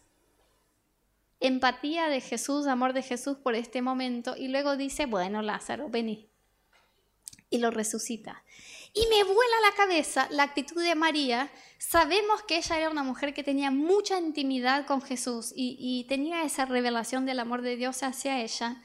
empatía 1.41 2.07
de 2.07 2.21
Jesús, 2.21 2.67
amor 2.67 2.93
de 2.93 3.01
Jesús 3.01 3.37
por 3.37 3.55
este 3.55 3.81
momento 3.81 4.35
y 4.37 4.47
luego 4.47 4.77
dice, 4.77 5.05
bueno, 5.07 5.41
Lázaro, 5.41 5.89
vení. 5.89 6.29
Y 7.49 7.57
lo 7.57 7.69
resucita. 7.69 8.43
Y 8.93 9.07
me 9.07 9.23
vuela 9.23 9.55
la 9.69 9.75
cabeza 9.75 10.27
la 10.31 10.43
actitud 10.43 10.81
de 10.81 10.95
María. 10.95 11.51
Sabemos 11.81 12.43
que 12.43 12.57
ella 12.57 12.77
era 12.77 12.91
una 12.91 13.01
mujer 13.01 13.33
que 13.33 13.43
tenía 13.43 13.71
mucha 13.71 14.19
intimidad 14.19 14.85
con 14.85 15.01
Jesús 15.01 15.51
y, 15.55 16.05
tenía 16.07 16.43
esa 16.43 16.65
revelación 16.65 17.25
del 17.25 17.39
amor 17.39 17.63
de 17.63 17.75
Dios 17.75 18.03
hacia 18.03 18.39
ella. 18.39 18.79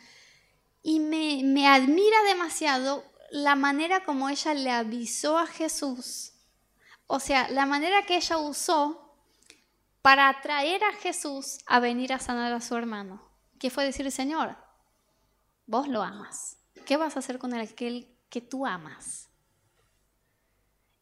Y 0.83 1.01
me, 1.01 1.43
me 1.45 1.69
admira 1.69 2.23
demasiado 2.23 3.05
la 3.31 3.55
manera 3.55 4.03
como 4.03 4.31
ella 4.31 4.55
le 4.55 4.71
avisó 4.71 5.37
a 5.37 5.47
Jesús. 5.47 6.33
O 7.07 7.21
sea, 7.21 7.51
la 7.51 7.67
manera 7.67 8.07
que 8.07 8.17
ella 8.17 8.39
usó 8.39 9.15
para 10.01 10.31
atraer 10.31 10.83
a 10.83 10.93
Jesús 10.95 11.59
a 11.67 11.81
venir 11.81 12.15
a 12.15 12.19
sanar 12.19 12.55
a 12.55 12.63
su 12.63 12.77
hermano. 12.77 13.23
Que 13.61 13.69
fue 13.69 13.85
decir, 13.85 14.11
Señor, 14.11 14.57
vos 15.67 15.87
lo 15.87 16.03
amas. 16.03 16.57
¿Qué 16.87 16.97
vas 16.97 17.15
a 17.17 17.19
hacer 17.19 17.39
con 17.39 17.53
aquel 17.53 18.09
que 18.31 18.41
tú 18.41 18.65
amas? 18.65 19.26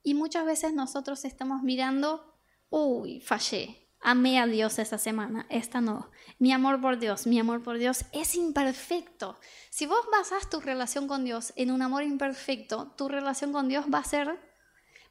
Y 0.05 0.15
muchas 0.15 0.45
veces 0.45 0.75
nosotros 0.75 1.25
estamos 1.25 1.63
mirando, 1.63 2.39
uy, 2.69 3.21
fallé, 3.21 3.91
amé 4.01 4.39
a 4.39 4.47
Dios 4.47 4.79
esa 4.79 4.99
semana, 4.99 5.47
esta 5.49 5.81
no. 5.81 6.11
Mi 6.39 6.53
amor 6.53 6.81
por 6.81 6.99
Dios, 6.99 7.27
mi 7.27 7.41
amor 7.41 7.63
por 7.63 7.79
Dios 7.79 8.05
es 8.13 8.35
imperfecto. 8.35 9.41
Si 9.71 9.87
vos 9.87 10.07
basás 10.13 10.51
tu 10.51 10.61
relación 10.61 11.09
con 11.09 11.25
Dios 11.25 11.55
en 11.57 11.71
un 11.71 11.81
amor 11.81 12.03
imperfecto, 12.03 12.93
tu 12.99 13.09
relación 13.09 13.51
con 13.51 13.67
Dios 13.69 13.87
va 13.93 14.01
a 14.01 14.05
ser 14.05 14.39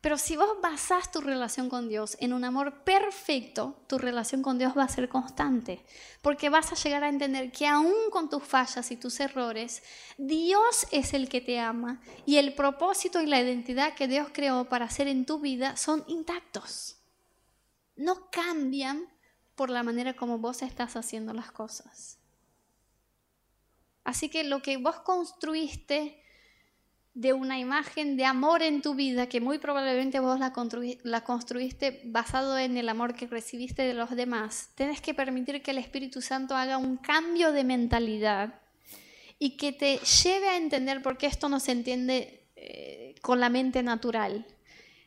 pero 0.03 0.17
si 0.17 0.35
vos 0.35 0.59
basás 0.61 1.13
tu 1.13 1.21
relación 1.21 1.69
con 1.69 1.87
Dios 1.87 2.17
en 2.19 2.33
un 2.33 2.43
amor 2.43 2.83
perfecto, 2.83 3.77
tu 3.87 3.97
relación 3.97 4.41
con 4.41 4.57
Dios 4.57 4.77
va 4.77 4.83
a 4.83 4.89
ser 4.89 5.07
constante, 5.07 5.85
porque 6.21 6.49
vas 6.49 6.73
a 6.73 6.75
llegar 6.75 7.05
a 7.05 7.07
entender 7.07 7.53
que 7.53 7.67
aún 7.67 7.93
con 8.11 8.29
tus 8.29 8.43
fallas 8.43 8.91
y 8.91 8.97
tus 8.97 9.21
errores, 9.21 9.81
Dios 10.17 10.87
es 10.91 11.13
el 11.13 11.29
que 11.29 11.39
te 11.39 11.57
ama 11.57 12.01
y 12.25 12.35
el 12.35 12.53
propósito 12.53 13.21
y 13.21 13.27
la 13.27 13.39
identidad 13.39 13.93
que 13.93 14.09
Dios 14.09 14.27
creó 14.33 14.67
para 14.67 14.83
hacer 14.83 15.07
en 15.07 15.25
tu 15.25 15.39
vida 15.39 15.77
son 15.77 16.03
intactos. 16.07 16.97
No 17.95 18.29
cambian 18.29 19.07
por 19.55 19.69
la 19.69 19.83
manera 19.83 20.17
como 20.17 20.37
vos 20.37 20.63
estás 20.63 20.97
haciendo 20.97 21.31
las 21.31 21.53
cosas. 21.53 22.19
Así 24.03 24.27
que 24.27 24.43
lo 24.43 24.61
que 24.61 24.75
vos 24.75 24.99
construiste 24.99 26.21
de 27.13 27.31
una 27.33 27.59
imagen 27.59 28.17
de 28.17 28.25
amor 28.25 28.63
en 28.63 28.81
tu 28.81 28.95
vida 28.95 29.29
que 29.29 29.39
muy 29.39 29.59
probablemente 29.59 30.19
vos 30.19 30.39
la, 30.39 30.51
construiste 31.23 32.01
basado 32.05 32.57
en 32.57 32.75
el 32.75 32.89
amor 32.89 33.13
que 33.13 33.27
recibiste 33.27 33.83
de 33.83 33.93
los 33.93 34.09
demás, 34.11 34.71
tienes 34.75 34.99
que 34.99 35.13
permitir 35.13 35.61
que 35.61 35.71
el 35.71 35.77
Espíritu 35.77 36.21
Santo 36.21 36.55
haga 36.55 36.77
un 36.77 36.97
cambio 36.97 37.51
de 37.51 37.63
mentalidad 37.63 38.61
y 39.37 39.57
que 39.57 39.71
te 39.73 39.97
lleve 39.97 40.49
a 40.49 40.57
entender 40.57 41.01
por 41.03 41.17
qué 41.17 41.27
esto 41.27 41.49
no 41.49 41.59
se 41.59 41.73
entiende 41.73 42.47
eh, 42.55 43.13
con 43.21 43.39
la 43.39 43.49
mente 43.49 43.83
natural, 43.83 44.47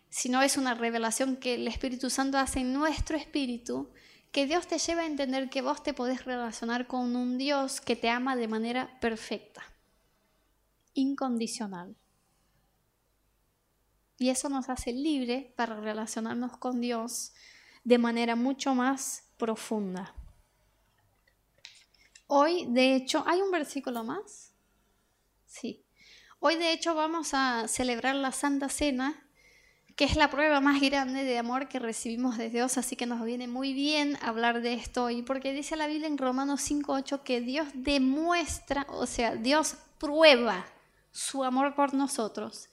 sino 0.08 0.42
es 0.42 0.56
una 0.56 0.74
revelación 0.74 1.36
que 1.36 1.54
el 1.54 1.66
Espíritu 1.66 2.08
Santo 2.08 2.38
hace 2.38 2.60
en 2.60 2.72
nuestro 2.72 3.16
espíritu, 3.16 3.90
que 4.30 4.46
Dios 4.46 4.68
te 4.68 4.78
lleva 4.78 5.02
a 5.02 5.06
entender 5.06 5.50
que 5.50 5.62
vos 5.62 5.82
te 5.82 5.94
podés 5.94 6.24
relacionar 6.24 6.86
con 6.86 7.16
un 7.16 7.36
Dios 7.36 7.80
que 7.80 7.96
te 7.96 8.10
ama 8.10 8.36
de 8.36 8.46
manera 8.46 9.00
perfecta 9.00 9.75
incondicional. 10.96 11.96
Y 14.18 14.30
eso 14.30 14.48
nos 14.48 14.68
hace 14.68 14.92
libre 14.92 15.52
para 15.56 15.78
relacionarnos 15.78 16.56
con 16.56 16.80
Dios 16.80 17.32
de 17.84 17.98
manera 17.98 18.34
mucho 18.34 18.74
más 18.74 19.24
profunda. 19.36 20.14
Hoy, 22.26 22.66
de 22.68 22.96
hecho, 22.96 23.22
¿hay 23.26 23.40
un 23.40 23.50
versículo 23.50 24.02
más? 24.02 24.52
Sí. 25.44 25.84
Hoy, 26.40 26.56
de 26.56 26.72
hecho, 26.72 26.94
vamos 26.94 27.34
a 27.34 27.68
celebrar 27.68 28.16
la 28.16 28.32
Santa 28.32 28.68
Cena, 28.68 29.22
que 29.94 30.04
es 30.04 30.16
la 30.16 30.30
prueba 30.30 30.60
más 30.60 30.80
grande 30.80 31.24
de 31.24 31.38
amor 31.38 31.68
que 31.68 31.78
recibimos 31.78 32.36
de 32.36 32.50
Dios, 32.50 32.78
así 32.78 32.96
que 32.96 33.06
nos 33.06 33.24
viene 33.24 33.46
muy 33.46 33.72
bien 33.72 34.18
hablar 34.20 34.60
de 34.60 34.74
esto 34.74 35.04
hoy, 35.04 35.22
porque 35.22 35.52
dice 35.52 35.76
la 35.76 35.86
Biblia 35.86 36.08
en 36.08 36.18
Romanos 36.18 36.68
5.8 36.68 37.22
que 37.22 37.40
Dios 37.40 37.68
demuestra, 37.74 38.86
o 38.90 39.06
sea, 39.06 39.36
Dios 39.36 39.76
prueba 39.98 40.66
su 41.16 41.44
amor 41.44 41.74
por 41.74 41.94
nosotros, 41.94 42.68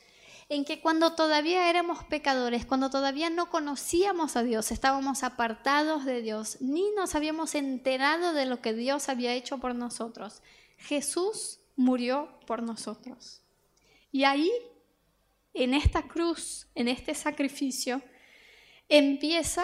en 0.49 0.65
que 0.65 0.81
cuando 0.81 1.15
todavía 1.15 1.69
éramos 1.69 2.03
pecadores, 2.03 2.65
cuando 2.65 2.89
todavía 2.89 3.29
no 3.29 3.49
conocíamos 3.49 4.35
a 4.35 4.43
Dios, 4.43 4.71
estábamos 4.71 5.23
apartados 5.23 6.03
de 6.03 6.21
Dios, 6.21 6.57
ni 6.59 6.91
nos 6.91 7.15
habíamos 7.15 7.55
enterado 7.55 8.33
de 8.33 8.45
lo 8.45 8.61
que 8.61 8.73
Dios 8.73 9.07
había 9.07 9.33
hecho 9.33 9.59
por 9.59 9.73
nosotros, 9.73 10.41
Jesús 10.77 11.61
murió 11.77 12.37
por 12.45 12.61
nosotros. 12.61 13.41
Y 14.11 14.25
ahí, 14.25 14.51
en 15.53 15.73
esta 15.73 16.03
cruz, 16.03 16.67
en 16.75 16.89
este 16.89 17.15
sacrificio, 17.15 18.03
empieza 18.89 19.63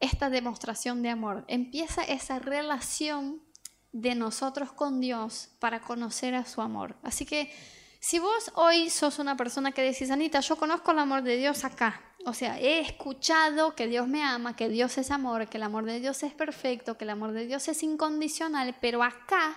esta 0.00 0.30
demostración 0.30 1.02
de 1.02 1.10
amor, 1.10 1.44
empieza 1.46 2.02
esa 2.02 2.38
relación 2.38 3.42
de 3.92 4.14
nosotros 4.14 4.72
con 4.72 5.00
Dios 5.00 5.50
para 5.58 5.80
conocer 5.80 6.34
a 6.34 6.44
su 6.44 6.60
amor. 6.60 6.96
Así 7.02 7.26
que 7.26 7.52
si 7.98 8.18
vos 8.18 8.50
hoy 8.54 8.88
sos 8.88 9.18
una 9.18 9.36
persona 9.36 9.72
que 9.72 9.82
decís, 9.82 10.10
Anita, 10.10 10.40
yo 10.40 10.56
conozco 10.56 10.92
el 10.92 10.98
amor 10.98 11.22
de 11.22 11.36
Dios 11.36 11.64
acá, 11.64 12.00
o 12.24 12.34
sea, 12.34 12.58
he 12.58 12.80
escuchado 12.80 13.74
que 13.74 13.86
Dios 13.86 14.06
me 14.06 14.22
ama, 14.22 14.54
que 14.56 14.68
Dios 14.68 14.98
es 14.98 15.10
amor, 15.10 15.48
que 15.48 15.56
el 15.56 15.62
amor 15.62 15.84
de 15.84 16.00
Dios 16.00 16.22
es 16.22 16.32
perfecto, 16.32 16.98
que 16.98 17.04
el 17.04 17.10
amor 17.10 17.32
de 17.32 17.46
Dios 17.46 17.66
es 17.68 17.82
incondicional, 17.82 18.76
pero 18.80 19.02
acá 19.02 19.56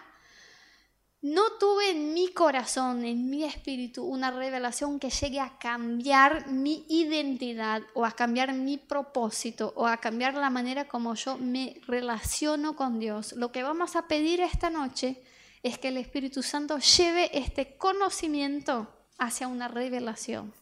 no 1.23 1.53
tuve 1.53 1.91
en 1.91 2.13
mi 2.13 2.33
corazón, 2.33 3.05
en 3.05 3.29
mi 3.29 3.45
espíritu, 3.45 4.03
una 4.03 4.29
revelación 4.29 4.99
que 4.99 5.09
llegue 5.09 5.39
a 5.39 5.57
cambiar 5.57 6.49
mi 6.49 6.85
identidad 6.89 7.81
o 7.93 8.05
a 8.05 8.11
cambiar 8.11 8.53
mi 8.53 8.77
propósito 8.77 9.71
o 9.77 9.87
a 9.87 9.97
cambiar 9.97 10.33
la 10.33 10.49
manera 10.49 10.89
como 10.89 11.15
yo 11.15 11.37
me 11.37 11.79
relaciono 11.87 12.75
con 12.75 12.99
Dios. 12.99 13.31
Lo 13.31 13.53
que 13.53 13.63
vamos 13.63 13.95
a 13.95 14.09
pedir 14.09 14.41
esta 14.41 14.69
noche 14.69 15.23
es 15.63 15.77
que 15.77 15.87
el 15.87 15.97
Espíritu 15.97 16.43
Santo 16.43 16.77
lleve 16.79 17.29
este 17.37 17.77
conocimiento 17.77 18.93
hacia 19.17 19.47
una 19.47 19.69
revelación. 19.69 20.53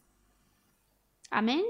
Amén. 1.31 1.63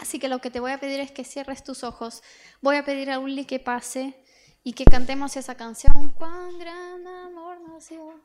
Así 0.00 0.20
que 0.20 0.28
lo 0.28 0.40
que 0.40 0.50
te 0.52 0.60
voy 0.60 0.70
a 0.70 0.78
pedir 0.78 1.00
es 1.00 1.10
que 1.10 1.24
cierres 1.24 1.64
tus 1.64 1.82
ojos. 1.82 2.22
Voy 2.60 2.76
a 2.76 2.84
pedir 2.84 3.10
a 3.10 3.18
Uli 3.18 3.46
que 3.46 3.58
pase 3.58 4.21
y 4.64 4.72
que 4.72 4.84
cantemos 4.84 5.36
esa 5.36 5.54
canción. 5.54 6.10
Cuán 6.10 6.58
gran 6.58 7.06
amor 7.06 7.58
nació. 7.68 8.20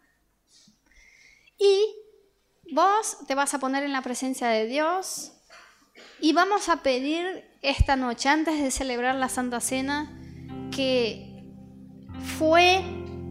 Y 1.57 1.95
vos 2.71 3.17
te 3.27 3.35
vas 3.35 3.53
a 3.53 3.59
poner 3.59 3.83
en 3.83 3.91
la 3.91 4.01
presencia 4.01 4.47
de 4.49 4.67
Dios 4.67 5.33
y 6.19 6.33
vamos 6.33 6.69
a 6.69 6.83
pedir 6.83 7.45
esta 7.61 7.95
noche, 7.95 8.29
antes 8.29 8.61
de 8.61 8.71
celebrar 8.71 9.15
la 9.15 9.29
Santa 9.29 9.59
Cena, 9.59 10.19
que 10.71 11.43
fue 12.37 12.83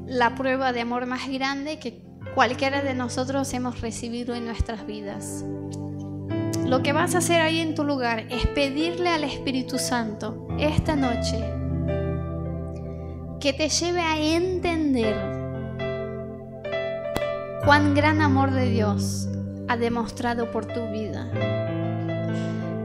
la 0.06 0.34
prueba 0.34 0.72
de 0.72 0.80
amor 0.80 1.06
más 1.06 1.28
grande 1.28 1.78
que 1.78 2.02
cualquiera 2.34 2.82
de 2.82 2.94
nosotros 2.94 3.52
hemos 3.54 3.80
recibido 3.80 4.34
en 4.34 4.46
nuestras 4.46 4.86
vidas. 4.86 5.44
Lo 6.64 6.82
que 6.82 6.92
vas 6.92 7.14
a 7.14 7.18
hacer 7.18 7.40
ahí 7.40 7.60
en 7.60 7.76
tu 7.76 7.84
lugar 7.84 8.26
es 8.30 8.46
pedirle 8.48 9.10
al 9.10 9.22
Espíritu 9.22 9.78
Santo 9.78 10.48
esta 10.58 10.96
noche 10.96 11.55
que 13.46 13.52
te 13.52 13.68
lleve 13.68 14.00
a 14.00 14.18
entender 14.18 15.14
cuán 17.64 17.94
gran 17.94 18.20
amor 18.20 18.50
de 18.50 18.68
Dios 18.68 19.28
ha 19.68 19.76
demostrado 19.76 20.50
por 20.50 20.66
tu 20.66 20.84
vida. 20.90 21.30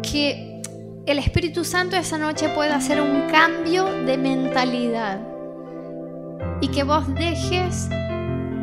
Que 0.04 0.62
el 1.08 1.18
Espíritu 1.18 1.64
Santo 1.64 1.96
esa 1.96 2.20
noche 2.20 2.48
pueda 2.50 2.76
hacer 2.76 3.02
un 3.02 3.28
cambio 3.32 3.86
de 3.86 4.20
mentalidad 4.20 5.20
y 6.62 6.68
que 6.68 6.84
vos 6.84 7.12
dejes 7.16 7.90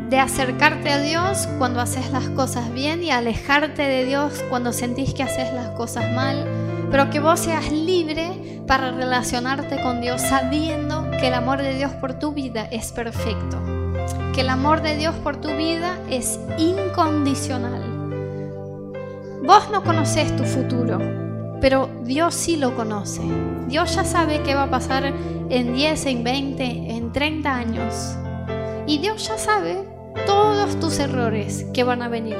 de 0.09 0.19
acercarte 0.19 0.91
a 0.91 1.01
Dios 1.01 1.49
cuando 1.57 1.81
haces 1.81 2.11
las 2.11 2.29
cosas 2.29 2.73
bien 2.73 3.03
y 3.03 3.11
alejarte 3.11 3.81
de 3.81 4.05
Dios 4.05 4.41
cuando 4.49 4.71
sentís 4.71 5.13
que 5.13 5.23
haces 5.23 5.51
las 5.53 5.71
cosas 5.71 6.09
mal, 6.15 6.47
pero 6.91 7.09
que 7.09 7.19
vos 7.19 7.41
seas 7.41 7.69
libre 7.73 8.61
para 8.65 8.91
relacionarte 8.91 9.81
con 9.81 9.99
Dios 9.99 10.21
sabiendo 10.21 11.08
que 11.19 11.27
el 11.27 11.33
amor 11.33 11.61
de 11.61 11.73
Dios 11.73 11.91
por 11.93 12.13
tu 12.13 12.31
vida 12.31 12.67
es 12.71 12.93
perfecto, 12.93 13.57
que 14.33 14.41
el 14.41 14.49
amor 14.49 14.81
de 14.81 14.95
Dios 14.95 15.13
por 15.15 15.35
tu 15.35 15.49
vida 15.49 15.97
es 16.09 16.39
incondicional. 16.57 17.83
Vos 19.45 19.69
no 19.69 19.83
conoces 19.83 20.33
tu 20.37 20.45
futuro, 20.45 20.97
pero 21.59 21.89
Dios 22.03 22.35
sí 22.35 22.55
lo 22.55 22.73
conoce. 22.73 23.21
Dios 23.67 23.95
ya 23.95 24.05
sabe 24.05 24.43
qué 24.43 24.55
va 24.55 24.63
a 24.63 24.69
pasar 24.69 25.13
en 25.49 25.73
10, 25.73 26.05
en 26.05 26.23
20, 26.23 26.63
en 26.63 27.11
30 27.11 27.53
años. 27.53 28.15
Y 28.87 28.99
Dios 28.99 29.27
ya 29.27 29.37
sabe 29.37 29.83
todos 30.25 30.79
tus 30.79 30.99
errores 30.99 31.65
que 31.73 31.83
van 31.83 32.01
a 32.01 32.07
venir, 32.07 32.37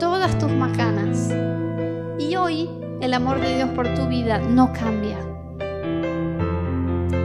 todas 0.00 0.36
tus 0.38 0.50
macanas. 0.50 1.30
Y 2.18 2.34
hoy 2.34 2.68
el 3.00 3.14
amor 3.14 3.40
de 3.40 3.56
Dios 3.56 3.70
por 3.70 3.94
tu 3.94 4.08
vida 4.08 4.38
no 4.38 4.72
cambia. 4.72 5.31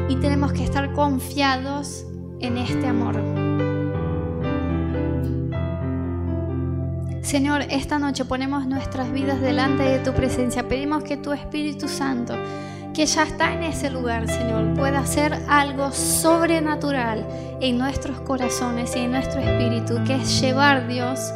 Y 0.09 0.15
tenemos 0.17 0.53
que 0.53 0.63
estar 0.63 0.93
confiados 0.93 2.05
en 2.39 2.57
este 2.57 2.88
amor. 2.88 3.15
Señor, 7.21 7.63
esta 7.69 7.99
noche 7.99 8.23
ponemos 8.25 8.65
nuestras 8.67 9.11
vidas 9.11 9.41
delante 9.41 9.83
de 9.83 9.99
tu 9.99 10.13
presencia. 10.13 10.67
Pedimos 10.67 11.03
que 11.03 11.17
tu 11.17 11.33
Espíritu 11.33 11.88
Santo 11.88 12.35
que 12.97 13.05
ya 13.05 13.21
está 13.21 13.53
en 13.53 13.61
ese 13.61 13.91
lugar, 13.91 14.27
Señor, 14.27 14.73
pueda 14.73 15.01
hacer 15.01 15.38
algo 15.47 15.91
sobrenatural 15.91 17.27
en 17.61 17.77
nuestros 17.77 18.19
corazones 18.21 18.95
y 18.95 19.01
en 19.01 19.11
nuestro 19.11 19.39
espíritu, 19.39 20.03
que 20.03 20.15
es 20.15 20.41
llevar, 20.41 20.88
Dios, 20.88 21.31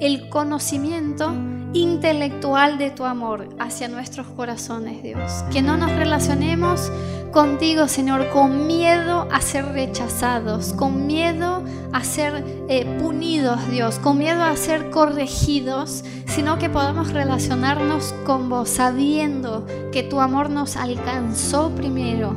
el 0.00 0.28
conocimiento 0.28 1.32
intelectual 1.74 2.78
de 2.78 2.90
tu 2.90 3.04
amor 3.04 3.48
hacia 3.58 3.88
nuestros 3.88 4.26
corazones, 4.28 5.02
Dios. 5.02 5.44
Que 5.52 5.60
no 5.60 5.76
nos 5.76 5.90
relacionemos 5.92 6.90
contigo, 7.32 7.88
Señor, 7.88 8.30
con 8.30 8.68
miedo 8.68 9.26
a 9.30 9.40
ser 9.40 9.66
rechazados, 9.66 10.72
con 10.72 11.06
miedo 11.06 11.64
a 11.92 12.04
ser 12.04 12.44
eh, 12.68 12.84
punidos, 13.00 13.68
Dios, 13.70 13.98
con 13.98 14.18
miedo 14.18 14.42
a 14.42 14.56
ser 14.56 14.90
corregidos, 14.90 16.04
sino 16.26 16.58
que 16.58 16.70
podamos 16.70 17.12
relacionarnos 17.12 18.14
con 18.24 18.48
vos 18.48 18.68
sabiendo 18.68 19.66
que 19.92 20.04
tu 20.04 20.20
amor 20.20 20.48
nos 20.48 20.76
alcanzó 20.76 21.70
primero 21.70 22.36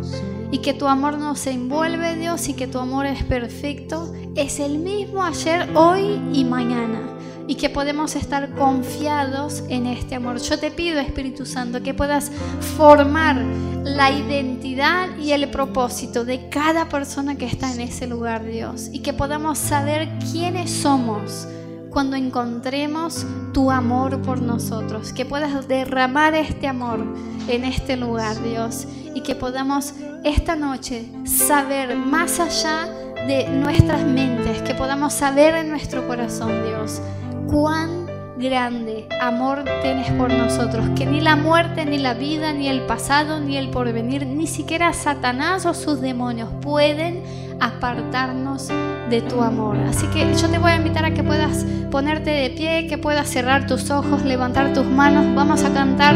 y 0.49 0.59
que 0.59 0.73
tu 0.73 0.87
amor 0.87 1.19
nos 1.19 1.45
envuelve, 1.45 2.15
Dios, 2.15 2.49
y 2.49 2.53
que 2.53 2.67
tu 2.67 2.79
amor 2.79 3.05
es 3.05 3.23
perfecto, 3.23 4.13
es 4.35 4.59
el 4.59 4.79
mismo 4.79 5.23
ayer, 5.23 5.69
hoy 5.75 6.19
y 6.33 6.43
mañana 6.43 7.16
y 7.47 7.55
que 7.55 7.69
podemos 7.69 8.15
estar 8.15 8.49
confiados 8.55 9.63
en 9.69 9.87
este 9.87 10.15
amor. 10.15 10.39
Yo 10.39 10.59
te 10.59 10.69
pido, 10.69 10.99
Espíritu 10.99 11.45
Santo, 11.45 11.81
que 11.81 11.93
puedas 11.93 12.31
formar 12.77 13.37
la 13.83 14.11
identidad 14.11 15.17
y 15.17 15.31
el 15.31 15.49
propósito 15.49 16.25
de 16.25 16.49
cada 16.49 16.89
persona 16.89 17.35
que 17.35 17.45
está 17.45 17.73
en 17.73 17.79
ese 17.79 18.05
lugar, 18.05 18.45
Dios, 18.45 18.89
y 18.91 18.99
que 18.99 19.13
podamos 19.13 19.57
saber 19.57 20.09
quiénes 20.31 20.71
somos 20.71 21.47
cuando 21.89 22.15
encontremos 22.15 23.25
tu 23.53 23.71
amor 23.71 24.21
por 24.21 24.41
nosotros, 24.41 25.13
que 25.13 25.25
puedas 25.25 25.67
derramar 25.67 26.35
este 26.35 26.67
amor 26.67 27.03
en 27.47 27.63
este 27.63 27.95
lugar, 27.95 28.41
Dios, 28.43 28.85
y 29.15 29.21
que 29.21 29.35
podamos 29.35 29.93
esta 30.23 30.55
noche 30.55 31.09
saber 31.23 31.95
más 31.95 32.39
allá 32.39 32.87
de 33.25 33.47
nuestras 33.49 34.03
mentes, 34.03 34.61
que 34.61 34.75
podamos 34.75 35.13
saber 35.13 35.55
en 35.55 35.69
nuestro 35.69 36.05
corazón, 36.07 36.63
Dios, 36.65 37.01
cuán 37.47 38.05
grande 38.37 39.07
amor 39.21 39.63
tienes 39.81 40.11
por 40.11 40.31
nosotros, 40.31 40.85
que 40.95 41.05
ni 41.05 41.21
la 41.21 41.35
muerte, 41.35 41.85
ni 41.85 41.97
la 41.97 42.13
vida, 42.13 42.53
ni 42.53 42.67
el 42.67 42.81
pasado, 42.81 43.39
ni 43.39 43.57
el 43.57 43.69
porvenir, 43.69 44.25
ni 44.27 44.47
siquiera 44.47 44.93
Satanás 44.93 45.65
o 45.65 45.73
sus 45.73 46.01
demonios 46.01 46.49
pueden 46.61 47.23
apartarnos 47.59 48.67
de 49.09 49.21
tu 49.21 49.41
amor. 49.41 49.77
Así 49.89 50.05
que 50.07 50.33
yo 50.35 50.49
te 50.49 50.59
voy 50.59 50.71
a 50.71 50.75
invitar 50.75 51.05
a 51.05 51.13
que 51.13 51.23
puedas 51.23 51.65
ponerte 51.89 52.29
de 52.29 52.49
pie, 52.51 52.87
que 52.87 52.97
puedas 52.97 53.27
cerrar 53.27 53.65
tus 53.65 53.89
ojos, 53.89 54.23
levantar 54.23 54.73
tus 54.73 54.85
manos. 54.85 55.25
Vamos 55.33 55.63
a 55.63 55.73
cantar 55.73 56.15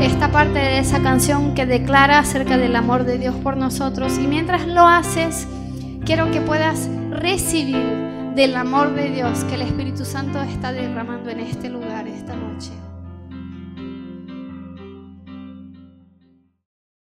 esta 0.00 0.30
parte 0.30 0.58
de 0.58 0.78
esa 0.78 1.02
canción 1.02 1.54
que 1.54 1.66
declara 1.66 2.18
acerca 2.18 2.56
del 2.56 2.76
amor 2.76 3.04
de 3.04 3.18
Dios 3.18 3.34
por 3.34 3.56
nosotros. 3.56 4.16
Y 4.18 4.26
mientras 4.26 4.66
lo 4.66 4.86
haces, 4.86 5.46
quiero 6.04 6.30
que 6.30 6.40
puedas 6.40 6.88
recibir 7.10 8.07
del 8.38 8.54
amor 8.54 8.94
de 8.94 9.10
Dios 9.10 9.42
que 9.46 9.56
el 9.56 9.62
Espíritu 9.62 10.04
Santo 10.04 10.40
está 10.40 10.70
derramando 10.70 11.28
en 11.28 11.40
este 11.40 11.68
lugar 11.68 12.06
esta 12.06 12.36
noche. 12.36 12.70